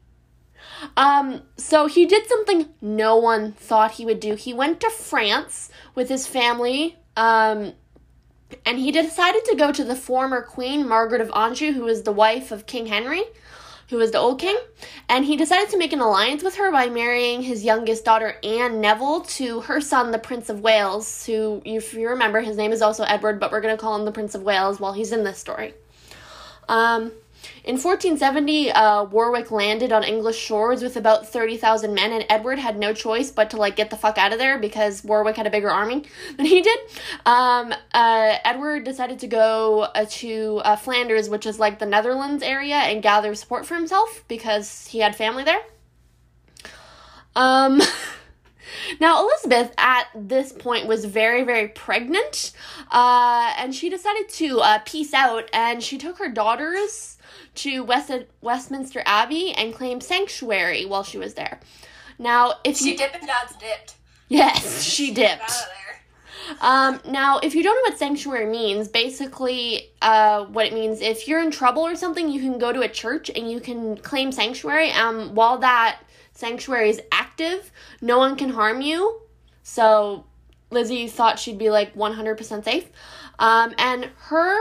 Um, 0.97 1.43
so 1.57 1.87
he 1.87 2.05
did 2.05 2.27
something 2.27 2.69
no 2.81 3.17
one 3.17 3.51
thought 3.53 3.91
he 3.91 4.05
would 4.05 4.19
do. 4.19 4.35
He 4.35 4.53
went 4.53 4.79
to 4.81 4.89
France 4.89 5.69
with 5.95 6.09
his 6.09 6.27
family, 6.27 6.97
um, 7.17 7.73
and 8.65 8.79
he 8.79 8.91
decided 8.91 9.45
to 9.45 9.55
go 9.55 9.71
to 9.71 9.83
the 9.83 9.95
former 9.95 10.41
Queen 10.41 10.87
Margaret 10.87 11.21
of 11.21 11.31
Anjou, 11.35 11.73
who 11.73 11.83
was 11.83 12.03
the 12.03 12.11
wife 12.11 12.51
of 12.51 12.65
King 12.65 12.87
Henry. 12.87 13.23
Who 13.89 13.97
was 13.97 14.11
the 14.11 14.19
old 14.19 14.39
king, 14.39 14.57
and 15.07 15.25
he 15.25 15.35
decided 15.35 15.69
to 15.69 15.77
make 15.77 15.93
an 15.93 15.99
alliance 15.99 16.43
with 16.43 16.55
her 16.55 16.71
by 16.71 16.87
marrying 16.89 17.41
his 17.41 17.63
youngest 17.63 18.05
daughter, 18.05 18.37
Anne 18.43 18.79
Neville, 18.79 19.21
to 19.21 19.61
her 19.61 19.81
son, 19.81 20.11
the 20.11 20.19
Prince 20.19 20.49
of 20.49 20.61
Wales, 20.61 21.25
who, 21.25 21.61
if 21.65 21.93
you 21.93 22.09
remember, 22.09 22.41
his 22.41 22.55
name 22.55 22.71
is 22.71 22.81
also 22.81 23.03
Edward, 23.03 23.39
but 23.39 23.51
we're 23.51 23.61
going 23.61 23.75
to 23.75 23.81
call 23.81 23.95
him 23.95 24.05
the 24.05 24.11
Prince 24.11 24.35
of 24.35 24.43
Wales 24.43 24.79
while 24.79 24.93
he's 24.93 25.11
in 25.11 25.23
this 25.23 25.39
story. 25.39 25.73
Um, 26.67 27.11
in 27.63 27.75
1470, 27.75 28.71
uh, 28.71 29.03
Warwick 29.05 29.51
landed 29.51 29.91
on 29.91 30.03
English 30.03 30.37
shores 30.37 30.81
with 30.81 30.95
about 30.95 31.27
30,000 31.27 31.93
men, 31.93 32.11
and 32.11 32.25
Edward 32.29 32.59
had 32.59 32.77
no 32.77 32.93
choice 32.93 33.31
but 33.31 33.49
to 33.51 33.57
like 33.57 33.75
get 33.75 33.89
the 33.89 33.97
fuck 33.97 34.17
out 34.17 34.31
of 34.31 34.39
there 34.39 34.57
because 34.57 35.03
Warwick 35.03 35.35
had 35.35 35.47
a 35.47 35.49
bigger 35.49 35.69
army 35.69 36.03
than 36.37 36.45
he 36.45 36.61
did. 36.61 36.79
Um, 37.25 37.73
uh, 37.93 38.37
Edward 38.45 38.83
decided 38.83 39.19
to 39.19 39.27
go 39.27 39.81
uh, 39.81 40.05
to 40.09 40.61
uh, 40.63 40.75
Flanders, 40.75 41.29
which 41.29 41.45
is 41.45 41.59
like 41.59 41.79
the 41.79 41.85
Netherlands 41.85 42.43
area, 42.43 42.75
and 42.75 43.03
gather 43.03 43.35
support 43.35 43.65
for 43.65 43.75
himself 43.75 44.23
because 44.27 44.87
he 44.87 44.99
had 44.99 45.15
family 45.15 45.43
there. 45.43 45.61
Um. 47.35 47.81
Now, 48.99 49.23
Elizabeth 49.23 49.73
at 49.77 50.07
this 50.15 50.51
point 50.51 50.87
was 50.87 51.05
very, 51.05 51.43
very 51.43 51.67
pregnant, 51.69 52.51
uh, 52.91 53.53
and 53.57 53.73
she 53.73 53.89
decided 53.89 54.29
to 54.29 54.59
uh, 54.59 54.79
peace 54.85 55.13
out, 55.13 55.49
and 55.53 55.81
she 55.83 55.97
took 55.97 56.17
her 56.19 56.29
daughters 56.29 57.17
to 57.55 57.83
West- 57.83 58.11
Westminster 58.41 59.01
Abbey 59.05 59.51
and 59.53 59.73
claimed 59.73 60.03
sanctuary 60.03 60.85
while 60.85 61.03
she 61.03 61.17
was 61.17 61.33
there. 61.33 61.59
Now, 62.17 62.53
if 62.63 62.77
She 62.77 62.91
you 62.91 62.97
dipped 62.97 63.15
and 63.15 63.27
dad's 63.27 63.55
dipped. 63.55 63.95
yes, 64.27 64.83
she 64.83 65.11
dipped. 65.13 65.41
out 65.41 65.49
of 65.49 65.55
there. 65.67 66.55
Um, 66.61 66.99
now, 67.07 67.39
if 67.39 67.53
you 67.53 67.61
don't 67.63 67.75
know 67.75 67.91
what 67.91 67.99
sanctuary 67.99 68.45
means, 68.47 68.87
basically, 68.87 69.91
uh, 70.01 70.45
what 70.45 70.65
it 70.65 70.73
means, 70.73 70.99
if 71.01 71.27
you're 71.27 71.41
in 71.41 71.51
trouble 71.51 71.83
or 71.83 71.95
something, 71.95 72.27
you 72.29 72.39
can 72.39 72.57
go 72.57 72.73
to 72.73 72.81
a 72.81 72.89
church 72.89 73.29
and 73.35 73.49
you 73.51 73.59
can 73.59 73.97
claim 73.97 74.31
sanctuary. 74.31 74.91
Um, 74.91 75.35
while 75.35 75.59
that 75.59 75.99
sanctuary 76.39 76.89
is 76.89 77.01
active, 77.11 77.71
no 78.01 78.17
one 78.17 78.35
can 78.37 78.49
harm 78.49 78.81
you. 78.81 79.21
So, 79.61 80.25
Lizzie 80.71 81.07
thought 81.07 81.37
she'd 81.37 81.57
be 81.57 81.69
like 81.69 81.93
100% 81.95 82.63
safe. 82.63 82.89
Um, 83.37 83.73
and 83.77 84.09
her, 84.15 84.57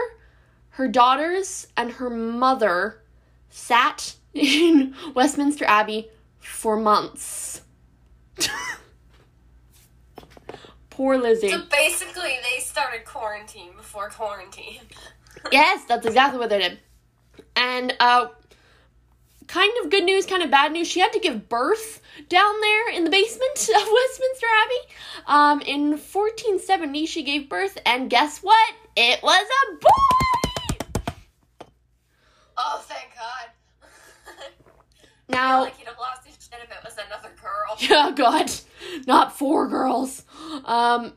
her 0.70 0.88
daughters 0.88 1.68
and 1.76 1.92
her 1.92 2.10
mother 2.10 3.02
sat 3.48 4.16
in 4.34 4.94
Westminster 5.14 5.64
Abbey 5.66 6.08
for 6.38 6.76
months. 6.76 7.62
Poor 10.90 11.16
Lizzie. 11.16 11.50
So 11.50 11.62
basically, 11.70 12.38
they 12.42 12.60
started 12.60 13.04
quarantine 13.04 13.70
before 13.76 14.08
quarantine. 14.08 14.80
Yes, 15.52 15.84
that's 15.86 16.04
exactly 16.04 16.40
what 16.40 16.50
they 16.50 16.58
did. 16.58 16.78
And 17.54 17.94
uh 18.00 18.28
kind 19.48 19.72
of 19.82 19.90
good 19.90 20.04
news, 20.04 20.26
kind 20.26 20.42
of 20.42 20.50
bad 20.50 20.72
news. 20.72 20.86
She 20.86 21.00
had 21.00 21.12
to 21.12 21.18
give 21.18 21.48
birth 21.48 22.00
down 22.28 22.60
there 22.60 22.90
in 22.90 23.04
the 23.04 23.10
basement 23.10 23.58
of 23.76 23.88
Westminster 23.92 24.46
Abbey. 24.64 24.94
Um 25.26 25.60
in 25.62 25.90
1470 25.90 27.06
she 27.06 27.22
gave 27.24 27.48
birth 27.48 27.78
and 27.84 28.08
guess 28.10 28.38
what? 28.40 28.74
It 28.96 29.22
was 29.22 29.46
a 29.46 29.76
boy. 29.76 29.88
Oh, 32.56 32.82
thank 32.86 33.10
God. 33.14 33.48
I 34.26 34.32
feel 34.32 34.50
Now, 35.28 35.60
like 35.62 35.76
he'd 35.76 35.86
have 35.86 35.98
lost 35.98 36.26
his 36.26 36.34
shit 36.34 36.58
if 36.62 36.70
it 36.70 36.78
was 36.84 36.94
another 36.94 37.30
girl. 37.40 37.76
oh 37.90 38.12
god, 38.12 38.50
not 39.06 39.36
four 39.38 39.68
girls. 39.68 40.24
Um 40.64 41.12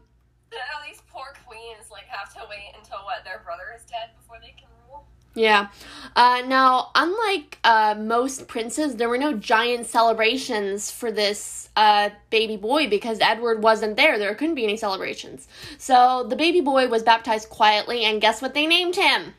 Now 0.52 0.78
these 0.88 1.02
poor 1.12 1.34
queens 1.46 1.90
like 1.92 2.06
have 2.06 2.32
to 2.36 2.42
wait 2.50 2.74
until 2.78 3.00
what 3.00 3.24
their 3.26 3.42
brother 3.44 3.74
is 3.76 3.84
dead 3.86 4.12
before 4.20 4.38
they 4.42 4.54
can 4.58 4.70
rule. 4.88 5.08
Yeah. 5.34 5.70
Uh, 6.16 6.44
now, 6.46 6.92
unlike 6.94 7.58
uh, 7.64 7.96
most 7.98 8.48
princes, 8.48 8.96
there 8.98 9.08
were 9.08 9.18
no 9.18 9.34
giant 9.34 9.88
celebrations 9.88 10.92
for 10.92 11.12
this 11.12 11.70
uh, 11.76 12.10
baby 12.30 12.58
boy 12.58 12.90
because 12.90 13.20
Edward 13.22 13.64
wasn't 13.64 13.96
there. 13.96 14.20
There 14.20 14.36
couldn't 14.36 14.56
be 14.56 14.66
any 14.66 14.76
celebrations. 14.76 15.48
So 15.78 16.26
the 16.28 16.36
baby 16.36 16.60
boy 16.60 16.90
was 16.90 17.04
baptized 17.04 17.50
quietly, 17.50 18.04
and 18.04 18.20
guess 18.20 18.42
what 18.42 18.54
they 18.54 18.68
named 18.68 18.96
him? 18.96 19.34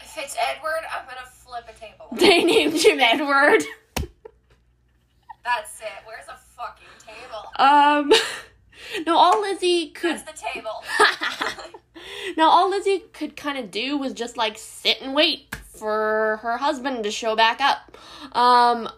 If 0.00 0.16
it's 0.16 0.36
Edward, 0.40 0.86
I'm 0.90 1.04
gonna 1.06 1.26
flip 1.26 1.64
a 1.68 1.78
table. 1.78 2.06
They 2.12 2.44
named 2.44 2.80
him 2.80 3.00
Edward. 3.00 3.62
That's 5.44 5.80
it. 5.80 5.86
Where's 6.06 6.26
the 6.26 6.34
fucking 6.56 6.86
table? 7.06 7.50
Um, 7.56 8.12
no, 9.06 9.16
all 9.16 9.40
Lizzie 9.40 9.90
could. 9.90 10.10
Where's 10.10 10.22
the 10.22 10.32
table? 10.32 10.84
now, 12.36 12.48
all 12.48 12.70
Lizzie 12.70 13.04
could 13.12 13.36
kind 13.36 13.58
of 13.58 13.70
do 13.70 13.98
was 13.98 14.12
just 14.12 14.36
like 14.36 14.58
sit 14.58 15.00
and 15.00 15.14
wait 15.14 15.54
for 15.54 16.40
her 16.42 16.56
husband 16.56 17.04
to 17.04 17.10
show 17.10 17.36
back 17.36 17.60
up. 17.60 17.96
Um, 18.36 18.88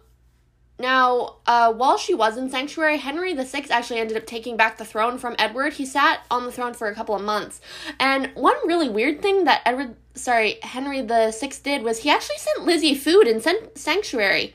now, 0.80 1.36
uh, 1.46 1.72
while 1.74 1.98
she 1.98 2.14
was 2.14 2.38
in 2.38 2.48
Sanctuary, 2.48 2.96
Henry 2.96 3.34
VI 3.34 3.66
actually 3.70 4.00
ended 4.00 4.16
up 4.16 4.24
taking 4.24 4.56
back 4.56 4.78
the 4.78 4.84
throne 4.86 5.18
from 5.18 5.36
Edward. 5.38 5.74
He 5.74 5.84
sat 5.84 6.24
on 6.30 6.46
the 6.46 6.52
throne 6.52 6.72
for 6.72 6.88
a 6.88 6.94
couple 6.94 7.14
of 7.14 7.20
months. 7.20 7.60
And 7.98 8.30
one 8.34 8.56
really 8.66 8.88
weird 8.88 9.20
thing 9.20 9.44
that 9.44 9.60
Edward, 9.66 9.96
sorry, 10.14 10.58
Henry 10.62 11.02
VI 11.02 11.32
did 11.62 11.82
was 11.82 11.98
he 11.98 12.10
actually 12.10 12.38
sent 12.38 12.64
Lizzie 12.64 12.94
food 12.94 13.26
in 13.26 13.42
san- 13.42 13.76
Sanctuary. 13.76 14.54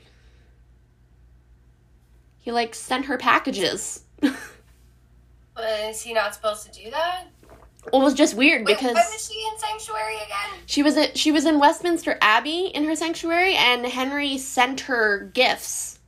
He, 2.40 2.52
like, 2.52 2.74
sent 2.74 3.06
her 3.06 3.18
packages. 3.20 4.05
Is 5.60 6.02
he 6.02 6.14
not 6.14 6.34
supposed 6.36 6.72
to 6.72 6.84
do 6.84 6.92
that? 6.92 7.26
Well, 7.92 8.02
it 8.02 8.06
was 8.06 8.14
just 8.16 8.34
weird 8.36 8.66
Wait, 8.66 8.76
because 8.78 8.96
when 8.96 9.06
was 9.06 9.32
she 9.32 9.48
in 9.52 9.60
sanctuary 9.60 10.16
again? 10.16 10.60
she 10.66 10.82
was 10.84 10.98
at, 10.98 11.18
she 11.18 11.32
was 11.32 11.46
in 11.46 11.60
Westminster 11.60 12.18
Abbey 12.20 12.72
in 12.74 12.84
her 12.86 12.96
sanctuary, 12.96 13.56
and 13.56 13.86
Henry 13.86 14.38
sent 14.40 14.82
her 14.82 15.32
gifts. 15.34 16.00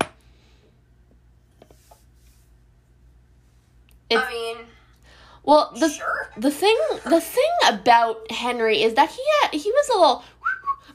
I 4.09 4.29
mean, 4.31 4.65
Well, 5.43 5.71
the 5.77 5.89
sure. 5.89 6.31
the 6.37 6.49
thing 6.51 6.77
the 7.05 7.21
thing 7.21 7.51
about 7.67 8.31
Henry 8.31 8.81
is 8.81 8.93
that 8.95 9.09
he 9.09 9.21
had, 9.41 9.53
he 9.53 9.69
was 9.69 9.89
a 9.89 9.97
little 9.99 10.23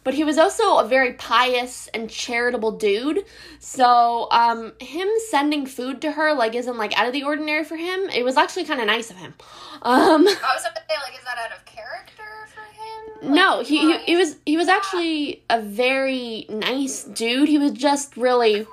but 0.05 0.15
he 0.15 0.25
was 0.25 0.39
also 0.39 0.79
a 0.79 0.87
very 0.87 1.13
pious 1.15 1.89
and 1.95 2.11
charitable 2.11 2.73
dude. 2.73 3.25
So, 3.59 4.29
um 4.31 4.73
him 4.81 5.09
sending 5.31 5.67
food 5.67 6.01
to 6.03 6.13
her 6.13 6.35
like 6.35 6.55
isn't 6.55 6.77
like 6.77 6.99
out 6.99 7.07
of 7.07 7.13
the 7.13 7.25
ordinary 7.25 7.65
for 7.65 7.77
him. 7.77 8.09
It 8.11 8.25
was 8.25 8.37
actually 8.37 8.65
kind 8.65 8.81
of 8.81 8.87
nice 8.87 9.11
of 9.11 9.17
him. 9.17 9.35
Um 9.83 10.27
I 10.27 10.55
was 10.55 10.63
about 10.63 10.77
to 10.77 10.83
say, 10.89 10.97
like, 11.05 11.19
is 11.19 11.25
that 11.25 11.39
out 11.39 11.57
of 11.57 11.65
character 11.65 12.23
for 12.55 12.61
him? 12.61 13.31
Like, 13.31 13.35
no, 13.35 13.63
he, 13.63 13.79
he 13.79 13.99
he 13.99 14.17
was 14.17 14.37
he 14.47 14.57
was 14.57 14.69
actually 14.69 15.45
a 15.49 15.61
very 15.61 16.47
nice 16.49 17.05
dude. 17.05 17.49
He 17.49 17.59
was 17.59 17.73
just 17.73 18.17
really 18.17 18.67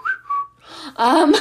um 0.96 1.36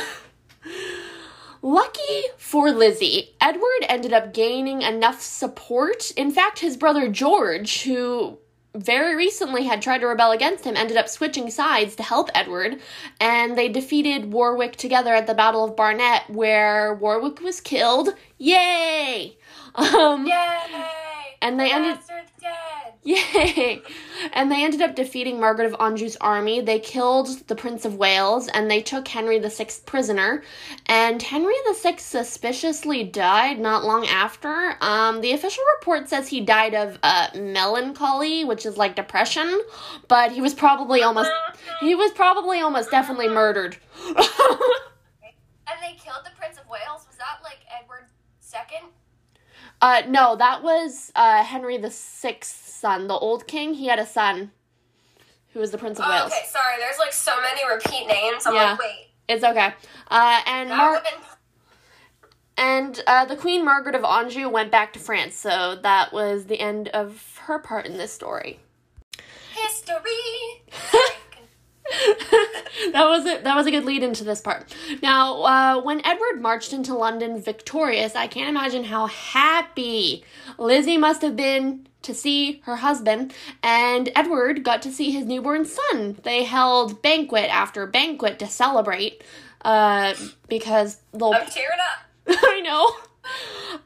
Lucky 1.61 2.23
for 2.37 2.71
Lizzie, 2.71 3.35
Edward 3.41 3.85
ended 3.89 4.13
up 4.13 4.33
gaining 4.33 4.83
enough 4.83 5.21
support. 5.21 6.13
In 6.13 6.31
fact, 6.31 6.61
his 6.61 6.77
brother 6.77 7.09
George, 7.09 7.83
who 7.83 8.39
very 8.75 9.15
recently 9.17 9.65
had 9.65 9.83
tried 9.83 9.99
to 9.99 10.07
rebel 10.07 10.31
against 10.31 10.65
him, 10.65 10.77
ended 10.77 10.97
up 10.97 11.09
switching 11.09 11.51
sides 11.51 11.97
to 11.97 12.03
help 12.03 12.31
Edward, 12.35 12.81
and 13.21 13.57
they 13.57 13.69
defeated 13.69 14.33
Warwick 14.33 14.77
together 14.77 15.15
at 15.15 15.27
the 15.27 15.35
Battle 15.35 15.65
of 15.65 15.77
Barnet, 15.77 16.23
where 16.29 16.95
Warwick 16.95 17.41
was 17.41 17.61
killed. 17.61 18.11
Yay! 18.39 19.37
Um, 19.75 20.27
Yay! 20.27 21.37
And 21.41 21.61
they 21.61 21.69
The 21.69 21.75
ended-. 21.75 21.99
Yay! 23.05 23.81
And 24.33 24.51
they 24.51 24.65
ended 24.65 24.83
up 24.83 24.95
defeating 24.95 25.41
Margaret 25.41 25.67
of 25.67 25.77
Anjou's 25.81 26.17
army. 26.17 26.61
They 26.61 26.79
killed 26.79 27.47
the 27.47 27.55
Prince 27.55 27.85
of 27.85 27.95
Wales 27.95 28.49
and 28.49 28.71
they 28.71 28.83
took 28.83 29.07
Henry 29.07 29.39
VI 29.39 29.69
prisoner. 29.87 30.43
And 30.87 31.23
Henry 31.23 31.55
VI 31.81 31.97
suspiciously 31.97 33.05
died 33.05 33.61
not 33.61 33.85
long 33.85 34.07
after. 34.07 34.77
Um, 34.81 35.21
the 35.21 35.33
official 35.33 35.63
report 35.79 36.09
says 36.09 36.29
he 36.29 36.41
died 36.41 36.75
of 36.75 36.99
uh, 37.03 37.29
melancholy, 37.35 38.45
which 38.45 38.67
is 38.67 38.77
like 38.77 38.97
depression, 38.97 39.61
but 40.09 40.33
he 40.33 40.41
was 40.41 40.53
probably 40.55 41.03
almost 41.03 41.31
he 41.81 41.95
was 41.95 42.11
probably 42.13 42.61
almost 42.61 42.91
definitely 42.91 43.29
murdered. 43.29 43.77
And 45.71 45.77
they 45.83 45.99
killed 45.99 46.25
the 46.25 46.31
Prince 46.39 46.57
of 46.59 46.67
Wales. 46.67 47.07
Was 47.07 47.19
that 47.19 47.41
like 47.45 47.59
Edward 47.69 48.07
II? 48.55 48.89
uh, 49.81 50.03
no, 50.09 50.37
that 50.37 50.63
was 50.63 51.13
uh, 51.15 51.45
Henry 51.45 51.77
VI's 51.77 52.68
son, 52.79 53.07
the 53.09 53.15
old 53.15 53.47
king. 53.47 53.75
He 53.75 53.87
had 53.87 53.99
a 53.99 54.07
son 54.07 54.51
who 55.53 55.61
was 55.61 55.71
the 55.71 55.79
Prince 55.79 55.99
of 55.99 56.05
Oh, 56.07 56.11
Wales. 56.11 56.33
okay, 56.33 56.45
sorry. 56.49 56.77
There's 56.79 56.99
like 56.99 57.13
so 57.13 57.41
many 57.41 57.61
repeat 57.73 58.07
names. 58.07 58.47
I'm 58.47 58.55
Yeah. 58.55 58.71
like, 58.73 58.81
wait. 58.81 59.09
It's 59.29 59.45
okay. 59.45 59.75
Uh, 60.11 60.41
and 60.47 60.71
Mar- 60.71 61.03
been 61.03 61.13
and 62.57 63.01
uh, 63.07 63.25
the 63.25 63.37
Queen 63.37 63.65
Margaret 63.65 63.95
of 63.95 64.05
Anjou 64.05 64.49
went 64.49 64.71
back 64.73 64.93
to 64.95 64.99
France, 64.99 65.37
so 65.37 65.77
that 65.83 66.13
was 66.13 66.47
the 66.47 66.59
end 66.61 66.89
of 66.89 67.39
her 67.45 67.59
part 67.59 67.87
in 67.87 67.99
this 67.99 68.13
story. 68.13 68.59
history. 69.55 70.63
that 72.93 73.07
was 73.09 73.27
it. 73.27 73.45
That 73.45 73.55
was 73.57 73.67
a 73.67 73.71
good 73.71 73.85
lead 73.85 74.03
into 74.03 74.25
this 74.25 74.41
part. 74.41 74.75
Now, 75.03 75.43
uh, 75.43 75.81
when 75.83 76.05
Edward 76.07 76.41
marched 76.41 76.73
into 76.73 76.95
London 76.95 77.41
victorious, 77.41 78.15
I 78.15 78.27
can't 78.27 78.49
imagine 78.49 78.85
how 78.85 79.07
happy 79.07 80.25
Lizzie 80.59 80.99
must 80.99 81.23
have 81.23 81.37
been 81.37 81.87
to 82.03 82.15
see 82.15 82.61
her 82.65 82.77
husband, 82.77 83.33
and 83.63 84.11
Edward 84.15 84.63
got 84.65 84.83
to 84.83 84.93
see 84.93 85.11
his 85.11 85.25
newborn 85.27 85.65
son. 85.65 86.19
They 86.23 86.45
held 86.45 87.03
banquet 87.03 87.51
after 87.53 87.87
banquet 87.87 88.39
to 88.39 88.47
celebrate 88.47 89.23
uh, 89.63 90.15
because 90.49 90.99
they'll. 91.13 91.33
I'm 91.35 91.47
tearing 91.47 91.79
up. 91.81 92.07
I 92.43 92.61
know. 92.61 92.91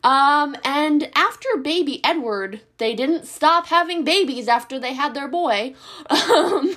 Um, 0.09 0.57
and 0.65 1.11
after 1.17 1.49
baby 1.63 2.01
Edward, 2.05 2.61
they 2.79 2.95
didn't 2.95 3.27
stop 3.27 3.67
having 3.67 4.05
babies 4.05 4.47
after 4.47 4.79
they 4.79 4.93
had 4.95 5.15
their 5.15 5.29
boy. 5.29 5.75
Um, 6.11 6.77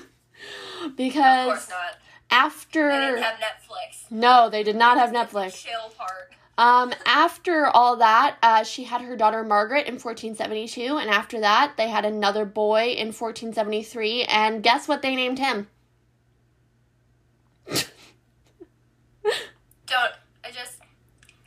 Of 0.85 0.95
because 0.95 1.45
course 1.47 1.69
not. 1.69 1.97
after. 2.29 2.89
They 2.91 2.99
didn't 3.07 3.23
have 3.23 3.39
Netflix. 3.39 4.11
no, 4.11 4.49
they 4.49 4.61
did 4.63 4.75
not 4.75 4.97
have 4.97 5.09
Netflix. 5.11 5.63
Chill 5.65 5.89
part. 5.97 6.31
Um, 6.57 6.93
after 7.05 7.67
all 7.67 7.97
that, 7.97 8.37
uh, 8.41 8.63
she 8.63 8.85
had 8.85 9.01
her 9.01 9.17
daughter 9.17 9.43
Margaret 9.43 9.87
in 9.87 9.95
1472, 9.95 10.97
and 10.97 11.09
after 11.09 11.41
that, 11.41 11.73
they 11.75 11.89
had 11.89 12.05
another 12.05 12.45
boy 12.45 12.91
in 12.91 13.07
1473, 13.07 14.23
and 14.23 14.63
guess 14.63 14.87
what 14.87 15.01
they 15.01 15.15
named 15.15 15.39
him? 15.39 15.67
Don't. 17.67 17.81
I 20.43 20.51
just. 20.53 20.79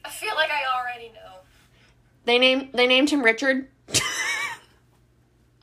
I 0.04 0.10
feel 0.10 0.34
like 0.34 0.50
I 0.50 0.62
already 0.78 1.08
know. 1.08 1.40
They 2.24 2.38
named 2.38 2.70
they 2.74 2.86
named 2.86 3.08
him 3.10 3.22
Richard. 3.22 3.68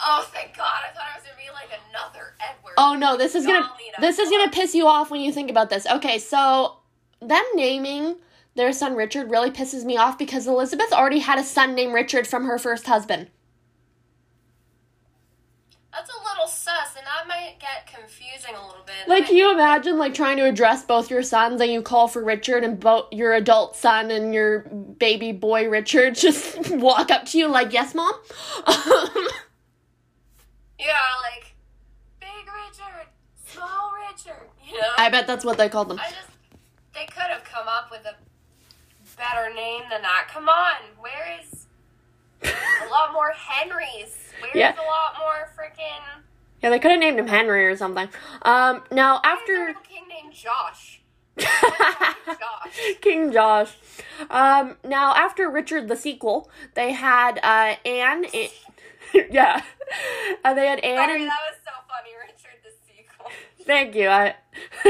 Oh, 0.07 0.27
thank 0.31 0.55
God! 0.55 0.81
I 0.83 0.93
thought 0.93 1.05
it 1.15 1.19
was 1.19 1.23
gonna 1.23 1.37
be 1.37 1.51
like 1.53 1.69
another 1.89 2.33
Edward. 2.39 2.73
Oh 2.77 2.95
no, 2.95 3.17
this 3.17 3.33
is 3.33 3.45
gonna 3.45 3.67
this 3.99 4.19
is 4.19 4.29
gonna 4.29 4.51
piss 4.51 4.75
you 4.75 4.87
off 4.87 5.09
when 5.09 5.21
you 5.21 5.31
think 5.31 5.49
about 5.49 5.69
this. 5.69 5.87
Okay, 5.87 6.19
so 6.19 6.77
them 7.21 7.43
naming 7.55 8.17
their 8.55 8.71
son 8.71 8.95
Richard 8.95 9.29
really 9.29 9.51
pisses 9.51 9.83
me 9.83 9.97
off 9.97 10.17
because 10.17 10.47
Elizabeth 10.47 10.91
already 10.91 11.19
had 11.19 11.39
a 11.39 11.43
son 11.43 11.75
named 11.75 11.93
Richard 11.93 12.27
from 12.27 12.45
her 12.45 12.57
first 12.57 12.87
husband. 12.87 13.27
That's 15.91 16.09
a 16.09 16.29
little 16.29 16.47
sus, 16.47 16.97
and 16.97 17.05
that 17.05 17.25
might 17.27 17.55
get 17.59 17.87
confusing 17.87 18.53
a 18.53 18.65
little 18.65 18.83
bit. 18.85 19.07
Like, 19.07 19.27
can 19.27 19.37
you 19.37 19.53
imagine 19.53 19.97
like 19.97 20.13
trying 20.13 20.35
to 20.37 20.45
address 20.45 20.83
both 20.83 21.09
your 21.09 21.23
sons 21.23 21.61
and 21.61 21.71
you 21.71 21.81
call 21.81 22.09
for 22.09 22.21
Richard 22.23 22.65
and 22.65 22.77
both 22.77 23.13
your 23.13 23.33
adult 23.33 23.77
son 23.77 24.11
and 24.11 24.33
your 24.33 24.59
baby 24.59 25.31
boy 25.31 25.69
Richard 25.69 26.15
just 26.15 26.69
walk 26.71 27.11
up 27.11 27.25
to 27.27 27.37
you 27.37 27.47
like, 27.47 27.71
"Yes, 27.71 27.95
mom." 27.95 28.13
Yeah, 30.77 30.99
like 31.23 31.55
big 32.19 32.45
Richard, 32.45 33.07
small 33.45 33.91
Richard. 34.09 34.49
You 34.67 34.79
know. 34.81 34.87
I 34.97 35.09
bet 35.09 35.25
that's 35.25 35.45
what 35.45 35.57
they 35.57 35.69
called 35.69 35.89
them. 35.89 35.99
I 35.99 36.09
just 36.09 36.29
they 36.93 37.05
could 37.05 37.29
have 37.29 37.43
come 37.43 37.67
up 37.67 37.89
with 37.91 38.05
a 38.05 38.15
better 39.15 39.53
name 39.53 39.83
than 39.89 40.01
that. 40.01 40.27
Come 40.31 40.47
on, 40.49 40.75
where 40.99 41.39
is 41.41 41.65
a 42.43 42.89
lot 42.91 43.13
more 43.13 43.31
Henrys? 43.31 44.15
Where's 44.39 44.55
Yeah. 44.55 44.73
a 44.73 44.83
lot 44.85 45.15
more 45.19 45.49
freaking 45.57 46.21
Yeah, 46.61 46.69
they 46.69 46.79
could 46.79 46.91
have 46.91 46.99
named 46.99 47.19
him 47.19 47.27
Henry 47.27 47.65
or 47.65 47.75
something. 47.75 48.09
Um, 48.43 48.83
now 48.91 49.19
after 49.23 49.53
little 49.67 49.81
king 49.81 50.03
named 50.07 50.33
Josh? 50.33 51.01
Josh. 51.37 52.95
King 53.01 53.31
Josh. 53.31 53.75
Um, 54.29 54.77
now 54.83 55.13
after 55.15 55.49
Richard 55.49 55.87
the 55.87 55.95
sequel, 55.97 56.49
they 56.75 56.91
had 56.93 57.39
uh 57.43 57.75
Anne. 57.85 58.25
yeah, 59.31 59.61
uh, 60.43 60.53
they 60.53 60.65
had 60.67 60.79
Anne 60.79 60.97
Sorry, 61.09 61.21
and 61.21 61.29
that 61.29 61.39
was 61.49 61.59
so 61.63 61.71
funny, 61.89 62.11
Richard. 62.21 62.34
Thank 63.65 63.95
you. 63.95 64.07
I, 64.09 64.35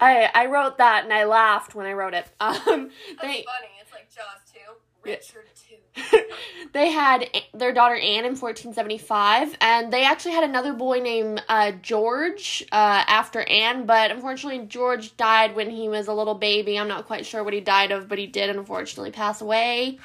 I 0.00 0.30
I 0.34 0.46
wrote 0.46 0.78
that 0.78 1.04
and 1.04 1.12
I 1.12 1.24
laughed 1.24 1.74
when 1.74 1.86
I 1.86 1.92
wrote 1.92 2.14
it. 2.14 2.26
Um, 2.40 2.54
That's 2.64 3.22
they 3.22 3.44
funny. 3.44 3.72
It's 3.80 3.92
like 3.92 4.08
Jaws 4.14 4.42
two. 4.52 4.72
Richard 5.02 5.46
two. 5.54 6.18
they 6.72 6.90
had 6.90 7.28
their 7.54 7.72
daughter 7.72 7.94
Anne 7.94 8.24
in 8.24 8.36
1475, 8.36 9.56
and 9.60 9.92
they 9.92 10.04
actually 10.04 10.32
had 10.32 10.44
another 10.44 10.72
boy 10.72 11.00
named 11.00 11.42
uh, 11.48 11.72
George 11.82 12.64
uh, 12.72 13.04
after 13.06 13.42
Anne, 13.42 13.86
but 13.86 14.10
unfortunately 14.10 14.66
George 14.66 15.16
died 15.16 15.56
when 15.56 15.70
he 15.70 15.88
was 15.88 16.08
a 16.08 16.12
little 16.14 16.34
baby. 16.34 16.78
I'm 16.78 16.88
not 16.88 17.06
quite 17.06 17.24
sure 17.24 17.42
what 17.42 17.54
he 17.54 17.60
died 17.60 17.92
of, 17.92 18.08
but 18.08 18.18
he 18.18 18.26
did 18.26 18.50
unfortunately 18.50 19.10
pass 19.10 19.40
away. 19.40 19.98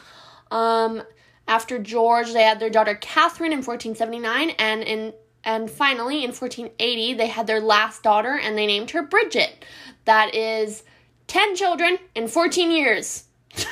Um, 0.49 1.03
after 1.47 1.79
George, 1.79 2.31
they 2.33 2.43
had 2.43 2.59
their 2.59 2.69
daughter 2.69 2.95
Catherine 2.95 3.51
in 3.51 3.59
1479, 3.59 4.51
and 4.51 4.83
in 4.83 5.13
and 5.43 5.69
finally 5.69 6.23
in 6.23 6.29
1480 6.29 7.13
they 7.15 7.27
had 7.27 7.47
their 7.47 7.61
last 7.61 8.03
daughter, 8.03 8.37
and 8.41 8.57
they 8.57 8.67
named 8.67 8.91
her 8.91 9.01
Bridget. 9.01 9.65
That 10.05 10.33
is 10.35 10.83
10 11.27 11.55
children 11.55 11.97
in 12.15 12.27
14 12.27 12.71
years. 12.71 13.25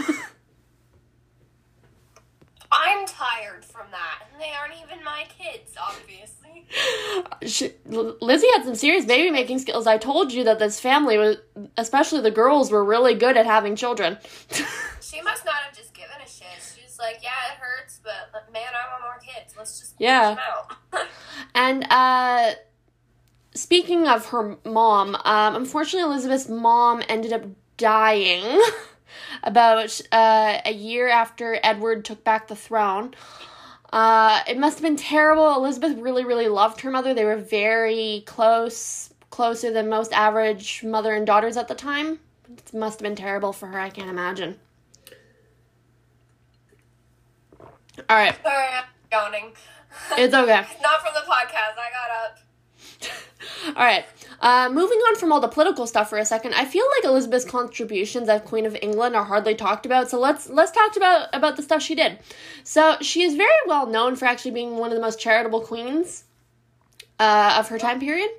I'm 2.71 3.07
tired 3.07 3.65
from 3.65 3.87
that, 3.91 4.27
and 4.31 4.39
they 4.41 4.51
aren't 4.51 4.75
even 4.83 5.03
my 5.03 5.25
kids, 5.37 5.73
obviously. 5.79 6.35
She, 7.47 7.71
Lizzie 7.85 8.47
had 8.53 8.63
some 8.63 8.75
serious 8.75 9.05
baby 9.05 9.31
making 9.31 9.57
skills. 9.59 9.87
I 9.87 9.97
told 9.97 10.31
you 10.31 10.43
that 10.43 10.59
this 10.59 10.79
family 10.79 11.17
was, 11.17 11.37
especially 11.77 12.21
the 12.21 12.29
girls, 12.31 12.69
were 12.71 12.83
really 12.85 13.15
good 13.15 13.37
at 13.37 13.45
having 13.45 13.75
children. 13.75 14.17
She 15.01 15.21
must 15.23 15.43
not 15.43 15.55
have 15.55 15.75
just 15.75 15.95
given 15.95 16.17
a 16.23 16.29
shit. 16.29 16.45
She's 16.75 16.99
like, 16.99 17.19
yeah, 17.23 17.31
it 17.51 17.59
hurts, 17.59 17.99
but 18.03 18.29
but 18.31 18.53
man, 18.53 18.67
I 18.75 18.91
want 18.91 19.01
more 19.01 19.19
kids. 19.19 19.55
Let's 19.57 19.79
just 19.79 19.95
Yeah. 19.97 20.35
And 21.55 21.85
uh, 21.89 22.51
speaking 23.53 24.07
of 24.07 24.27
her 24.27 24.57
mom, 24.65 25.15
um, 25.25 25.55
unfortunately, 25.55 26.11
Elizabeth's 26.11 26.49
mom 26.49 27.03
ended 27.09 27.33
up 27.33 27.43
dying 27.77 28.61
about 29.43 30.01
uh, 30.11 30.59
a 30.65 30.73
year 30.73 31.07
after 31.07 31.59
Edward 31.63 32.05
took 32.05 32.23
back 32.23 32.47
the 32.47 32.55
throne. 32.55 33.13
Uh, 33.91 34.41
it 34.47 34.57
must 34.57 34.77
have 34.77 34.83
been 34.83 34.95
terrible. 34.95 35.55
Elizabeth 35.55 35.97
really, 35.97 36.23
really 36.23 36.47
loved 36.47 36.81
her 36.81 36.91
mother. 36.91 37.13
They 37.13 37.25
were 37.25 37.37
very 37.37 38.23
close, 38.25 39.11
closer 39.31 39.71
than 39.71 39.89
most 39.89 40.13
average 40.13 40.83
mother 40.83 41.13
and 41.13 41.25
daughters 41.25 41.57
at 41.57 41.67
the 41.67 41.75
time. 41.75 42.19
It 42.55 42.73
must 42.73 42.99
have 42.99 43.03
been 43.03 43.15
terrible 43.15 43.51
for 43.51 43.67
her. 43.67 43.79
I 43.79 43.89
can't 43.89 44.09
imagine. 44.09 44.59
All 48.07 48.15
right, 48.15 48.35
Sorry, 48.43 48.67
I'm 48.67 48.85
yawning. 49.11 49.51
it's 50.17 50.33
okay. 50.33 50.65
Not 50.81 51.01
from 51.01 51.13
the 51.13 51.25
podcast. 51.27 51.75
I 51.77 51.89
got 51.91 52.11
up. 52.25 52.39
All 53.77 53.85
right. 53.85 54.05
Uh, 54.41 54.69
moving 54.71 54.97
on 54.99 55.15
from 55.17 55.33
all 55.33 55.41
the 55.41 55.49
political 55.49 55.85
stuff 55.85 56.09
for 56.09 56.17
a 56.17 56.23
second, 56.23 56.53
I 56.53 56.63
feel 56.63 56.85
like 56.97 57.03
Elizabeth's 57.03 57.43
contributions 57.43 58.29
as 58.29 58.41
Queen 58.41 58.65
of 58.65 58.77
England 58.81 59.15
are 59.15 59.25
hardly 59.25 59.53
talked 59.53 59.85
about. 59.85 60.09
So 60.09 60.17
let's 60.17 60.49
let's 60.49 60.71
talk 60.71 60.95
about 60.95 61.27
about 61.33 61.57
the 61.57 61.63
stuff 61.63 61.81
she 61.81 61.93
did. 61.93 62.19
So 62.63 62.97
she 63.01 63.23
is 63.23 63.35
very 63.35 63.49
well 63.67 63.85
known 63.85 64.15
for 64.15 64.25
actually 64.25 64.51
being 64.51 64.77
one 64.77 64.91
of 64.91 64.95
the 64.95 65.01
most 65.01 65.19
charitable 65.19 65.61
queens 65.61 66.23
uh, 67.19 67.57
of 67.59 67.67
her 67.67 67.77
time 67.77 67.99
period. 67.99 68.29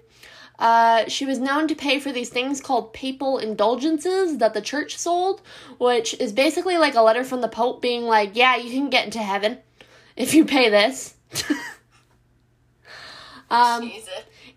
Uh, 0.59 1.09
she 1.09 1.25
was 1.25 1.39
known 1.39 1.69
to 1.69 1.75
pay 1.75 1.99
for 1.99 2.13
these 2.13 2.29
things 2.29 2.61
called 2.61 2.93
papal 2.93 3.39
indulgences 3.39 4.39
that 4.39 4.53
the 4.53 4.61
church 4.61 4.97
sold, 4.97 5.41
which 5.79 6.15
is 6.21 6.33
basically 6.33 6.77
like 6.77 6.95
a 6.95 7.01
letter 7.01 7.25
from 7.25 7.41
the 7.41 7.49
Pope 7.49 7.83
being 7.83 8.05
like, 8.05 8.31
"Yeah, 8.35 8.57
you 8.57 8.71
can 8.71 8.91
get 8.91 9.05
into 9.05 9.19
heaven 9.19 9.59
if 10.17 10.35
you 10.35 10.47
pay 10.47 10.71
this." 10.71 11.15
um, 13.51 13.83
Jesus. 13.89 14.09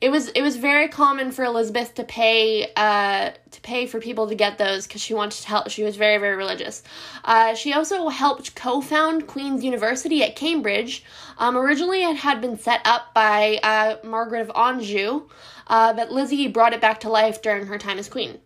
it 0.01 0.09
was 0.09 0.29
it 0.29 0.41
was 0.41 0.57
very 0.57 0.87
common 0.87 1.31
for 1.31 1.43
Elizabeth 1.45 1.95
to 1.95 2.03
pay 2.03 2.71
uh, 2.75 3.31
to 3.51 3.61
pay 3.61 3.85
for 3.85 3.99
people 3.99 4.27
to 4.27 4.35
get 4.35 4.57
those 4.57 4.87
because 4.87 5.01
she 5.01 5.13
wanted 5.13 5.41
to 5.41 5.47
help. 5.47 5.69
She 5.69 5.83
was 5.83 5.95
very 5.95 6.17
very 6.17 6.35
religious. 6.35 6.83
Uh, 7.23 7.55
she 7.55 7.73
also 7.73 8.09
helped 8.09 8.55
co-found 8.55 9.27
Queen's 9.27 9.63
University 9.63 10.23
at 10.23 10.35
Cambridge. 10.35 11.03
Um, 11.37 11.57
originally, 11.57 12.03
it 12.03 12.17
had 12.17 12.41
been 12.41 12.57
set 12.57 12.81
up 12.85 13.13
by 13.13 13.59
uh, 13.63 13.97
Margaret 14.05 14.41
of 14.41 14.51
Anjou, 14.55 15.29
uh, 15.67 15.93
but 15.93 16.11
Lizzie 16.11 16.47
brought 16.47 16.73
it 16.73 16.81
back 16.81 16.99
to 17.01 17.09
life 17.09 17.41
during 17.41 17.67
her 17.67 17.77
time 17.77 17.97
as 17.97 18.09
queen. 18.09 18.39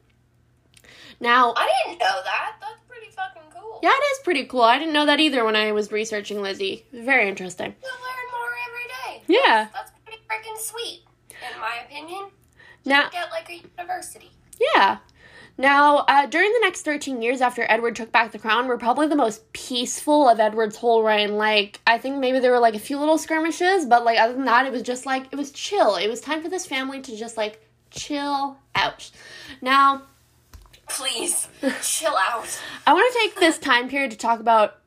Now, 1.19 1.53
I 1.57 1.69
didn't 1.85 1.99
know 1.99 2.21
that. 2.23 2.55
That's 2.61 2.81
pretty 2.87 3.09
fucking 3.11 3.41
cool. 3.59 3.79
yeah, 3.81 3.89
it 3.89 4.03
is 4.13 4.19
pretty 4.23 4.45
cool. 4.45 4.61
I 4.61 4.77
didn't 4.77 4.93
know 4.93 5.07
that 5.07 5.19
either 5.19 5.43
when 5.43 5.55
I 5.55 5.71
was 5.71 5.91
researching 5.91 6.41
Lizzie. 6.41 6.85
Very 6.93 7.27
interesting. 7.27 7.73
You 7.81 7.89
learn 7.89 8.27
more 8.31 8.53
every 8.69 9.16
day. 9.16 9.16
Yeah. 9.27 9.67
That's 9.73 9.91
pretty 10.05 10.21
freaking 10.29 10.57
sweet, 10.57 11.01
in 11.29 11.59
my 11.59 11.79
opinion. 11.85 12.29
Now, 12.85 13.09
Get 13.09 13.29
like 13.31 13.49
a 13.49 13.61
university. 13.77 14.31
Yeah. 14.75 14.97
Now, 15.59 16.05
uh, 16.07 16.27
during 16.27 16.53
the 16.53 16.59
next 16.61 16.83
13 16.83 17.21
years 17.21 17.41
after 17.41 17.65
Edward 17.67 17.95
took 17.95 18.11
back 18.11 18.31
the 18.31 18.37
crown, 18.37 18.67
were 18.67 18.77
probably 18.77 19.07
the 19.07 19.15
most 19.15 19.51
peaceful 19.53 20.29
of 20.29 20.39
Edward's 20.39 20.77
whole 20.77 21.03
reign. 21.03 21.35
Like, 21.37 21.81
I 21.87 21.97
think 21.97 22.17
maybe 22.17 22.39
there 22.39 22.51
were 22.51 22.59
like 22.59 22.75
a 22.75 22.79
few 22.79 22.99
little 22.99 23.17
skirmishes, 23.17 23.85
but 23.85 24.05
like 24.05 24.19
other 24.19 24.33
than 24.33 24.45
that, 24.45 24.67
it 24.67 24.71
was 24.71 24.83
just 24.83 25.05
like, 25.07 25.25
it 25.31 25.35
was 25.35 25.51
chill. 25.51 25.95
It 25.95 26.07
was 26.07 26.21
time 26.21 26.43
for 26.43 26.49
this 26.49 26.67
family 26.67 27.01
to 27.01 27.17
just 27.17 27.37
like 27.37 27.59
chill 27.89 28.57
out. 28.75 29.09
Now, 29.61 30.03
Please, 30.89 31.47
chill 31.83 32.15
out. 32.15 32.47
I 32.87 32.93
want 32.93 33.11
to 33.13 33.19
take 33.19 33.39
this 33.39 33.57
time 33.57 33.89
period 33.89 34.11
to 34.11 34.17
talk 34.17 34.39
about, 34.39 34.77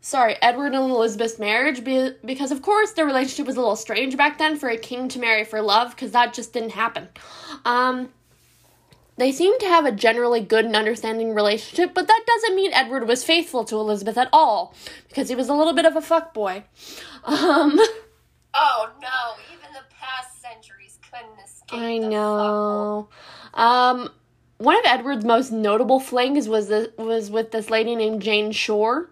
sorry, 0.00 0.36
Edward 0.40 0.74
and 0.74 0.90
Elizabeth's 0.90 1.38
marriage 1.38 1.84
be- 1.84 2.14
because, 2.24 2.50
of 2.50 2.62
course, 2.62 2.92
their 2.92 3.06
relationship 3.06 3.46
was 3.46 3.56
a 3.56 3.60
little 3.60 3.76
strange 3.76 4.16
back 4.16 4.38
then 4.38 4.56
for 4.56 4.68
a 4.68 4.76
king 4.76 5.08
to 5.08 5.18
marry 5.18 5.44
for 5.44 5.60
love 5.60 5.90
because 5.90 6.12
that 6.12 6.34
just 6.34 6.52
didn't 6.52 6.70
happen. 6.70 7.08
Um, 7.64 8.10
they 9.16 9.32
seem 9.32 9.58
to 9.58 9.66
have 9.66 9.84
a 9.84 9.92
generally 9.92 10.40
good 10.40 10.64
and 10.64 10.74
understanding 10.74 11.34
relationship, 11.34 11.92
but 11.92 12.06
that 12.06 12.24
doesn't 12.26 12.56
mean 12.56 12.72
Edward 12.72 13.06
was 13.06 13.22
faithful 13.22 13.64
to 13.64 13.76
Elizabeth 13.76 14.16
at 14.16 14.30
all, 14.32 14.74
because 15.08 15.28
he 15.28 15.34
was 15.34 15.50
a 15.50 15.54
little 15.54 15.74
bit 15.74 15.84
of 15.84 15.94
a 15.94 16.00
fuckboy. 16.00 16.64
Um, 17.24 17.78
oh 18.54 18.90
no, 19.02 19.42
even 19.52 19.74
the 19.74 19.84
past 20.00 20.40
centuries 20.40 20.98
couldn't 21.10 21.38
escape. 21.44 21.78
I 21.78 21.98
know. 21.98 23.08
Um, 23.52 24.08
one 24.56 24.78
of 24.78 24.84
Edward's 24.86 25.24
most 25.24 25.52
notable 25.52 26.00
flings 26.00 26.48
was 26.48 26.68
the, 26.68 26.90
was 26.96 27.30
with 27.30 27.50
this 27.50 27.68
lady 27.68 27.94
named 27.94 28.22
Jane 28.22 28.52
Shore. 28.52 29.10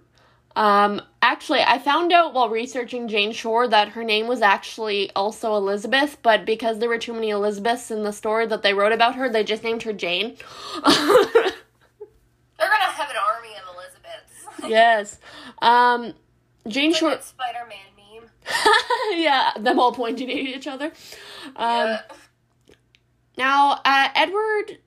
Um, 0.58 1.00
actually, 1.22 1.60
I 1.60 1.78
found 1.78 2.12
out 2.12 2.34
while 2.34 2.48
researching 2.48 3.06
Jane 3.06 3.30
Shore 3.30 3.68
that 3.68 3.90
her 3.90 4.02
name 4.02 4.26
was 4.26 4.42
actually 4.42 5.08
also 5.14 5.54
Elizabeth, 5.54 6.18
but 6.20 6.44
because 6.44 6.80
there 6.80 6.88
were 6.88 6.98
too 6.98 7.12
many 7.12 7.30
Elizabeths 7.30 7.92
in 7.92 8.02
the 8.02 8.12
story 8.12 8.44
that 8.46 8.62
they 8.62 8.74
wrote 8.74 8.90
about 8.90 9.14
her, 9.14 9.28
they 9.28 9.44
just 9.44 9.62
named 9.62 9.84
her 9.84 9.92
Jane. 9.92 10.36
They're 10.84 10.92
gonna 12.58 12.90
have 12.90 13.08
an 13.08 13.16
army 13.16 13.50
of 13.54 13.76
Elizabeths. 13.76 14.68
yes. 14.68 15.20
Um, 15.62 16.14
Jane 16.66 16.90
Like 16.90 16.98
Shore. 16.98 17.10
that 17.10 17.22
Spider-Man 17.22 17.78
meme. 17.96 18.28
yeah, 19.20 19.52
them 19.60 19.78
all 19.78 19.92
pointing 19.92 20.28
at 20.28 20.36
each 20.36 20.66
other. 20.66 20.86
Um, 21.54 21.86
yeah. 21.86 22.00
Now, 23.36 23.80
uh, 23.84 24.08
Edward. 24.16 24.78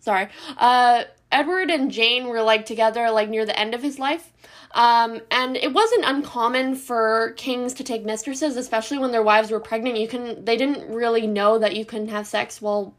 Sorry. 0.00 0.28
Uh, 0.58 1.04
Edward 1.32 1.70
and 1.70 1.90
Jane 1.90 2.28
were 2.28 2.42
like 2.42 2.66
together 2.66 3.10
like 3.10 3.30
near 3.30 3.46
the 3.46 3.58
end 3.58 3.74
of 3.74 3.82
his 3.82 3.98
life. 3.98 4.30
Um, 4.78 5.20
and 5.32 5.56
it 5.56 5.72
wasn't 5.72 6.04
uncommon 6.04 6.76
for 6.76 7.32
kings 7.36 7.74
to 7.74 7.84
take 7.84 8.04
mistresses, 8.04 8.56
especially 8.56 8.98
when 8.98 9.10
their 9.10 9.24
wives 9.24 9.50
were 9.50 9.58
pregnant. 9.58 9.98
You 9.98 10.06
can 10.06 10.44
they 10.44 10.56
didn't 10.56 10.88
really 10.94 11.26
know 11.26 11.58
that 11.58 11.74
you 11.74 11.84
couldn't 11.84 12.08
have 12.08 12.28
sex 12.28 12.62
while 12.62 12.94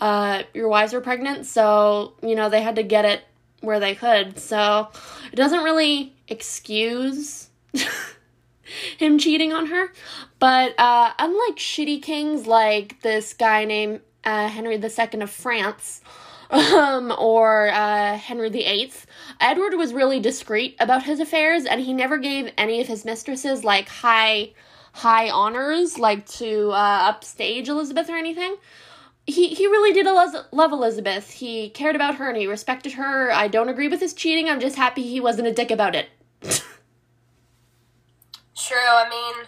uh, 0.00 0.44
your 0.54 0.68
wives 0.68 0.92
were 0.92 1.00
pregnant, 1.00 1.44
so 1.44 2.12
you 2.22 2.36
know 2.36 2.48
they 2.48 2.62
had 2.62 2.76
to 2.76 2.84
get 2.84 3.04
it 3.04 3.24
where 3.62 3.80
they 3.80 3.96
could. 3.96 4.38
So 4.38 4.90
it 5.32 5.34
doesn't 5.34 5.64
really 5.64 6.14
excuse 6.28 7.48
him 8.98 9.18
cheating 9.18 9.52
on 9.52 9.66
her. 9.66 9.92
But 10.38 10.78
uh, 10.78 11.10
unlike 11.18 11.56
shitty 11.56 12.00
kings 12.00 12.46
like 12.46 13.02
this 13.02 13.34
guy 13.34 13.64
named 13.64 14.02
uh, 14.22 14.46
Henry 14.46 14.76
II 14.76 15.20
of 15.20 15.30
France 15.30 16.00
um, 16.50 17.12
or 17.18 17.68
uh, 17.68 18.16
Henry 18.16 18.48
VIII, 18.48 18.92
Edward 19.40 19.74
was 19.74 19.92
really 19.92 20.20
discreet 20.20 20.76
about 20.80 21.02
his 21.04 21.20
affairs, 21.20 21.64
and 21.64 21.80
he 21.80 21.92
never 21.92 22.18
gave 22.18 22.52
any 22.56 22.80
of 22.80 22.86
his 22.86 23.04
mistresses 23.04 23.64
like 23.64 23.88
high 23.88 24.52
high 24.92 25.30
honors, 25.30 25.98
like 25.98 26.26
to 26.26 26.70
uh, 26.70 27.08
upstage 27.08 27.68
Elizabeth 27.68 28.10
or 28.10 28.16
anything. 28.16 28.56
He, 29.26 29.48
he 29.48 29.66
really 29.66 29.92
did 29.92 30.06
Eliz- 30.06 30.46
love 30.52 30.72
Elizabeth. 30.72 31.30
He 31.30 31.68
cared 31.70 31.94
about 31.94 32.16
her 32.16 32.28
and 32.28 32.36
he 32.36 32.46
respected 32.46 32.92
her. 32.92 33.30
I 33.30 33.46
don't 33.46 33.68
agree 33.68 33.88
with 33.88 34.00
his 34.00 34.14
cheating. 34.14 34.48
I'm 34.48 34.58
just 34.58 34.76
happy 34.76 35.02
he 35.02 35.20
wasn't 35.20 35.48
a 35.48 35.52
dick 35.52 35.70
about 35.70 35.94
it. 35.94 36.08
True. 38.56 38.76
I 38.76 39.08
mean, 39.08 39.46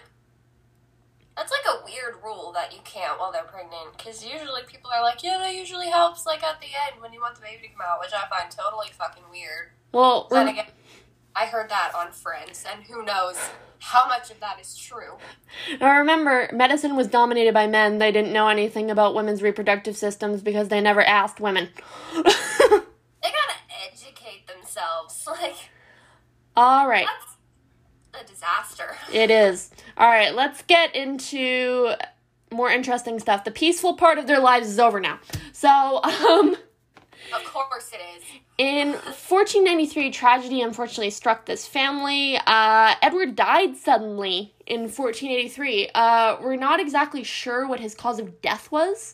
that's 1.35 1.51
like 1.51 1.65
a 1.75 1.85
weird 1.85 2.15
rule 2.23 2.51
that 2.53 2.73
you 2.73 2.79
can't 2.83 3.19
while 3.19 3.31
they're 3.31 3.43
pregnant. 3.43 3.97
Because 3.97 4.23
usually 4.25 4.61
people 4.67 4.91
are 4.93 5.01
like, 5.01 5.23
yeah, 5.23 5.37
that 5.39 5.55
usually 5.55 5.89
helps 5.89 6.25
like 6.25 6.43
at 6.43 6.59
the 6.59 6.67
end 6.67 7.01
when 7.01 7.13
you 7.13 7.19
want 7.21 7.35
the 7.35 7.41
baby 7.41 7.67
to 7.67 7.69
come 7.69 7.81
out, 7.87 7.99
which 7.99 8.11
I 8.13 8.27
find 8.29 8.51
totally 8.51 8.87
fucking 8.91 9.23
weird. 9.31 9.69
well, 9.91 10.27
Then 10.29 10.47
again, 10.49 10.65
I 11.35 11.45
heard 11.45 11.69
that 11.69 11.93
on 11.95 12.11
Friends, 12.11 12.65
and 12.69 12.83
who 12.83 13.03
knows 13.05 13.37
how 13.79 14.05
much 14.07 14.29
of 14.29 14.39
that 14.41 14.59
is 14.59 14.75
true. 14.77 15.13
Now 15.79 15.97
remember, 15.99 16.49
medicine 16.53 16.95
was 16.95 17.07
dominated 17.07 17.53
by 17.53 17.65
men. 17.67 17.97
They 17.97 18.11
didn't 18.11 18.33
know 18.33 18.47
anything 18.49 18.91
about 18.91 19.15
women's 19.15 19.41
reproductive 19.41 19.95
systems 19.97 20.41
because 20.41 20.67
they 20.67 20.81
never 20.81 21.01
asked 21.01 21.39
women. 21.39 21.69
They 22.13 23.29
gotta 23.29 23.59
educate 23.91 24.47
themselves. 24.47 25.23
Like 25.41 25.55
All 26.57 26.87
right, 26.87 27.07
that's 28.13 28.23
a 28.23 28.27
disaster. 28.33 28.95
it 29.13 29.31
is. 29.31 29.71
All 30.01 30.07
right, 30.07 30.33
let's 30.33 30.63
get 30.63 30.95
into 30.95 31.93
more 32.51 32.71
interesting 32.71 33.19
stuff. 33.19 33.43
The 33.43 33.51
peaceful 33.51 33.93
part 33.93 34.17
of 34.17 34.25
their 34.25 34.39
lives 34.39 34.67
is 34.67 34.79
over 34.79 34.99
now. 34.99 35.19
So, 35.53 35.69
um, 35.69 36.55
Of 37.31 37.45
course 37.45 37.91
it 37.93 38.01
is. 38.17 38.23
in 38.57 38.93
1493, 38.93 40.09
tragedy 40.09 40.63
unfortunately 40.63 41.11
struck 41.11 41.45
this 41.45 41.67
family. 41.67 42.39
Uh, 42.47 42.95
Edward 43.03 43.35
died 43.35 43.77
suddenly 43.77 44.55
in 44.65 44.89
1483. 44.89 45.89
Uh, 45.93 46.37
we're 46.41 46.55
not 46.55 46.79
exactly 46.79 47.23
sure 47.23 47.67
what 47.67 47.79
his 47.79 47.93
cause 47.93 48.17
of 48.17 48.41
death 48.41 48.71
was, 48.71 49.13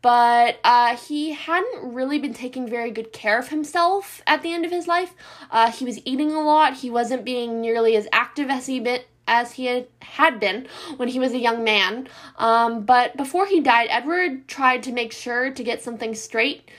but 0.00 0.58
uh, 0.64 0.96
he 0.96 1.32
hadn't 1.34 1.92
really 1.92 2.18
been 2.18 2.32
taking 2.32 2.66
very 2.66 2.90
good 2.90 3.12
care 3.12 3.38
of 3.38 3.48
himself 3.48 4.22
at 4.26 4.40
the 4.40 4.54
end 4.54 4.64
of 4.64 4.70
his 4.70 4.88
life. 4.88 5.14
Uh, 5.50 5.70
he 5.70 5.84
was 5.84 6.00
eating 6.06 6.32
a 6.32 6.40
lot. 6.40 6.72
He 6.78 6.88
wasn't 6.88 7.26
being 7.26 7.60
nearly 7.60 7.94
as 7.94 8.08
active 8.10 8.48
as 8.48 8.64
he 8.64 8.80
been 8.80 9.02
as 9.26 9.52
he 9.52 9.66
had, 9.66 9.86
had 10.00 10.40
been 10.40 10.66
when 10.96 11.08
he 11.08 11.18
was 11.18 11.32
a 11.32 11.38
young 11.38 11.64
man. 11.64 12.08
Um, 12.36 12.84
but 12.84 13.16
before 13.16 13.46
he 13.46 13.60
died, 13.60 13.88
Edward 13.90 14.48
tried 14.48 14.82
to 14.84 14.92
make 14.92 15.12
sure 15.12 15.50
to 15.50 15.64
get 15.64 15.82
something 15.82 16.14
straight 16.14 16.70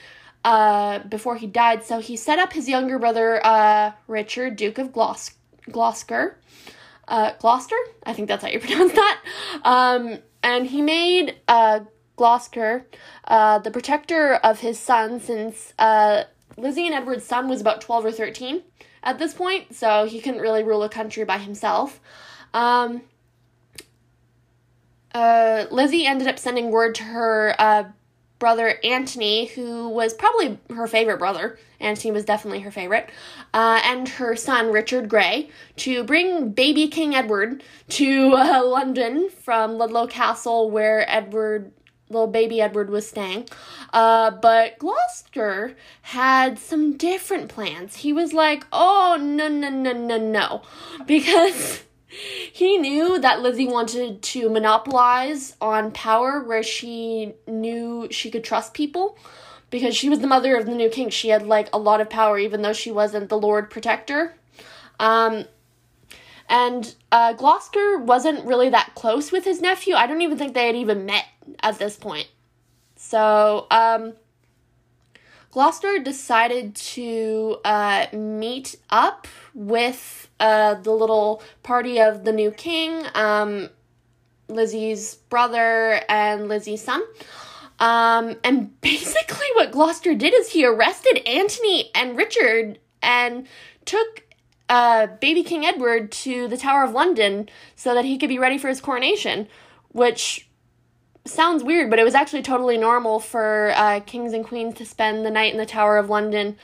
uh, 0.44 1.00
before 1.00 1.36
he 1.36 1.46
died. 1.46 1.84
So 1.84 1.98
he 1.98 2.16
set 2.16 2.38
up 2.38 2.52
his 2.52 2.68
younger 2.68 2.98
brother, 2.98 3.44
uh, 3.44 3.92
Richard, 4.06 4.56
Duke 4.56 4.78
of 4.78 4.92
Glos- 4.92 5.34
Gloucester. 5.70 6.38
Uh, 7.08 7.32
Gloucester? 7.38 7.76
I 8.04 8.12
think 8.12 8.28
that's 8.28 8.42
how 8.42 8.50
you 8.50 8.60
pronounce 8.60 8.92
that. 8.92 9.22
Um, 9.64 10.18
and 10.42 10.66
he 10.66 10.82
made 10.82 11.36
uh, 11.48 11.80
Gloucester 12.16 12.86
uh, 13.26 13.58
the 13.58 13.70
protector 13.70 14.34
of 14.34 14.60
his 14.60 14.78
son 14.78 15.20
since 15.20 15.74
uh, 15.78 16.24
Lizzie 16.56 16.86
and 16.86 16.94
Edward's 16.94 17.24
son 17.24 17.48
was 17.48 17.60
about 17.60 17.80
12 17.80 18.06
or 18.06 18.12
13 18.12 18.62
at 19.02 19.18
this 19.18 19.34
point, 19.34 19.74
so 19.74 20.06
he 20.06 20.20
couldn't 20.20 20.40
really 20.40 20.64
rule 20.64 20.82
a 20.82 20.88
country 20.88 21.24
by 21.24 21.38
himself. 21.38 22.00
Um, 22.56 23.02
uh, 25.14 25.66
Lizzie 25.70 26.06
ended 26.06 26.26
up 26.26 26.38
sending 26.38 26.70
word 26.70 26.94
to 26.94 27.02
her 27.02 27.54
uh, 27.58 27.84
brother 28.38 28.78
Antony, 28.82 29.44
who 29.44 29.90
was 29.90 30.14
probably 30.14 30.58
her 30.74 30.86
favorite 30.86 31.18
brother. 31.18 31.58
Antony 31.80 32.12
was 32.12 32.24
definitely 32.24 32.60
her 32.60 32.70
favorite, 32.70 33.10
uh, 33.52 33.82
and 33.84 34.08
her 34.08 34.34
son 34.36 34.72
Richard 34.72 35.10
Grey 35.10 35.50
to 35.76 36.02
bring 36.04 36.50
baby 36.52 36.88
King 36.88 37.14
Edward 37.14 37.62
to 37.90 38.32
uh, 38.32 38.64
London 38.64 39.28
from 39.28 39.76
Ludlow 39.76 40.06
Castle, 40.06 40.70
where 40.70 41.04
Edward, 41.10 41.72
little 42.08 42.26
baby 42.26 42.62
Edward, 42.62 42.88
was 42.88 43.06
staying. 43.06 43.50
Uh, 43.92 44.30
but 44.30 44.78
Gloucester 44.78 45.76
had 46.00 46.58
some 46.58 46.96
different 46.96 47.50
plans. 47.50 47.96
He 47.96 48.14
was 48.14 48.32
like, 48.32 48.64
"Oh 48.72 49.18
no 49.20 49.46
no 49.46 49.68
no 49.68 49.92
no 49.92 50.16
no," 50.16 50.62
because 51.06 51.82
he 52.52 52.78
knew 52.78 53.18
that 53.18 53.40
Lizzie 53.40 53.68
wanted 53.68 54.22
to 54.22 54.48
monopolize 54.48 55.56
on 55.60 55.92
power 55.92 56.42
where 56.42 56.62
she 56.62 57.34
knew 57.46 58.08
she 58.10 58.30
could 58.30 58.44
trust 58.44 58.74
people 58.74 59.18
because 59.70 59.96
she 59.96 60.08
was 60.08 60.20
the 60.20 60.26
mother 60.26 60.56
of 60.56 60.66
the 60.66 60.74
new 60.74 60.88
king. 60.88 61.10
She 61.10 61.28
had 61.28 61.46
like 61.46 61.68
a 61.72 61.78
lot 61.78 62.00
of 62.00 62.08
power 62.08 62.38
even 62.38 62.62
though 62.62 62.72
she 62.72 62.90
wasn't 62.90 63.28
the 63.28 63.38
lord 63.38 63.70
protector. 63.70 64.34
Um 64.98 65.44
and 66.48 66.94
uh, 67.10 67.32
Gloucester 67.32 67.98
wasn't 67.98 68.44
really 68.44 68.70
that 68.70 68.92
close 68.94 69.32
with 69.32 69.44
his 69.44 69.60
nephew. 69.60 69.94
I 69.94 70.06
don't 70.06 70.22
even 70.22 70.38
think 70.38 70.54
they 70.54 70.66
had 70.66 70.76
even 70.76 71.04
met 71.04 71.24
at 71.60 71.78
this 71.78 71.96
point. 71.96 72.28
So, 72.94 73.66
um, 73.70 74.14
Gloucester 75.50 75.98
decided 75.98 76.74
to 76.74 77.58
uh, 77.64 78.06
meet 78.12 78.76
up 78.90 79.26
with 79.54 80.28
uh, 80.38 80.74
the 80.74 80.92
little 80.92 81.42
party 81.62 82.00
of 82.00 82.24
the 82.24 82.32
new 82.32 82.50
king, 82.50 83.02
um, 83.14 83.70
Lizzie's 84.48 85.14
brother, 85.14 86.00
and 86.08 86.48
Lizzie's 86.48 86.82
son. 86.82 87.02
Um, 87.78 88.36
and 88.44 88.80
basically, 88.80 89.46
what 89.54 89.72
Gloucester 89.72 90.14
did 90.14 90.34
is 90.34 90.50
he 90.50 90.64
arrested 90.64 91.26
Antony 91.26 91.90
and 91.94 92.16
Richard 92.16 92.78
and 93.02 93.46
took 93.84 94.24
uh, 94.68 95.06
baby 95.20 95.42
King 95.42 95.64
Edward 95.64 96.10
to 96.10 96.48
the 96.48 96.56
Tower 96.56 96.84
of 96.84 96.92
London 96.92 97.48
so 97.76 97.94
that 97.94 98.04
he 98.04 98.18
could 98.18 98.28
be 98.28 98.38
ready 98.38 98.58
for 98.58 98.68
his 98.68 98.80
coronation, 98.80 99.48
which 99.92 100.45
sounds 101.28 101.62
weird, 101.62 101.90
but 101.90 101.98
it 101.98 102.04
was 102.04 102.14
actually 102.14 102.42
totally 102.42 102.78
normal 102.78 103.20
for 103.20 103.72
uh, 103.76 104.00
kings 104.00 104.32
and 104.32 104.44
queens 104.44 104.74
to 104.76 104.84
spend 104.86 105.24
the 105.24 105.30
night 105.30 105.52
in 105.52 105.58
the 105.58 105.66
Tower 105.66 105.96
of 105.98 106.10
London 106.10 106.56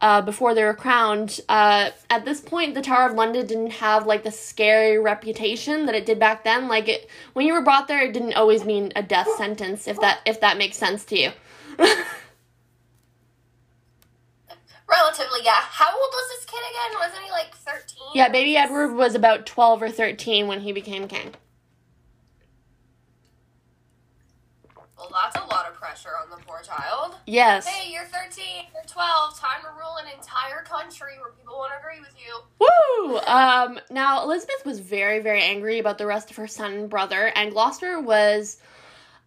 uh, 0.00 0.22
before 0.22 0.54
they 0.54 0.64
were 0.64 0.74
crowned. 0.74 1.40
Uh, 1.48 1.90
at 2.08 2.24
this 2.24 2.40
point, 2.40 2.74
the 2.74 2.82
Tower 2.82 3.08
of 3.08 3.14
London 3.14 3.46
didn't 3.46 3.72
have 3.72 4.06
like 4.06 4.22
the 4.22 4.30
scary 4.30 4.98
reputation 4.98 5.86
that 5.86 5.94
it 5.94 6.06
did 6.06 6.18
back 6.18 6.44
then. 6.44 6.68
Like 6.68 6.88
it, 6.88 7.08
when 7.34 7.46
you 7.46 7.52
were 7.52 7.62
brought 7.62 7.88
there, 7.88 8.02
it 8.02 8.12
didn't 8.12 8.34
always 8.34 8.64
mean 8.64 8.92
a 8.96 9.02
death 9.02 9.28
sentence. 9.36 9.86
If 9.86 10.00
that 10.00 10.20
if 10.26 10.40
that 10.40 10.58
makes 10.58 10.76
sense 10.76 11.04
to 11.06 11.18
you. 11.18 11.30
Relatively, 14.88 15.40
yeah. 15.44 15.52
How 15.54 15.86
old 15.86 16.10
was 16.12 16.28
this 16.30 16.44
kid 16.46 16.58
again? 16.68 16.98
Wasn't 16.98 17.22
he 17.24 17.30
like 17.30 17.54
13? 17.54 18.08
yeah, 18.14 18.28
baby 18.28 18.56
Edward 18.56 18.94
was 18.94 19.14
about 19.14 19.46
twelve 19.46 19.82
or 19.82 19.90
thirteen 19.90 20.46
when 20.48 20.60
he 20.60 20.72
became 20.72 21.06
king. 21.06 21.34
Well, 25.00 25.10
that's 25.24 25.42
a 25.42 25.48
lot 25.48 25.66
of 25.66 25.74
pressure 25.74 26.10
on 26.22 26.28
the 26.28 26.44
poor 26.44 26.60
child. 26.60 27.16
Yes. 27.26 27.66
Hey, 27.66 27.90
you're 27.90 28.04
13, 28.04 28.44
you're 28.74 28.82
12, 28.86 29.40
time 29.40 29.62
to 29.62 29.68
rule 29.68 29.96
an 29.96 30.06
entire 30.14 30.62
country 30.62 31.12
where 31.18 31.32
people 31.32 31.54
won't 31.56 31.72
agree 31.80 32.00
with 32.00 32.14
you. 32.18 32.40
Woo! 32.60 33.18
Um, 33.20 33.80
now, 33.90 34.22
Elizabeth 34.22 34.62
was 34.66 34.78
very, 34.80 35.20
very 35.20 35.42
angry 35.42 35.78
about 35.78 35.96
the 35.96 36.04
rest 36.06 36.30
of 36.30 36.36
her 36.36 36.46
son 36.46 36.74
and 36.74 36.90
brother, 36.90 37.32
and 37.34 37.50
Gloucester 37.50 37.98
was 37.98 38.58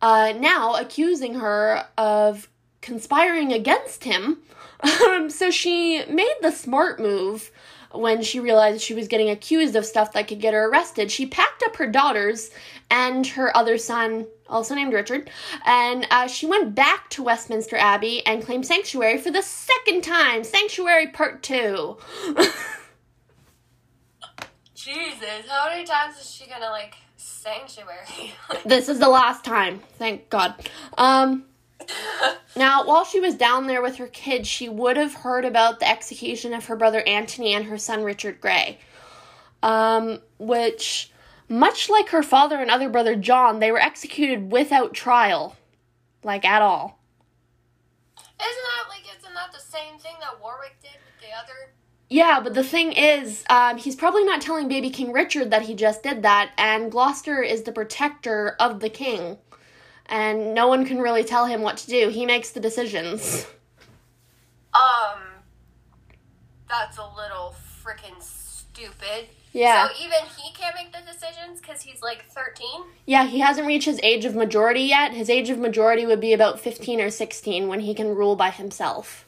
uh, 0.03 0.34
now 0.38 0.76
accusing 0.76 1.36
her 1.36 1.88
of 1.97 2.49
conspiring 2.82 3.51
against 3.51 4.03
him. 4.03 4.39
Um, 4.84 5.30
so 5.30 5.49
she 5.49 6.03
made 6.05 6.36
the 6.41 6.51
smart 6.51 6.99
move 6.99 7.51
when 7.93 8.21
she 8.21 8.39
realized 8.39 8.82
she 8.82 8.93
was 8.93 9.07
getting 9.07 9.30
accused 9.30 9.76
of 9.76 9.86
stuff 9.86 10.11
that 10.13 10.28
could 10.28 10.41
get 10.41 10.53
her 10.53 10.67
arrested. 10.69 11.11
She 11.11 11.26
packed 11.26 11.63
up 11.63 11.78
her 11.78 11.88
daughters 11.88 12.49
and 12.91 13.26
her 13.28 13.55
other 13.55 13.78
son, 13.78 14.28
also 14.54 14.76
named 14.76 14.93
Richard, 14.93 15.30
and 15.66 16.08
uh, 16.12 16.28
she 16.28 16.45
went 16.45 16.76
back 16.76 17.10
to 17.12 17.24
Westminster 17.24 17.76
Abbey 17.76 18.26
and 18.26 18.43
claimed 18.43 18.66
sanctuary 18.66 19.18
for 19.18 19.32
the 19.32 19.41
second 19.41 20.04
time. 20.04 20.43
Sanctuary 20.43 21.08
Part 21.08 21.43
2. 21.43 21.97
Jesus, 24.76 25.47
how 25.47 25.70
many 25.70 25.86
times 25.86 26.20
is 26.20 26.30
she 26.30 26.45
gonna, 26.45 26.70
like, 26.70 26.95
sanctuary? 27.16 28.34
this 28.66 28.89
is 28.89 28.99
the 28.99 29.10
last 29.10 29.45
time, 29.45 29.80
thank 29.97 30.30
God. 30.30 30.54
Um, 30.97 31.45
now, 32.56 32.86
while 32.86 33.06
she 33.06 33.20
was 33.20 33.36
down 33.36 33.68
there 33.68 33.82
with 33.82 33.95
her 33.95 34.08
kids, 34.08 34.47
she 34.47 34.68
would 34.70 34.97
have 34.97 35.14
heard 35.14 35.45
about 35.45 35.80
the 35.80 35.89
execution 35.89 36.54
of 36.54 36.66
her 36.66 36.76
brother 36.76 37.01
Antony 37.08 37.54
and 37.54 37.66
her 37.66 37.78
son 37.78 38.04
Richard 38.04 38.41
Grey. 38.41 38.78
Um, 39.62 40.20
which, 40.38 41.12
much 41.49 41.89
like 41.89 42.09
her 42.09 42.23
father 42.23 42.57
and 42.57 42.71
other 42.71 42.89
brother 42.89 43.15
John, 43.15 43.59
they 43.59 43.71
were 43.71 43.81
executed 43.81 44.51
without 44.51 44.93
trial. 44.93 45.55
Like, 46.23 46.45
at 46.45 46.61
all. 46.61 46.99
Isn't 48.17 48.29
that, 48.39 48.89
like, 48.89 49.03
isn't 49.17 49.33
that 49.33 49.51
the 49.51 49.59
same 49.59 49.99
thing 49.99 50.15
that 50.21 50.41
Warwick 50.41 50.77
did 50.81 50.91
with 50.91 51.21
the 51.21 51.35
other? 51.37 51.73
Yeah, 52.09 52.39
but 52.41 52.53
the 52.53 52.63
thing 52.63 52.93
is, 52.93 53.43
um, 53.49 53.77
he's 53.77 53.95
probably 53.95 54.23
not 54.23 54.41
telling 54.41 54.67
baby 54.67 54.89
King 54.89 55.11
Richard 55.11 55.51
that 55.51 55.63
he 55.63 55.75
just 55.75 56.03
did 56.03 56.23
that, 56.23 56.51
and 56.57 56.91
Gloucester 56.91 57.41
is 57.41 57.63
the 57.63 57.71
protector 57.71 58.55
of 58.59 58.79
the 58.79 58.89
king 58.89 59.37
and 60.07 60.53
no 60.53 60.67
one 60.67 60.85
can 60.85 60.99
really 60.99 61.23
tell 61.23 61.45
him 61.45 61.61
what 61.61 61.77
to 61.77 61.87
do. 61.87 62.09
He 62.09 62.25
makes 62.25 62.51
the 62.51 62.59
decisions. 62.59 63.47
Um, 64.73 65.21
that's 66.67 66.97
a 66.97 67.07
little 67.15 67.55
freaking 67.83 68.21
stupid. 68.21 69.27
Yeah. 69.54 69.88
So 69.88 69.93
even 70.04 70.18
he 70.36 70.51
can't 70.54 70.76
make 70.76 70.91
the 70.91 70.99
decisions 70.99 71.62
because 71.62 71.84
he's 71.84 72.01
like 72.01 72.26
13? 72.32 72.68
Yeah, 73.06 73.26
he 73.26 73.39
hasn't 73.39 73.68
reached 73.68 73.86
his 73.86 73.99
age 74.01 74.26
of 74.26 74.36
majority 74.36 74.82
yet. 74.82 75.14
His 75.14 75.30
age 75.30 75.49
of 75.49 75.60
majority 75.60 76.06
would 76.06 76.20
be 76.20 76.34
about 76.34 76.60
15 76.60 76.99
or 76.99 77.12
16 77.12 77.68
when 77.68 77.80
he 77.82 77.93
can 77.93 78.16
rule 78.16 78.36
by 78.36 78.49
himself. 78.49 79.26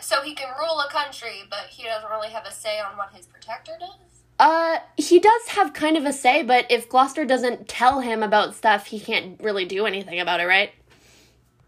So 0.00 0.22
he 0.22 0.34
can 0.34 0.48
rule 0.58 0.80
a 0.80 0.90
country, 0.90 1.42
but 1.50 1.66
he 1.68 1.84
doesn't 1.84 2.10
really 2.10 2.30
have 2.30 2.46
a 2.46 2.52
say 2.52 2.80
on 2.80 2.96
what 2.96 3.12
his 3.12 3.26
protector 3.26 3.72
does? 3.78 4.22
Uh, 4.38 4.78
he 4.96 5.18
does 5.18 5.48
have 5.48 5.74
kind 5.74 5.98
of 5.98 6.06
a 6.06 6.12
say, 6.14 6.42
but 6.42 6.64
if 6.70 6.88
Gloucester 6.88 7.26
doesn't 7.26 7.68
tell 7.68 8.00
him 8.00 8.22
about 8.22 8.54
stuff, 8.54 8.86
he 8.86 8.98
can't 8.98 9.38
really 9.42 9.66
do 9.66 9.84
anything 9.84 10.18
about 10.18 10.40
it, 10.40 10.46
right? 10.46 10.70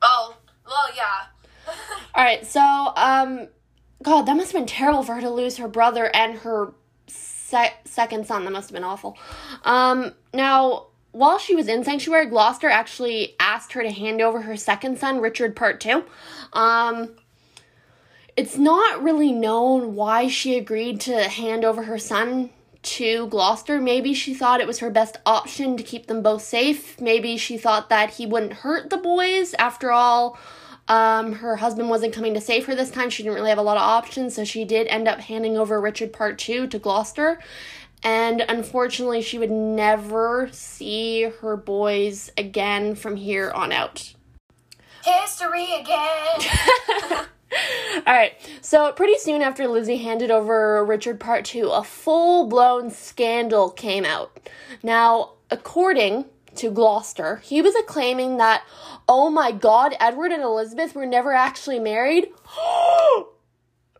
Oh, 0.00 0.34
well, 0.66 0.88
yeah. 0.96 1.26
All 2.14 2.24
right, 2.24 2.46
so 2.46 2.60
um, 2.96 3.48
God, 4.02 4.22
that 4.22 4.34
must 4.34 4.52
have 4.52 4.60
been 4.60 4.66
terrible 4.66 5.02
for 5.02 5.14
her 5.14 5.20
to 5.20 5.30
lose 5.30 5.58
her 5.58 5.68
brother 5.68 6.10
and 6.16 6.38
her 6.38 6.72
se- 7.52 7.74
second 7.84 8.26
son. 8.26 8.44
That 8.44 8.50
must 8.50 8.70
have 8.70 8.74
been 8.74 8.84
awful. 8.84 9.16
Um, 9.64 10.12
now, 10.34 10.86
while 11.12 11.38
she 11.38 11.54
was 11.54 11.68
in 11.68 11.84
Sanctuary, 11.84 12.26
Gloucester 12.26 12.68
actually 12.68 13.36
asked 13.38 13.74
her 13.74 13.82
to 13.82 13.90
hand 13.90 14.20
over 14.20 14.42
her 14.42 14.56
second 14.56 14.98
son, 14.98 15.20
Richard 15.20 15.54
Part 15.54 15.80
Two. 15.80 16.04
Um, 16.52 17.16
it's 18.36 18.56
not 18.56 19.02
really 19.02 19.30
known 19.30 19.94
why 19.94 20.26
she 20.28 20.56
agreed 20.56 21.00
to 21.02 21.28
hand 21.28 21.64
over 21.64 21.82
her 21.82 21.98
son 21.98 22.50
to 22.82 23.26
Gloucester. 23.28 23.80
Maybe 23.80 24.14
she 24.14 24.34
thought 24.34 24.60
it 24.60 24.66
was 24.66 24.78
her 24.78 24.90
best 24.90 25.18
option 25.26 25.76
to 25.76 25.82
keep 25.82 26.06
them 26.06 26.22
both 26.22 26.42
safe. 26.42 27.00
Maybe 27.00 27.36
she 27.36 27.58
thought 27.58 27.90
that 27.90 28.14
he 28.14 28.26
wouldn't 28.26 28.54
hurt 28.54 28.90
the 28.90 28.96
boys. 28.96 29.54
After 29.58 29.92
all, 29.92 30.38
um, 30.88 31.32
her 31.34 31.56
husband 31.56 31.88
wasn't 31.88 32.14
coming 32.14 32.34
to 32.34 32.40
save 32.40 32.66
her 32.66 32.74
this 32.74 32.90
time. 32.90 33.10
She 33.10 33.22
didn't 33.22 33.36
really 33.36 33.50
have 33.50 33.58
a 33.58 33.62
lot 33.62 33.76
of 33.76 33.82
options, 33.82 34.34
so 34.34 34.44
she 34.44 34.64
did 34.64 34.86
end 34.88 35.08
up 35.08 35.20
handing 35.20 35.56
over 35.56 35.80
Richard 35.80 36.12
Part 36.12 36.38
2 36.38 36.66
to 36.68 36.78
Gloucester. 36.78 37.38
And 38.02 38.44
unfortunately, 38.48 39.22
she 39.22 39.38
would 39.38 39.50
never 39.50 40.48
see 40.52 41.22
her 41.40 41.56
boys 41.56 42.30
again 42.36 42.96
from 42.96 43.16
here 43.16 43.50
on 43.52 43.70
out. 43.70 44.14
History 45.04 45.68
again! 45.74 47.26
All 48.06 48.14
right. 48.14 48.34
So 48.60 48.92
pretty 48.92 49.18
soon 49.18 49.42
after 49.42 49.66
Lizzie 49.66 49.98
handed 49.98 50.30
over 50.30 50.84
Richard 50.84 51.20
Part 51.20 51.44
2, 51.44 51.68
a 51.68 51.84
full-blown 51.84 52.90
scandal 52.90 53.70
came 53.70 54.04
out. 54.04 54.48
Now, 54.82 55.32
according 55.50 56.26
to 56.56 56.70
Gloucester, 56.70 57.36
he 57.44 57.62
was 57.62 57.74
claiming 57.86 58.36
that, 58.38 58.64
oh 59.08 59.30
my 59.30 59.52
god, 59.52 59.94
Edward 60.00 60.32
and 60.32 60.42
Elizabeth 60.42 60.94
were 60.94 61.06
never 61.06 61.32
actually 61.32 61.78
married. 61.78 62.28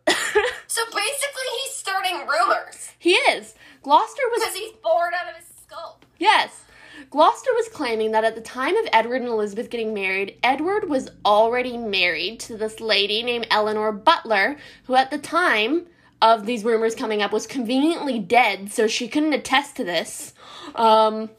so 0.07 0.83
basically, 0.85 1.49
he's 1.63 1.73
starting 1.73 2.27
rumors. 2.27 2.91
He 2.99 3.11
is. 3.11 3.55
Gloucester 3.81 4.21
was. 4.31 4.41
Because 4.41 4.55
he's 4.55 4.71
bored 4.83 5.13
out 5.13 5.29
of 5.29 5.35
his 5.35 5.45
skull. 5.63 5.99
Yes. 6.17 6.61
Gloucester 7.09 7.51
was 7.53 7.67
claiming 7.69 8.11
that 8.11 8.23
at 8.23 8.35
the 8.35 8.41
time 8.41 8.75
of 8.77 8.87
Edward 8.93 9.21
and 9.21 9.29
Elizabeth 9.29 9.69
getting 9.69 9.93
married, 9.93 10.37
Edward 10.43 10.89
was 10.89 11.09
already 11.25 11.77
married 11.77 12.39
to 12.41 12.57
this 12.57 12.79
lady 12.79 13.23
named 13.23 13.47
Eleanor 13.51 13.91
Butler, 13.91 14.57
who 14.85 14.95
at 14.95 15.11
the 15.11 15.17
time 15.17 15.85
of 16.21 16.45
these 16.45 16.63
rumors 16.63 16.95
coming 16.95 17.21
up 17.21 17.33
was 17.33 17.45
conveniently 17.45 18.17
dead, 18.17 18.71
so 18.71 18.87
she 18.87 19.07
couldn't 19.07 19.33
attest 19.33 19.75
to 19.75 19.83
this. 19.83 20.33
Um, 20.75 21.29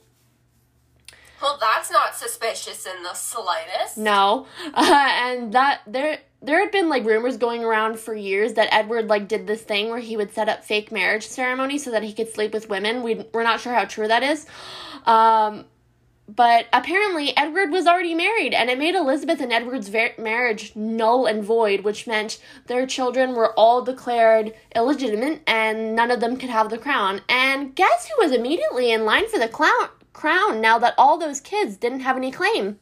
well, 1.44 1.58
that's 1.60 1.90
not 1.90 2.14
suspicious 2.14 2.86
in 2.86 3.02
the 3.02 3.12
slightest. 3.12 3.98
No, 3.98 4.46
uh, 4.72 5.08
and 5.22 5.52
that 5.52 5.82
there 5.86 6.18
there 6.40 6.58
had 6.58 6.70
been 6.70 6.88
like 6.88 7.04
rumors 7.04 7.36
going 7.36 7.62
around 7.62 7.98
for 7.98 8.14
years 8.14 8.54
that 8.54 8.68
Edward 8.72 9.08
like 9.08 9.28
did 9.28 9.46
this 9.46 9.60
thing 9.60 9.90
where 9.90 9.98
he 9.98 10.16
would 10.16 10.32
set 10.32 10.48
up 10.48 10.64
fake 10.64 10.90
marriage 10.90 11.26
ceremonies 11.26 11.84
so 11.84 11.90
that 11.90 12.02
he 12.02 12.14
could 12.14 12.32
sleep 12.32 12.54
with 12.54 12.70
women. 12.70 13.02
We 13.02 13.26
we're 13.34 13.42
not 13.42 13.60
sure 13.60 13.74
how 13.74 13.84
true 13.84 14.08
that 14.08 14.22
is. 14.22 14.46
Um, 15.04 15.66
but 16.26 16.66
apparently 16.72 17.36
Edward 17.36 17.70
was 17.70 17.86
already 17.86 18.14
married 18.14 18.54
and 18.54 18.70
it 18.70 18.78
made 18.78 18.94
Elizabeth 18.94 19.42
and 19.42 19.52
Edward's 19.52 19.88
ver- 19.88 20.14
marriage 20.16 20.74
null 20.74 21.26
and 21.26 21.44
void, 21.44 21.80
which 21.80 22.06
meant 22.06 22.40
their 22.66 22.86
children 22.86 23.34
were 23.34 23.52
all 23.52 23.82
declared 23.82 24.54
illegitimate 24.74 25.42
and 25.46 25.94
none 25.94 26.10
of 26.10 26.20
them 26.20 26.38
could 26.38 26.48
have 26.48 26.70
the 26.70 26.78
crown. 26.78 27.20
And 27.28 27.74
guess 27.74 28.08
who 28.08 28.24
was 28.24 28.32
immediately 28.32 28.90
in 28.90 29.04
line 29.04 29.28
for 29.28 29.38
the 29.38 29.48
clown- 29.48 29.90
crown 30.14 30.62
now 30.62 30.78
that 30.78 30.94
all 30.96 31.18
those 31.18 31.40
kids 31.40 31.76
didn't 31.76 32.00
have 32.00 32.16
any 32.16 32.30
claim? 32.30 32.78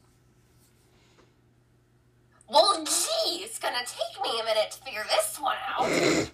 Well, 2.49 2.85
gee, 2.85 3.43
it's 3.43 3.59
gonna 3.59 3.78
take 3.78 4.22
me 4.22 4.39
a 4.41 4.45
minute 4.45 4.70
to 4.70 4.83
figure 4.85 5.05
this 5.09 5.41
one 5.41 5.57
out. 5.66 5.89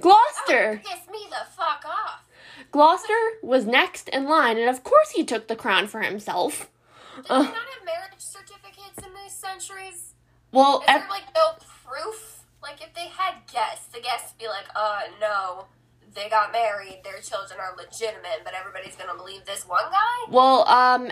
Gloucester! 0.00 0.80
Piss 0.84 1.08
me 1.10 1.26
the 1.30 1.46
fuck 1.56 1.84
off. 1.86 2.24
Gloucester 2.70 3.38
was 3.42 3.64
next 3.64 4.08
in 4.10 4.28
line, 4.28 4.58
and 4.58 4.68
of 4.68 4.84
course 4.84 5.10
he 5.10 5.24
took 5.24 5.48
the 5.48 5.56
crown 5.56 5.86
for 5.86 6.00
himself. 6.02 6.70
Did 7.16 7.26
uh, 7.30 7.38
they 7.42 7.48
not 7.48 7.54
have 7.54 7.84
marriage 7.84 8.18
certificates 8.18 8.98
in 8.98 9.12
these 9.14 9.32
centuries? 9.32 10.14
Well, 10.52 10.80
is 10.80 10.86
there 10.86 11.06
like 11.08 11.24
no 11.34 11.52
proof? 11.84 12.44
Like 12.62 12.82
if 12.82 12.94
they 12.94 13.08
had 13.08 13.34
guests, 13.52 13.86
the 13.86 14.00
guests 14.00 14.32
would 14.32 14.38
be 14.42 14.48
like, 14.48 14.66
"Uh, 14.74 15.00
no, 15.20 15.66
they 16.14 16.28
got 16.28 16.52
married, 16.52 17.00
their 17.04 17.20
children 17.20 17.58
are 17.60 17.76
legitimate, 17.76 18.42
but 18.44 18.54
everybody's 18.54 18.96
gonna 18.96 19.16
believe 19.16 19.44
this 19.44 19.66
one 19.66 19.84
guy." 19.90 20.30
Well, 20.30 20.66
um, 20.68 21.10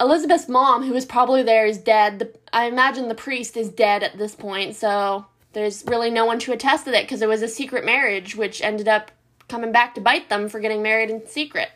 Elizabeth's 0.00 0.48
mom, 0.48 0.84
who 0.84 0.92
was 0.92 1.04
probably 1.04 1.42
there, 1.42 1.66
is 1.66 1.78
dead. 1.78 2.18
The, 2.18 2.34
I 2.52 2.66
imagine 2.66 3.08
the 3.08 3.14
priest 3.14 3.56
is 3.56 3.68
dead 3.68 4.02
at 4.02 4.18
this 4.18 4.34
point, 4.34 4.74
so 4.74 5.26
there's 5.52 5.84
really 5.86 6.10
no 6.10 6.24
one 6.24 6.38
to 6.40 6.52
attest 6.52 6.84
to 6.86 6.90
that 6.90 7.04
because 7.04 7.22
it 7.22 7.28
was 7.28 7.42
a 7.42 7.48
secret 7.48 7.84
marriage, 7.84 8.36
which 8.36 8.60
ended 8.60 8.88
up 8.88 9.10
coming 9.48 9.72
back 9.72 9.94
to 9.94 10.00
bite 10.00 10.28
them 10.28 10.48
for 10.48 10.60
getting 10.60 10.82
married 10.82 11.10
in 11.10 11.26
secret. 11.26 11.68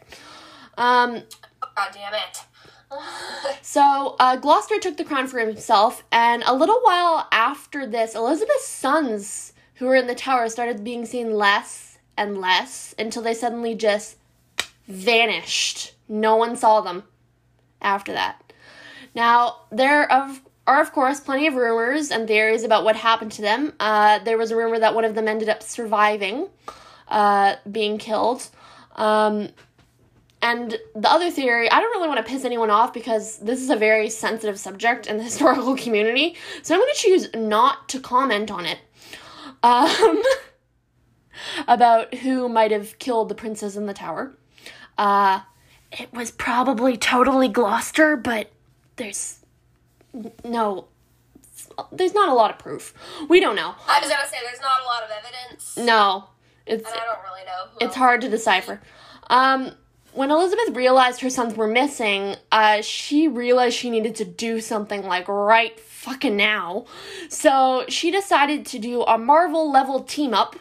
Um, 0.77 1.23
God 1.61 1.91
damn 1.93 2.15
it. 2.15 2.43
so 3.63 4.17
uh, 4.19 4.37
Gloucester 4.37 4.79
took 4.79 4.97
the 4.97 5.05
crown 5.05 5.27
for 5.29 5.39
himself, 5.39 6.03
and 6.11 6.43
a 6.47 6.55
little 6.55 6.81
while 6.83 7.29
after 7.31 7.87
this, 7.87 8.15
Elizabeth's 8.15 8.67
sons, 8.67 9.53
who 9.75 9.87
were 9.87 9.97
in 9.97 10.07
the 10.07 10.15
tower, 10.15 10.49
started 10.49 10.83
being 10.83 11.07
seen 11.07 11.33
less 11.33 11.88
and 12.19 12.39
less 12.39 12.95
until 12.99 13.23
they 13.23 13.33
suddenly 13.33 13.75
just 13.75 14.17
vanished. 14.87 15.95
No 16.09 16.37
one 16.37 16.57
saw 16.57 16.81
them 16.81 17.05
after 17.81 18.13
that. 18.13 18.53
Now, 19.15 19.61
there 19.71 20.11
are, 20.11 20.81
of 20.81 20.93
course, 20.93 21.21
plenty 21.21 21.47
of 21.47 21.55
rumors 21.55 22.11
and 22.11 22.27
theories 22.27 22.65
about 22.65 22.85
what 22.85 22.97
happened 22.97 23.33
to 23.33 23.43
them. 23.43 23.73
Uh, 23.81 24.19
there 24.19 24.37
was 24.37 24.51
a 24.51 24.57
rumor 24.57 24.79
that 24.79 24.95
one 24.95 25.05
of 25.05 25.15
them 25.15 25.29
ended 25.29 25.49
up 25.49 25.63
surviving 25.63 26.49
uh, 27.09 27.57
being 27.71 27.99
killed. 27.99 28.49
Um, 28.97 29.49
and 30.41 30.79
the 30.95 31.11
other 31.11 31.31
theory, 31.31 31.71
I 31.71 31.81
don't 31.81 31.91
really 31.91 32.09
want 32.09 32.25
to 32.25 32.31
piss 32.31 32.45
anyone 32.45 32.71
off 32.71 32.93
because 32.93 33.39
this 33.39 33.61
is 33.61 33.71
a 33.71 33.77
very 33.77 34.09
sensitive 34.09 34.59
subject 34.59 35.07
in 35.07 35.17
the 35.17 35.25
historical 35.31 35.77
community, 35.77 36.37
so 36.63 36.75
I'm 36.75 36.81
going 36.81 36.93
to 36.95 37.01
choose 37.01 37.29
not 37.35 37.89
to 37.91 38.01
comment 38.01 38.51
on 38.51 38.65
it. 38.65 38.79
Um, 39.63 40.23
about 41.67 42.15
who 42.15 42.49
might 42.49 42.71
have 42.71 42.99
killed 42.99 43.29
the 43.29 43.35
princess 43.35 43.77
in 43.77 43.87
the 43.87 43.95
tower. 43.95 44.35
Uh, 44.97 45.41
it 45.93 46.13
was 46.13 46.31
probably 46.31 46.97
totally 46.97 47.49
Gloucester, 47.49 48.17
but 48.17 48.51
there's 48.97 49.41
no 50.45 50.87
there's 51.93 52.15
not 52.15 52.29
a 52.29 52.35
lot 52.35 52.51
of 52.51 52.59
proof. 52.59 52.95
We 53.29 53.41
don't 53.41 53.57
know. 53.57 53.75
I 53.87 54.01
was 54.01 54.09
gonna 54.09 54.27
say 54.27 54.37
there's 54.45 54.61
not 54.61 54.81
a 54.83 54.87
lot 54.87 55.03
of 55.05 55.11
evidence. 55.11 55.77
No, 55.77 56.29
it's 56.67 56.89
and 56.89 57.01
I 57.01 57.05
don't 57.05 57.23
really 57.23 57.45
know. 57.45 57.87
it's 57.87 57.97
hard 57.97 58.21
to 58.23 58.29
decipher. 58.29 58.81
Um, 59.29 59.73
when 60.13 60.31
Elizabeth 60.31 60.75
realized 60.75 61.21
her 61.21 61.31
sons 61.31 61.55
were 61.55 61.67
missing, 61.67 62.37
uh, 62.51 62.81
she 62.83 63.29
realized 63.29 63.77
she 63.77 63.91
needed 63.91 64.17
to 64.17 64.25
do 64.25 64.61
something 64.61 65.05
like 65.05 65.29
right 65.29 65.79
fucking 65.79 66.37
now. 66.37 66.87
So 67.29 67.85
she 67.89 68.11
decided 68.11 68.67
to 68.67 68.79
do 68.79 69.03
a 69.03 69.19
Marvel 69.19 69.71
level 69.71 70.01
team 70.01 70.35
up. 70.35 70.57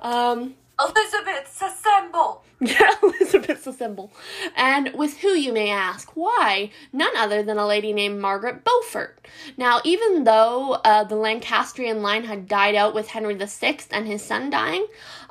Um, 0.00 0.54
Elizabeth's 0.80 1.62
assemble. 1.62 2.44
Yeah, 2.60 2.90
Elizabeth's 3.04 3.68
assemble. 3.68 4.10
And 4.56 4.92
with 4.94 5.18
who, 5.18 5.28
you 5.28 5.52
may 5.52 5.70
ask? 5.70 6.10
Why? 6.16 6.72
None 6.92 7.16
other 7.16 7.40
than 7.40 7.56
a 7.56 7.64
lady 7.64 7.92
named 7.92 8.20
Margaret 8.20 8.64
Beaufort. 8.64 9.28
Now, 9.56 9.80
even 9.84 10.24
though 10.24 10.72
uh, 10.84 11.04
the 11.04 11.14
Lancastrian 11.14 12.02
line 12.02 12.24
had 12.24 12.48
died 12.48 12.74
out 12.74 12.96
with 12.96 13.06
Henry 13.06 13.36
VI 13.36 13.78
and 13.92 14.08
his 14.08 14.24
son 14.24 14.50
dying, 14.50 14.84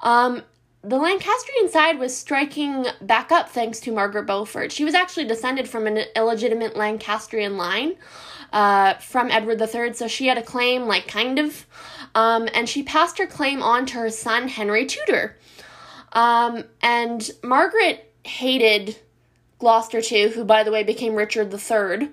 um, 0.03 0.43
the 0.83 0.95
Lancastrian 0.95 1.67
side 1.69 1.99
was 1.99 2.15
striking 2.15 2.85
back 3.01 3.29
up 3.29 3.49
thanks 3.49 3.81
to 3.81 3.91
Margaret 3.91 4.25
Beaufort. 4.25 4.71
She 4.71 4.85
was 4.85 4.93
actually 4.93 5.25
descended 5.25 5.67
from 5.67 5.85
an 5.85 6.05
illegitimate 6.15 6.77
Lancastrian 6.77 7.57
line 7.57 7.95
uh, 8.53 8.93
from 8.95 9.29
Edward 9.31 9.61
III, 9.61 9.93
so 9.93 10.07
she 10.07 10.27
had 10.27 10.37
a 10.37 10.43
claim, 10.43 10.83
like, 10.83 11.07
kind 11.07 11.39
of. 11.39 11.65
Um, 12.17 12.49
and 12.55 12.67
she 12.67 12.81
passed 12.81 13.19
her 13.19 13.27
claim 13.27 13.61
on 13.61 13.85
to 13.85 13.93
her 13.99 14.09
son, 14.09 14.47
Henry 14.47 14.87
Tudor. 14.87 15.37
Um, 16.13 16.63
and 16.81 17.29
Margaret 17.43 18.11
hated 18.23 18.97
Gloucester 19.59 20.01
too, 20.01 20.29
who, 20.33 20.43
by 20.43 20.63
the 20.63 20.71
way, 20.71 20.81
became 20.81 21.13
Richard 21.13 21.53
III 21.53 22.09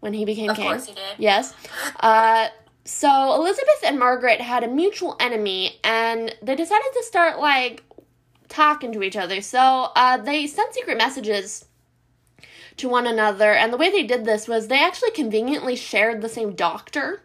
when 0.00 0.14
he 0.14 0.24
became 0.24 0.48
Of 0.48 0.56
king. 0.56 0.66
Of 0.66 0.72
course 0.72 0.86
he 0.86 0.94
did. 0.94 1.18
Yes. 1.18 1.52
Uh, 2.00 2.48
so 2.86 3.34
Elizabeth 3.34 3.82
and 3.84 3.98
Margaret 3.98 4.40
had 4.40 4.64
a 4.64 4.68
mutual 4.68 5.14
enemy, 5.20 5.78
and 5.84 6.34
they 6.42 6.56
decided 6.56 6.88
to 6.94 7.02
start 7.02 7.38
like 7.38 7.82
talking 8.48 8.92
to 8.92 9.02
each 9.02 9.16
other. 9.16 9.42
So 9.42 9.90
uh, 9.94 10.16
they 10.16 10.46
sent 10.46 10.72
secret 10.72 10.96
messages 10.96 11.66
to 12.78 12.88
one 12.88 13.06
another, 13.06 13.52
and 13.52 13.74
the 13.74 13.76
way 13.76 13.90
they 13.90 14.04
did 14.04 14.24
this 14.24 14.48
was 14.48 14.68
they 14.68 14.82
actually 14.82 15.10
conveniently 15.10 15.76
shared 15.76 16.22
the 16.22 16.30
same 16.30 16.54
doctor. 16.54 17.20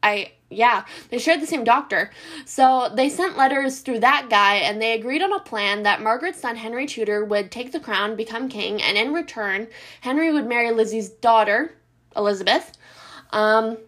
I 0.00 0.33
yeah, 0.50 0.84
they 1.10 1.18
shared 1.18 1.40
the 1.40 1.46
same 1.46 1.64
doctor. 1.64 2.10
So 2.44 2.90
they 2.94 3.08
sent 3.08 3.36
letters 3.36 3.80
through 3.80 4.00
that 4.00 4.28
guy 4.30 4.56
and 4.56 4.80
they 4.80 4.92
agreed 4.92 5.22
on 5.22 5.32
a 5.32 5.40
plan 5.40 5.82
that 5.82 6.02
Margaret's 6.02 6.40
son 6.40 6.56
Henry 6.56 6.86
Tudor 6.86 7.24
would 7.24 7.50
take 7.50 7.72
the 7.72 7.80
crown, 7.80 8.16
become 8.16 8.48
king, 8.48 8.80
and 8.82 8.96
in 8.96 9.12
return, 9.12 9.68
Henry 10.00 10.32
would 10.32 10.46
marry 10.46 10.70
Lizzie's 10.70 11.08
daughter, 11.08 11.74
Elizabeth. 12.16 12.76
Um, 13.30 13.78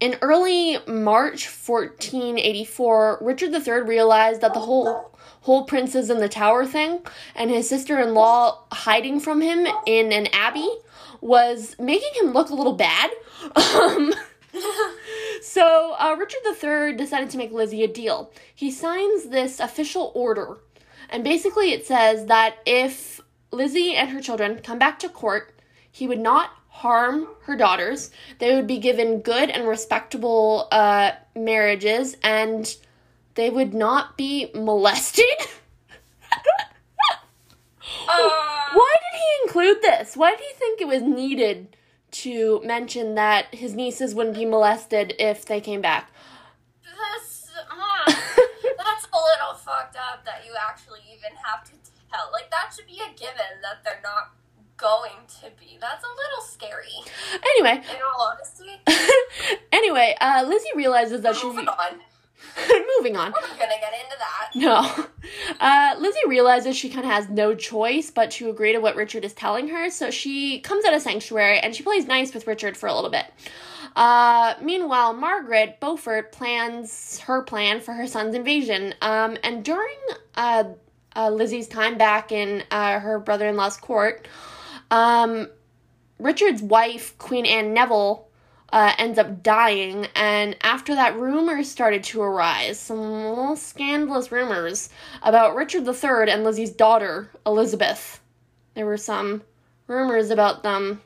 in 0.00 0.16
early 0.20 0.78
March 0.86 1.46
1484, 1.46 3.18
Richard 3.22 3.54
III 3.54 3.82
realized 3.82 4.40
that 4.42 4.52
the 4.54 4.60
whole 4.60 5.12
whole 5.40 5.64
princes 5.64 6.08
in 6.08 6.18
the 6.20 6.28
tower 6.28 6.64
thing 6.64 7.00
and 7.34 7.50
his 7.50 7.68
sister-in-law 7.68 8.58
hiding 8.72 9.20
from 9.20 9.42
him 9.42 9.66
in 9.86 10.10
an 10.10 10.26
abbey 10.32 10.68
was 11.20 11.76
making 11.78 12.08
him 12.14 12.32
look 12.32 12.50
a 12.50 12.54
little 12.54 12.76
bad. 12.76 13.10
Um, 13.56 14.14
so 15.42 15.94
uh, 15.98 16.16
Richard 16.18 16.40
III 16.46 16.96
decided 16.96 17.30
to 17.30 17.38
make 17.38 17.52
Lizzie 17.52 17.84
a 17.84 17.88
deal. 17.88 18.32
He 18.54 18.70
signs 18.70 19.24
this 19.24 19.60
official 19.60 20.12
order, 20.14 20.58
and 21.10 21.24
basically 21.24 21.72
it 21.72 21.86
says 21.86 22.26
that 22.26 22.56
if 22.66 23.20
Lizzie 23.50 23.94
and 23.94 24.10
her 24.10 24.20
children 24.20 24.60
come 24.62 24.78
back 24.78 24.98
to 25.00 25.08
court, 25.08 25.52
he 25.90 26.08
would 26.08 26.20
not 26.20 26.50
harm 26.68 27.28
her 27.42 27.56
daughters. 27.56 28.10
They 28.38 28.54
would 28.54 28.66
be 28.66 28.78
given 28.78 29.20
good 29.20 29.50
and 29.50 29.68
respectable 29.68 30.68
uh, 30.72 31.12
marriages, 31.36 32.16
and 32.22 32.74
they 33.34 33.50
would 33.50 33.74
not 33.74 34.16
be 34.16 34.50
molested. 34.54 35.24
Uh, 38.06 38.28
Why 38.74 38.94
did 38.94 39.18
he 39.18 39.44
include 39.44 39.82
this? 39.82 40.16
Why 40.16 40.32
did 40.32 40.40
he 40.40 40.52
think 40.58 40.80
it 40.80 40.88
was 40.88 41.02
needed 41.02 41.74
to 42.14 42.60
mention 42.64 43.14
that 43.16 43.54
his 43.54 43.74
nieces 43.74 44.14
wouldn't 44.14 44.36
be 44.36 44.44
molested 44.44 45.14
if 45.18 45.44
they 45.44 45.60
came 45.60 45.80
back? 45.80 46.10
that's, 46.84 47.50
uh, 47.56 48.04
that's 48.06 49.06
a 49.12 49.18
little 49.18 49.54
fucked 49.56 49.96
up 49.96 50.24
that 50.24 50.44
you 50.46 50.52
actually 50.70 51.00
even 51.12 51.36
have 51.44 51.64
to 51.64 51.72
tell. 52.10 52.30
Like, 52.32 52.50
that 52.50 52.72
should 52.74 52.86
be 52.86 53.00
a 53.00 53.10
given 53.18 53.60
that 53.62 53.82
they're 53.84 54.00
not 54.02 54.34
going 54.76 55.26
to 55.40 55.50
be. 55.58 55.78
That's 55.80 56.04
a 56.04 56.08
little 56.08 56.42
scary, 56.42 56.94
Anyway, 57.56 57.82
in 57.84 57.96
all 58.02 58.32
honesty. 58.32 58.80
anyway, 59.72 60.16
uh, 60.20 60.44
Lizzie 60.46 60.68
realizes 60.76 61.22
that 61.22 61.36
she. 61.36 61.46
Moving 61.46 61.68
on. 61.68 62.00
moving 62.98 63.16
on. 63.16 63.32
We're 63.32 63.48
not 63.48 63.58
gonna 63.58 63.80
get 63.80 63.92
into 63.92 64.16
that. 64.18 64.50
No. 64.54 65.06
Uh, 65.60 65.94
Lizzie 65.98 66.20
realizes 66.26 66.76
she 66.76 66.88
kind 66.88 67.04
of 67.04 67.10
has 67.10 67.28
no 67.28 67.54
choice 67.54 68.10
but 68.10 68.30
to 68.32 68.50
agree 68.50 68.72
to 68.72 68.78
what 68.78 68.96
Richard 68.96 69.24
is 69.24 69.32
telling 69.32 69.68
her, 69.68 69.90
so 69.90 70.10
she 70.10 70.60
comes 70.60 70.84
out 70.84 70.94
of 70.94 71.02
sanctuary 71.02 71.58
and 71.58 71.74
she 71.74 71.82
plays 71.82 72.06
nice 72.06 72.34
with 72.34 72.46
Richard 72.46 72.76
for 72.76 72.88
a 72.88 72.94
little 72.94 73.10
bit. 73.10 73.26
Uh, 73.96 74.54
meanwhile, 74.60 75.12
Margaret 75.12 75.78
Beaufort 75.80 76.32
plans 76.32 77.18
her 77.20 77.42
plan 77.42 77.80
for 77.80 77.92
her 77.92 78.06
son's 78.06 78.34
invasion. 78.34 78.94
Um, 79.00 79.36
and 79.42 79.64
during 79.64 79.96
uh, 80.36 80.64
uh, 81.14 81.30
Lizzie's 81.30 81.68
time 81.68 81.96
back 81.96 82.32
in 82.32 82.64
uh, 82.70 82.98
her 82.98 83.18
brother 83.18 83.46
in 83.48 83.56
law's 83.56 83.76
court, 83.76 84.26
um, 84.90 85.48
Richard's 86.18 86.62
wife, 86.62 87.16
Queen 87.18 87.46
Anne 87.46 87.72
Neville, 87.72 88.28
uh, 88.74 88.92
ends 88.98 89.20
up 89.20 89.40
dying, 89.44 90.08
and 90.16 90.56
after 90.62 90.96
that, 90.96 91.16
rumors 91.16 91.70
started 91.70 92.02
to 92.02 92.20
arise. 92.20 92.76
Some 92.80 92.98
little 92.98 93.54
scandalous 93.54 94.32
rumors 94.32 94.88
about 95.22 95.54
Richard 95.54 95.86
III 95.86 96.28
and 96.32 96.42
Lizzie's 96.42 96.72
daughter, 96.72 97.30
Elizabeth. 97.46 98.20
There 98.74 98.84
were 98.84 98.96
some 98.96 99.42
rumors 99.86 100.30
about 100.30 100.64
them. 100.64 101.00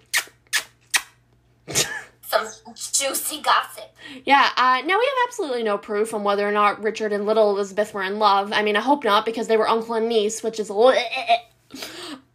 Some 2.23 2.47
juicy 2.75 3.43
gossip. 3.43 3.95
Yeah, 4.25 4.49
uh, 4.57 4.81
now 4.87 4.99
we 4.99 5.05
have 5.05 5.29
absolutely 5.29 5.63
no 5.63 5.77
proof 5.77 6.15
on 6.15 6.25
whether 6.25 6.49
or 6.49 6.53
not 6.53 6.83
Richard 6.83 7.13
and 7.13 7.27
little 7.27 7.51
Elizabeth 7.51 7.93
were 7.93 8.03
in 8.03 8.19
love. 8.19 8.51
I 8.51 8.63
mean, 8.63 8.77
I 8.77 8.81
hope 8.81 9.05
not, 9.05 9.27
because 9.27 9.47
they 9.47 9.59
were 9.59 9.69
uncle 9.69 9.95
and 9.95 10.09
niece, 10.09 10.43
which 10.43 10.59
is. 10.59 10.71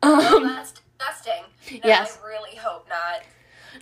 Um, 0.03 0.43
that's 0.43 0.73
disgusting. 0.73 1.43
No, 1.71 1.79
Yes. 1.85 2.19
I 2.21 2.27
really 2.27 2.57
hope 2.57 2.87
not. 2.89 3.23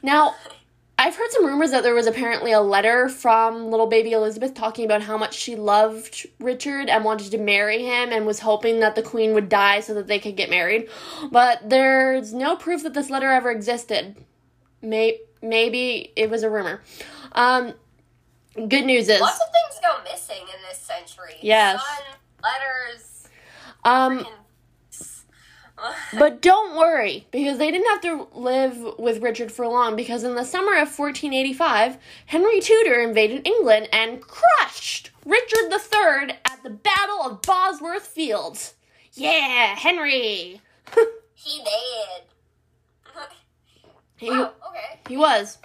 Now, 0.03 0.35
I've 1.01 1.15
heard 1.15 1.31
some 1.31 1.47
rumors 1.47 1.71
that 1.71 1.81
there 1.81 1.95
was 1.95 2.05
apparently 2.05 2.51
a 2.51 2.61
letter 2.61 3.09
from 3.09 3.71
little 3.71 3.87
baby 3.87 4.11
Elizabeth 4.11 4.53
talking 4.53 4.85
about 4.85 5.01
how 5.01 5.17
much 5.17 5.33
she 5.33 5.55
loved 5.55 6.27
Richard 6.39 6.89
and 6.89 7.03
wanted 7.03 7.31
to 7.31 7.39
marry 7.39 7.81
him 7.83 8.11
and 8.11 8.23
was 8.23 8.41
hoping 8.41 8.81
that 8.81 8.93
the 8.93 9.01
queen 9.01 9.33
would 9.33 9.49
die 9.49 9.79
so 9.79 9.95
that 9.95 10.05
they 10.05 10.19
could 10.19 10.35
get 10.35 10.51
married. 10.51 10.89
But 11.31 11.67
there's 11.67 12.35
no 12.35 12.55
proof 12.55 12.83
that 12.83 12.93
this 12.93 13.09
letter 13.09 13.31
ever 13.31 13.49
existed. 13.49 14.15
May- 14.83 15.21
maybe 15.41 16.13
it 16.15 16.29
was 16.29 16.43
a 16.43 16.51
rumor. 16.51 16.83
Um, 17.31 17.73
good 18.55 18.85
news 18.85 19.09
is. 19.09 19.19
Lots 19.21 19.39
of 19.39 19.51
things 19.51 19.81
go 19.81 20.03
missing 20.03 20.43
in 20.43 20.61
this 20.69 20.77
century. 20.77 21.33
Yes. 21.41 21.81
Sun, 21.81 22.17
letters, 22.43 23.27
Um, 23.83 24.27
But 26.17 26.41
don't 26.41 26.75
worry, 26.75 27.27
because 27.31 27.57
they 27.57 27.71
didn't 27.71 27.87
have 27.87 28.01
to 28.01 28.27
live 28.37 28.99
with 28.99 29.21
Richard 29.21 29.51
for 29.51 29.67
long, 29.67 29.95
because 29.95 30.23
in 30.23 30.35
the 30.35 30.43
summer 30.43 30.73
of 30.73 30.97
1485, 30.97 31.97
Henry 32.27 32.59
Tudor 32.59 33.01
invaded 33.01 33.47
England 33.47 33.89
and 33.91 34.21
crushed 34.21 35.11
Richard 35.25 35.71
III 35.71 36.35
at 36.45 36.63
the 36.63 36.69
Battle 36.69 37.21
of 37.23 37.41
Bosworth 37.41 38.07
Fields. 38.07 38.75
Yeah, 39.13 39.75
Henry! 39.75 40.61
he 41.35 41.63
did. 41.63 42.23
he, 44.17 44.29
wow, 44.29 44.51
okay. 44.69 44.99
he 45.07 45.17
was. 45.17 45.57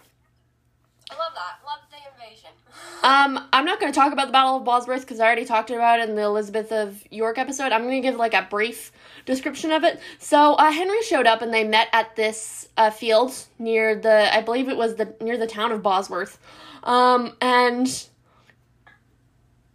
I 1.11 1.15
love 1.15 1.33
that. 1.35 1.61
Love 1.65 1.81
Um, 3.03 3.49
I'm 3.53 3.65
not 3.65 3.79
going 3.79 3.93
to 3.93 3.97
talk 3.97 4.13
about 4.13 4.27
the 4.27 4.33
Battle 4.33 4.57
of 4.57 4.65
Bosworth 4.65 5.03
because 5.03 5.21
I 5.21 5.27
already 5.27 5.45
talked 5.45 5.71
about 5.71 6.01
it 6.01 6.09
in 6.09 6.17
the 6.17 6.23
Elizabeth 6.23 6.73
of 6.73 7.03
York 7.11 7.39
episode. 7.39 7.71
I'm 7.71 7.83
going 7.83 8.03
to 8.03 8.07
give 8.07 8.17
like 8.17 8.35
a 8.35 8.47
brief 8.51 8.91
description 9.27 9.71
of 9.71 9.85
it. 9.85 10.01
So 10.19 10.55
uh, 10.55 10.71
Henry 10.73 11.03
showed 11.03 11.27
up 11.27 11.41
and 11.41 11.55
they 11.55 11.63
met 11.63 11.89
at 11.93 12.17
this 12.17 12.69
uh, 12.77 12.91
field 12.91 13.35
near 13.59 13.95
the, 13.95 14.35
I 14.35 14.41
believe 14.43 14.69
it 14.69 14.77
was 14.77 14.97
the 14.97 15.15
near 15.21 15.39
the 15.39 15.47
town 15.47 15.73
of 15.73 15.83
Bosworth, 15.83 16.39
um, 16.83 17.37
and 17.41 18.09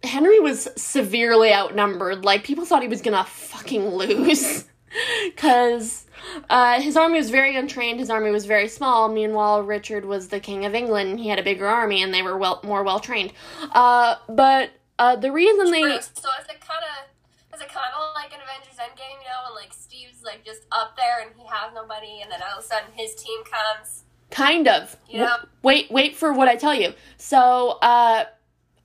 Henry 0.02 0.40
was 0.40 0.68
severely 0.76 1.52
outnumbered. 1.52 2.24
Like 2.24 2.44
people 2.44 2.64
thought 2.64 2.82
he 2.82 2.88
was 2.88 3.02
gonna 3.02 3.24
fucking 3.24 3.88
lose, 3.88 4.64
because 5.24 6.06
uh, 6.50 6.80
his 6.80 6.96
army 6.96 7.18
was 7.18 7.30
very 7.30 7.56
untrained. 7.56 8.00
His 8.00 8.10
army 8.10 8.30
was 8.30 8.46
very 8.46 8.68
small. 8.68 9.08
Meanwhile, 9.08 9.62
Richard 9.62 10.04
was 10.04 10.28
the 10.28 10.40
king 10.40 10.64
of 10.64 10.74
England. 10.74 11.20
He 11.20 11.28
had 11.28 11.38
a 11.38 11.42
bigger 11.42 11.66
army, 11.66 12.02
and 12.02 12.12
they 12.12 12.22
were 12.22 12.36
well 12.36 12.60
more 12.64 12.82
well 12.82 13.00
trained. 13.00 13.32
Uh, 13.72 14.16
but 14.28 14.70
uh, 14.98 15.16
the 15.16 15.32
reason 15.32 15.70
they 15.70 15.82
So 15.82 15.88
is 15.88 16.46
it 16.48 16.60
kind 16.60 16.84
of 16.84 17.54
is 17.54 17.60
it 17.60 17.68
kind 17.68 17.92
of 17.96 18.14
like 18.14 18.32
an 18.32 18.40
Avengers 18.42 18.78
Endgame, 18.78 19.18
you 19.20 19.28
know, 19.28 19.46
and 19.46 19.54
like 19.54 19.72
Steve's 19.72 20.22
like 20.24 20.44
just 20.44 20.62
up 20.72 20.96
there 20.96 21.20
and 21.20 21.30
he 21.36 21.46
has 21.46 21.72
nobody, 21.74 22.20
and 22.22 22.30
then 22.30 22.40
all 22.42 22.58
of 22.58 22.64
a 22.64 22.66
sudden 22.66 22.88
his 22.94 23.14
team 23.14 23.40
comes. 23.44 24.04
kind 24.30 24.68
of 24.68 24.96
You 25.08 25.18
know? 25.20 25.36
wait 25.62 25.90
wait 25.90 26.16
for 26.16 26.32
what 26.32 26.48
I 26.48 26.56
tell 26.56 26.74
you. 26.74 26.94
So 27.16 27.78
uh, 27.82 28.24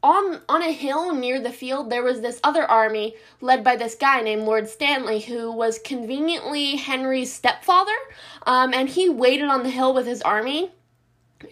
on 0.04 0.42
on 0.48 0.62
a 0.62 0.72
hill 0.72 1.14
near 1.14 1.40
the 1.40 1.52
field, 1.52 1.90
there 1.90 2.04
was 2.04 2.22
this 2.22 2.40
other 2.44 2.64
army 2.64 3.16
led 3.42 3.64
by 3.64 3.76
this 3.76 3.96
guy 3.96 4.22
named 4.22 4.44
Lord 4.44 4.70
Stanley, 4.70 5.22
who 5.22 5.52
was 5.52 5.80
conveniently 5.80 6.76
Henry's 6.76 7.34
stepfather, 7.34 7.96
um, 8.46 8.74
and 8.74 8.90
he 8.90 9.10
waited 9.10 9.50
on 9.50 9.64
the 9.64 9.70
hill 9.70 9.94
with 9.94 10.06
his 10.06 10.22
army 10.22 10.72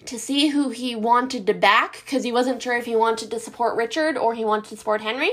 to 0.05 0.17
see 0.17 0.47
who 0.47 0.69
he 0.69 0.95
wanted 0.95 1.45
to 1.47 1.53
back 1.53 2.01
because 2.03 2.23
he 2.23 2.31
wasn't 2.31 2.61
sure 2.61 2.77
if 2.77 2.85
he 2.85 2.95
wanted 2.95 3.29
to 3.31 3.39
support 3.39 3.75
Richard 3.75 4.17
or 4.17 4.33
he 4.33 4.45
wanted 4.45 4.69
to 4.69 4.77
support 4.77 5.01
Henry. 5.01 5.31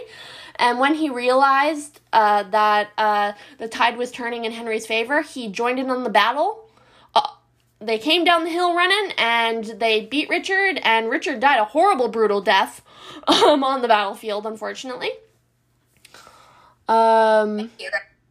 And 0.56 0.78
when 0.78 0.94
he 0.94 1.08
realized 1.08 2.00
uh, 2.12 2.42
that 2.44 2.90
uh, 2.98 3.32
the 3.58 3.68
tide 3.68 3.96
was 3.96 4.10
turning 4.10 4.44
in 4.44 4.52
Henry's 4.52 4.86
favor, 4.86 5.22
he 5.22 5.48
joined 5.48 5.78
in 5.78 5.90
on 5.90 6.04
the 6.04 6.10
battle. 6.10 6.68
Uh, 7.14 7.28
they 7.80 7.98
came 7.98 8.24
down 8.24 8.44
the 8.44 8.50
hill 8.50 8.74
running 8.74 9.12
and 9.16 9.64
they 9.64 10.04
beat 10.04 10.28
Richard, 10.28 10.80
and 10.84 11.08
Richard 11.08 11.40
died 11.40 11.58
a 11.58 11.64
horrible, 11.64 12.08
brutal 12.08 12.42
death 12.42 12.82
um, 13.28 13.64
on 13.64 13.82
the 13.82 13.88
battlefield, 13.88 14.46
unfortunately. 14.46 15.10
Um, 16.88 17.70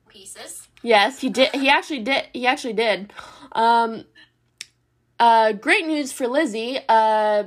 pieces. 0.08 0.68
Yes, 0.82 1.20
he 1.20 1.30
did. 1.30 1.54
He 1.56 1.70
actually 1.70 2.00
did. 2.00 2.26
He 2.34 2.46
actually 2.48 2.74
did. 2.74 3.14
Um, 3.52 4.06
uh, 5.20 5.54
great 5.54 5.86
news 5.86 6.12
for 6.12 6.28
Lizzie. 6.28 6.80
Uh, 6.90 7.44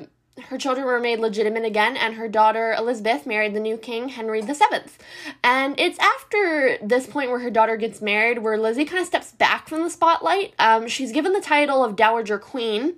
her 0.49 0.59
children 0.59 0.87
were 0.87 0.99
made 0.99 1.21
legitimate 1.21 1.65
again, 1.65 1.97
and 1.97 2.15
her 2.15 2.29
daughter 2.29 2.75
Elizabeth 2.77 3.27
married 3.27 3.55
the 3.55 3.61
new 3.61 3.77
king, 3.77 4.09
Henry 4.09 4.41
the 4.41 4.55
Seventh. 4.55 4.99
And 5.45 5.79
it's 5.79 5.99
after 5.99 6.79
this 6.83 7.07
point 7.07 7.31
where 7.31 7.39
her 7.39 7.51
daughter 7.51 7.77
gets 7.77 8.03
married, 8.03 8.39
where 8.39 8.59
Lizzie 8.59 8.85
kind 8.85 9.01
of 9.01 9.07
steps 9.07 9.33
back 9.33 9.69
from 9.69 9.83
the 9.83 9.91
spotlight. 9.91 10.55
Um, 10.59 10.89
she's 10.89 11.13
given 11.13 11.33
the 11.33 11.41
title 11.41 11.85
of 11.85 11.95
Dowager 11.95 12.39
Queen 12.39 12.95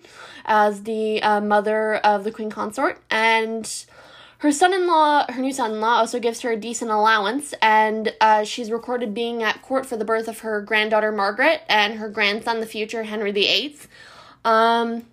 as 0.47 0.85
the 0.85 1.23
uh, 1.23 1.41
mother 1.41 1.97
of 1.97 2.25
the 2.25 2.31
queen 2.31 2.51
consort, 2.51 3.01
and 3.11 3.87
her 4.39 4.53
son-in-law, 4.53 5.33
her 5.33 5.41
new 5.41 5.53
son-in-law, 5.53 5.97
also 5.97 6.21
gives 6.21 6.43
her 6.43 6.51
a 6.51 6.57
decent 6.57 6.91
allowance, 6.91 7.55
and 7.63 8.15
uh, 8.21 8.45
she's 8.45 8.71
recorded 8.71 9.15
being 9.15 9.43
at 9.43 9.63
court 9.63 9.87
for 9.87 9.97
the 9.97 10.05
birth 10.05 10.29
of 10.29 10.41
her 10.41 10.61
granddaughter 10.61 11.11
Margaret 11.11 11.63
and 11.69 11.95
her 11.95 12.09
grandson, 12.09 12.61
the 12.61 12.67
future 12.67 13.05
Henry 13.05 13.33
VIII. 13.33 13.77
Um, 14.45 15.07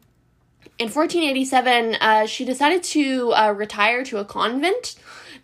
in 0.78 0.90
1487, 0.90 1.96
uh, 1.96 2.26
she 2.26 2.44
decided 2.44 2.84
to 2.84 3.32
uh, 3.34 3.54
retire 3.56 4.04
to 4.06 4.18
a 4.18 4.26
convent. 4.26 4.96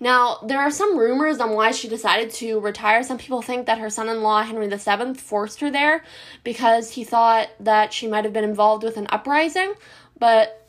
Now, 0.02 0.40
there 0.46 0.60
are 0.60 0.72
some 0.72 0.98
rumors 0.98 1.40
on 1.40 1.52
why 1.52 1.72
she 1.72 1.88
decided 1.88 2.32
to 2.36 2.60
retire. 2.60 3.04
Some 3.04 3.18
people 3.18 3.42
think 3.42 3.66
that 3.66 3.80
her 3.80 3.90
son 3.90 4.10
in 4.10 4.22
law, 4.24 4.44
Henry 4.44 4.68
VII, 4.68 5.14
forced 5.14 5.60
her 5.60 5.70
there 5.70 6.04
because 6.44 6.92
he 6.92 7.04
thought 7.04 7.50
that 7.60 7.94
she 7.94 8.08
might 8.08 8.24
have 8.24 8.34
been 8.34 8.44
involved 8.44 8.84
with 8.84 8.98
an 8.98 9.08
uprising, 9.10 9.74
but 10.18 10.68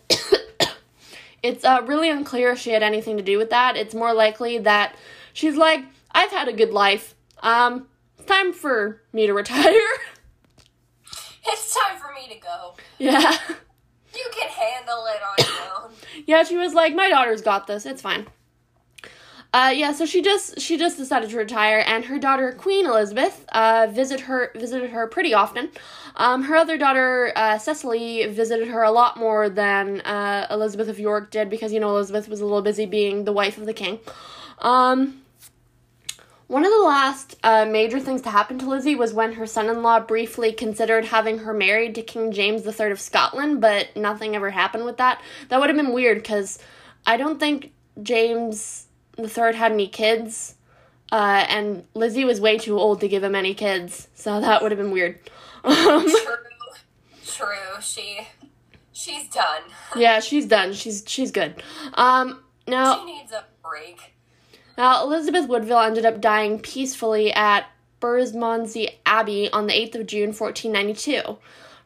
it's 1.42 1.64
uh, 1.64 1.82
really 1.86 2.10
unclear 2.10 2.50
if 2.52 2.58
she 2.58 2.70
had 2.70 2.82
anything 2.82 3.16
to 3.16 3.22
do 3.22 3.38
with 3.38 3.50
that. 3.50 3.76
It's 3.76 3.94
more 3.94 4.12
likely 4.12 4.58
that 4.58 4.94
she's 5.32 5.56
like, 5.56 5.84
I've 6.12 6.30
had 6.30 6.48
a 6.48 6.52
good 6.52 6.70
life. 6.70 7.14
Um, 7.42 7.86
it's 8.18 8.26
time 8.26 8.52
for 8.52 9.02
me 9.12 9.26
to 9.26 9.32
retire. 9.34 9.72
It's 11.46 11.74
time 11.74 11.98
for 11.98 12.12
me 12.12 12.32
to 12.32 12.38
go. 12.40 12.74
yeah. 12.98 13.18
You 14.14 14.30
can 14.38 14.48
handle 14.50 15.06
it 15.06 15.20
on 15.22 15.46
your 15.46 15.84
own. 15.84 15.92
Yeah, 16.26 16.42
she 16.44 16.56
was 16.56 16.74
like, 16.74 16.94
my 16.94 17.08
daughter's 17.08 17.42
got 17.42 17.66
this. 17.66 17.86
It's 17.86 18.02
fine. 18.02 18.26
Uh, 19.52 19.72
yeah, 19.74 19.92
so 19.92 20.06
she 20.06 20.22
just 20.22 20.60
she 20.60 20.76
just 20.78 20.96
decided 20.96 21.28
to 21.28 21.36
retire, 21.36 21.82
and 21.84 22.04
her 22.04 22.20
daughter 22.20 22.52
Queen 22.52 22.86
Elizabeth 22.86 23.44
uh, 23.48 23.88
visit 23.90 24.20
her 24.20 24.52
visited 24.54 24.90
her 24.90 25.08
pretty 25.08 25.34
often. 25.34 25.70
Um, 26.14 26.44
her 26.44 26.54
other 26.54 26.78
daughter 26.78 27.32
uh, 27.34 27.58
Cecily 27.58 28.26
visited 28.26 28.68
her 28.68 28.82
a 28.84 28.92
lot 28.92 29.16
more 29.16 29.48
than 29.48 30.02
uh, 30.02 30.46
Elizabeth 30.50 30.88
of 30.88 31.00
York 31.00 31.32
did 31.32 31.50
because 31.50 31.72
you 31.72 31.80
know 31.80 31.90
Elizabeth 31.90 32.28
was 32.28 32.40
a 32.40 32.44
little 32.44 32.62
busy 32.62 32.86
being 32.86 33.24
the 33.24 33.32
wife 33.32 33.58
of 33.58 33.66
the 33.66 33.74
king. 33.74 33.98
Um, 34.60 35.22
one 36.46 36.64
of 36.64 36.70
the 36.70 36.82
last 36.82 37.36
uh, 37.42 37.64
major 37.64 37.98
things 37.98 38.22
to 38.22 38.30
happen 38.30 38.58
to 38.60 38.68
Lizzie 38.68 38.94
was 38.94 39.12
when 39.12 39.32
her 39.32 39.46
son 39.46 39.68
in 39.68 39.82
law 39.82 39.98
briefly 39.98 40.52
considered 40.52 41.06
having 41.06 41.38
her 41.38 41.54
married 41.54 41.96
to 41.96 42.02
King 42.02 42.30
James 42.30 42.64
III 42.66 42.90
of 42.90 43.00
Scotland, 43.00 43.60
but 43.60 43.96
nothing 43.96 44.36
ever 44.36 44.50
happened 44.50 44.84
with 44.84 44.96
that. 44.98 45.20
That 45.48 45.58
would 45.58 45.70
have 45.70 45.76
been 45.76 45.92
weird 45.92 46.18
because 46.18 46.58
I 47.06 47.16
don't 47.16 47.40
think 47.40 47.72
James 48.02 48.86
III 49.24 49.54
had 49.54 49.72
any 49.72 49.88
kids, 49.88 50.54
uh, 51.12 51.44
and 51.48 51.84
Lizzie 51.94 52.24
was 52.24 52.40
way 52.40 52.58
too 52.58 52.78
old 52.78 53.00
to 53.00 53.08
give 53.08 53.22
him 53.22 53.34
any 53.34 53.54
kids, 53.54 54.08
so 54.14 54.40
that 54.40 54.62
would 54.62 54.70
have 54.72 54.78
been 54.78 54.90
weird. 54.90 55.18
Um, 55.64 56.08
True. 56.08 56.36
True. 57.26 57.80
She 57.80 58.26
she's 58.92 59.28
done. 59.28 59.62
yeah, 59.96 60.20
she's 60.20 60.46
done. 60.46 60.72
She's 60.72 61.04
she's 61.06 61.30
good. 61.30 61.62
Um, 61.94 62.42
now. 62.66 62.98
She 62.98 63.04
needs 63.04 63.32
a 63.32 63.44
break. 63.62 64.14
Now, 64.78 65.04
Elizabeth 65.04 65.46
Woodville 65.48 65.80
ended 65.80 66.06
up 66.06 66.20
dying 66.20 66.58
peacefully 66.58 67.32
at 67.32 67.66
Bermondsey 68.00 68.88
Abbey 69.04 69.50
on 69.52 69.66
the 69.66 69.74
8th 69.74 70.00
of 70.00 70.06
June, 70.06 70.32
1492. 70.32 71.36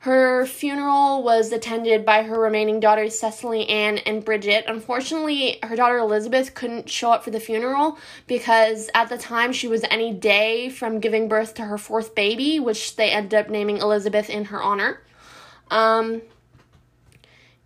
Her 0.04 0.44
funeral 0.44 1.22
was 1.22 1.50
attended 1.50 2.04
by 2.04 2.24
her 2.24 2.38
remaining 2.38 2.78
daughters, 2.78 3.18
Cecily, 3.18 3.66
Anne, 3.70 3.96
and 3.96 4.22
Bridget. 4.22 4.66
Unfortunately, 4.68 5.58
her 5.62 5.76
daughter 5.76 5.96
Elizabeth 5.96 6.52
couldn't 6.52 6.90
show 6.90 7.10
up 7.10 7.24
for 7.24 7.30
the 7.30 7.40
funeral 7.40 7.96
because 8.26 8.90
at 8.94 9.08
the 9.08 9.16
time 9.16 9.50
she 9.50 9.66
was 9.66 9.82
any 9.84 10.12
day 10.12 10.68
from 10.68 11.00
giving 11.00 11.26
birth 11.26 11.54
to 11.54 11.62
her 11.64 11.78
fourth 11.78 12.14
baby, 12.14 12.60
which 12.60 12.96
they 12.96 13.12
ended 13.12 13.32
up 13.32 13.48
naming 13.48 13.78
Elizabeth 13.78 14.28
in 14.28 14.44
her 14.44 14.62
honor. 14.62 15.00
Um, 15.70 16.20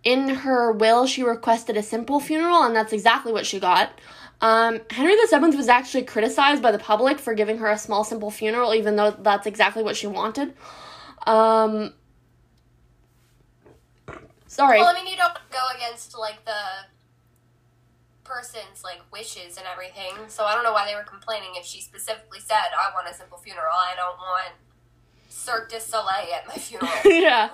in 0.05 0.29
her 0.29 0.71
will, 0.71 1.07
she 1.07 1.23
requested 1.23 1.75
a 1.75 1.83
simple 1.83 2.21
funeral, 2.21 2.63
and 2.63 2.73
that's 2.73 2.93
exactly 2.93 3.33
what 3.33 3.45
she 3.45 3.59
got. 3.59 3.91
Um, 4.39 4.79
Henry 4.89 5.17
VII 5.29 5.57
was 5.57 5.67
actually 5.67 6.03
criticized 6.03 6.61
by 6.61 6.71
the 6.71 6.79
public 6.79 7.19
for 7.19 7.33
giving 7.33 7.57
her 7.57 7.67
a 7.67 7.77
small, 7.77 8.05
simple 8.05 8.31
funeral, 8.31 8.73
even 8.73 8.95
though 8.95 9.11
that's 9.11 9.45
exactly 9.45 9.83
what 9.83 9.97
she 9.97 10.07
wanted. 10.07 10.53
Um, 11.27 11.93
sorry. 14.49 14.79
Well, 14.79 14.89
I 14.89 14.93
mean, 14.93 15.07
you 15.07 15.15
don't 15.15 15.33
go 15.51 15.59
against 15.75 16.17
like 16.17 16.43
the 16.45 16.89
person's 18.29 18.83
like 18.83 19.01
wishes 19.11 19.57
and 19.57 19.65
everything. 19.71 20.13
So 20.27 20.45
I 20.45 20.53
don't 20.53 20.63
know 20.63 20.73
why 20.73 20.85
they 20.85 20.95
were 20.95 21.03
complaining 21.03 21.49
if 21.55 21.65
she 21.65 21.81
specifically 21.81 22.39
said, 22.39 22.69
"I 22.77 22.93
want 22.93 23.07
a 23.09 23.13
simple 23.13 23.37
funeral. 23.37 23.73
I 23.73 23.95
don't 23.95 24.17
want 24.17 24.53
Cirque 25.29 25.69
du 25.69 25.79
Soleil 25.79 26.33
at 26.33 26.47
my 26.47 26.53
funeral." 26.53 26.91
yeah. 27.05 27.49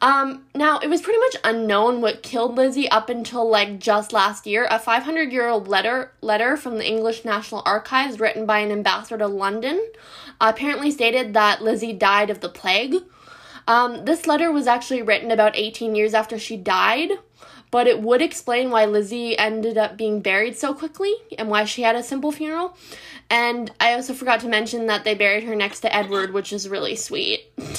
Um, 0.00 0.44
now, 0.54 0.78
it 0.78 0.88
was 0.88 1.02
pretty 1.02 1.18
much 1.18 1.36
unknown 1.44 2.00
what 2.00 2.22
killed 2.22 2.56
Lizzie 2.56 2.88
up 2.88 3.08
until 3.08 3.48
like 3.48 3.80
just 3.80 4.12
last 4.12 4.46
year. 4.46 4.66
A 4.70 4.78
500 4.78 5.32
year 5.32 5.48
old 5.48 5.66
letter 5.66 6.12
letter 6.20 6.56
from 6.56 6.78
the 6.78 6.86
English 6.86 7.24
National 7.24 7.62
Archives, 7.66 8.20
written 8.20 8.46
by 8.46 8.60
an 8.60 8.70
ambassador 8.70 9.18
to 9.18 9.26
London, 9.26 9.84
apparently 10.40 10.90
stated 10.90 11.34
that 11.34 11.62
Lizzie 11.62 11.92
died 11.92 12.30
of 12.30 12.40
the 12.40 12.48
plague. 12.48 12.94
Um, 13.66 14.04
this 14.04 14.26
letter 14.26 14.52
was 14.52 14.66
actually 14.66 15.02
written 15.02 15.30
about 15.30 15.56
18 15.56 15.94
years 15.94 16.14
after 16.14 16.38
she 16.38 16.56
died, 16.56 17.10
but 17.70 17.86
it 17.86 18.00
would 18.00 18.22
explain 18.22 18.70
why 18.70 18.84
Lizzie 18.84 19.36
ended 19.38 19.76
up 19.76 19.96
being 19.96 20.20
buried 20.20 20.56
so 20.56 20.72
quickly 20.72 21.12
and 21.36 21.48
why 21.48 21.64
she 21.64 21.82
had 21.82 21.96
a 21.96 22.02
simple 22.02 22.30
funeral. 22.30 22.76
And 23.28 23.72
I 23.80 23.94
also 23.94 24.14
forgot 24.14 24.40
to 24.40 24.48
mention 24.48 24.86
that 24.86 25.04
they 25.04 25.14
buried 25.14 25.44
her 25.44 25.56
next 25.56 25.80
to 25.80 25.94
Edward, 25.94 26.32
which 26.32 26.52
is 26.52 26.68
really 26.68 26.94
sweet. 26.94 27.40
oh, 27.58 27.74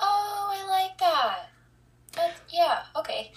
I 0.00 0.66
like 0.68 0.98
that. 0.98 1.50
That 2.12 2.34
yeah. 2.50 2.82
Okay. 2.96 3.32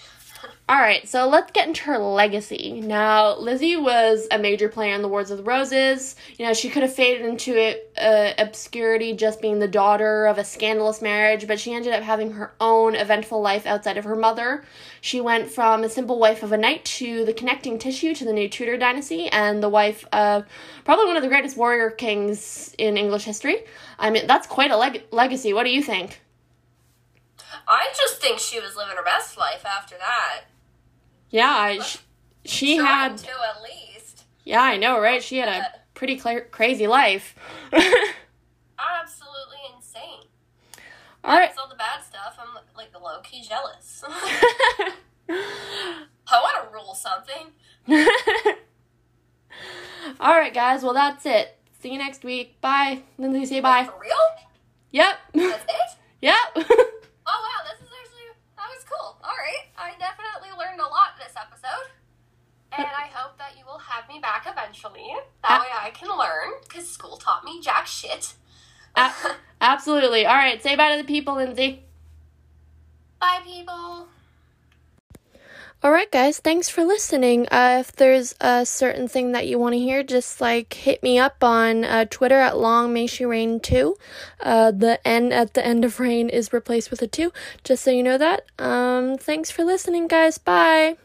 All 0.70 0.76
right, 0.76 1.08
so 1.08 1.26
let's 1.26 1.50
get 1.50 1.66
into 1.66 1.84
her 1.84 1.96
legacy. 1.96 2.82
Now, 2.82 3.38
Lizzie 3.38 3.76
was 3.76 4.28
a 4.30 4.38
major 4.38 4.68
player 4.68 4.94
in 4.94 5.00
the 5.00 5.08
Wars 5.08 5.30
of 5.30 5.38
the 5.38 5.44
Roses. 5.44 6.14
You 6.36 6.44
know, 6.44 6.52
she 6.52 6.68
could 6.68 6.82
have 6.82 6.92
faded 6.92 7.24
into 7.24 7.74
uh, 7.98 8.32
obscurity 8.36 9.14
just 9.14 9.40
being 9.40 9.60
the 9.60 9.66
daughter 9.68 10.26
of 10.26 10.36
a 10.36 10.44
scandalous 10.44 11.00
marriage, 11.00 11.46
but 11.46 11.58
she 11.58 11.72
ended 11.72 11.94
up 11.94 12.02
having 12.02 12.32
her 12.32 12.52
own 12.60 12.96
eventful 12.96 13.40
life 13.40 13.64
outside 13.64 13.96
of 13.96 14.04
her 14.04 14.14
mother. 14.14 14.62
She 15.00 15.22
went 15.22 15.50
from 15.50 15.84
a 15.84 15.88
simple 15.88 16.18
wife 16.18 16.42
of 16.42 16.52
a 16.52 16.58
knight 16.58 16.84
to 16.84 17.24
the 17.24 17.32
connecting 17.32 17.78
tissue 17.78 18.14
to 18.16 18.26
the 18.26 18.32
new 18.34 18.46
Tudor 18.46 18.76
dynasty 18.76 19.28
and 19.28 19.62
the 19.62 19.70
wife 19.70 20.04
of 20.12 20.44
probably 20.84 21.06
one 21.06 21.16
of 21.16 21.22
the 21.22 21.30
greatest 21.30 21.56
warrior 21.56 21.88
kings 21.88 22.74
in 22.76 22.98
English 22.98 23.24
history. 23.24 23.64
I 23.98 24.10
mean, 24.10 24.26
that's 24.26 24.46
quite 24.46 24.70
a 24.70 24.76
leg- 24.76 25.04
legacy. 25.12 25.54
What 25.54 25.64
do 25.64 25.70
you 25.70 25.82
think? 25.82 26.20
I 27.66 27.88
just 27.96 28.20
think 28.20 28.38
she 28.38 28.60
was 28.60 28.76
living 28.76 28.96
her 28.98 29.02
best 29.02 29.38
life 29.38 29.64
after 29.64 29.96
that. 29.96 30.42
Yeah, 31.30 31.50
I, 31.50 31.78
sh- 31.80 31.98
she 32.44 32.76
had 32.76 33.18
to 33.18 33.28
at 33.30 33.62
least. 33.62 34.24
Yeah, 34.44 34.62
I 34.62 34.76
know, 34.76 34.98
right? 35.00 35.22
She 35.22 35.38
had 35.38 35.48
a 35.48 35.66
pretty 35.94 36.16
cla 36.16 36.40
crazy 36.50 36.86
life. 36.86 37.34
Absolutely 37.72 39.58
insane. 39.74 40.26
All 41.24 41.36
right. 41.36 41.48
That's 41.48 41.58
all 41.58 41.68
the 41.68 41.74
bad 41.74 42.02
stuff. 42.02 42.38
I'm 42.40 42.54
like 42.76 42.88
low 42.94 43.20
key 43.22 43.42
jealous. 43.42 44.04
I 45.28 46.14
want 46.30 46.68
to 46.68 46.72
rule 46.72 46.94
something. 46.94 47.52
All 50.20 50.34
right, 50.34 50.54
guys. 50.54 50.82
Well, 50.82 50.94
that's 50.94 51.26
it. 51.26 51.58
See 51.82 51.92
you 51.92 51.98
next 51.98 52.24
week. 52.24 52.60
Bye. 52.60 53.02
Lindsey, 53.18 53.46
say 53.46 53.60
bye. 53.60 53.84
For 53.84 54.00
real? 54.00 54.16
Yep. 54.90 55.18
That's 55.34 55.64
it? 55.64 55.98
yep. 56.22 56.36
Oh 56.56 57.40
wow, 57.44 57.60
this 57.68 57.80
is 57.86 57.92
actually 57.92 58.26
that 58.56 58.66
was 58.72 58.84
cool. 58.88 59.18
All 59.22 59.36
right, 59.36 59.68
I 59.76 59.90
definitely 59.98 60.17
learned 60.58 60.80
a 60.80 60.84
lot 60.84 61.16
this 61.16 61.34
episode, 61.36 61.88
and 62.76 62.86
I 62.86 63.08
hope 63.14 63.38
that 63.38 63.56
you 63.58 63.64
will 63.64 63.78
have 63.78 64.08
me 64.08 64.18
back 64.20 64.46
eventually. 64.46 65.14
That 65.42 65.60
way 65.60 65.68
I 65.72 65.90
can 65.90 66.08
learn 66.18 66.60
because 66.62 66.88
school 66.88 67.16
taught 67.16 67.44
me 67.44 67.60
jack 67.62 67.86
shit. 67.86 68.34
Absolutely. 69.60 70.26
All 70.26 70.34
right. 70.34 70.62
Say 70.62 70.76
bye 70.76 70.96
to 70.96 71.02
the 71.02 71.06
people, 71.06 71.34
Lindsey. 71.36 71.84
Bye, 73.20 73.40
people. 73.44 74.08
All 75.80 75.92
right, 75.92 76.10
guys. 76.10 76.40
Thanks 76.40 76.68
for 76.68 76.82
listening. 76.82 77.46
Uh, 77.52 77.76
if 77.80 77.92
there's 77.92 78.34
a 78.40 78.66
certain 78.66 79.06
thing 79.06 79.30
that 79.30 79.46
you 79.46 79.60
want 79.60 79.74
to 79.74 79.78
hear, 79.78 80.02
just 80.02 80.40
like 80.40 80.74
hit 80.74 81.04
me 81.04 81.20
up 81.20 81.44
on 81.44 81.84
uh, 81.84 82.04
Twitter 82.10 82.34
at 82.40 82.58
Long 82.58 82.92
May 82.92 83.06
She 83.06 83.24
Reign 83.24 83.60
Two. 83.60 83.96
Uh, 84.40 84.72
the 84.72 84.98
N 85.06 85.32
at 85.32 85.54
the 85.54 85.64
end 85.64 85.84
of 85.84 86.00
reign 86.00 86.30
is 86.30 86.52
replaced 86.52 86.90
with 86.90 87.00
a 87.00 87.06
two. 87.06 87.32
Just 87.62 87.84
so 87.84 87.92
you 87.92 88.02
know 88.02 88.18
that. 88.18 88.44
Um, 88.58 89.18
thanks 89.18 89.52
for 89.52 89.62
listening, 89.62 90.08
guys. 90.08 90.36
Bye. 90.36 90.96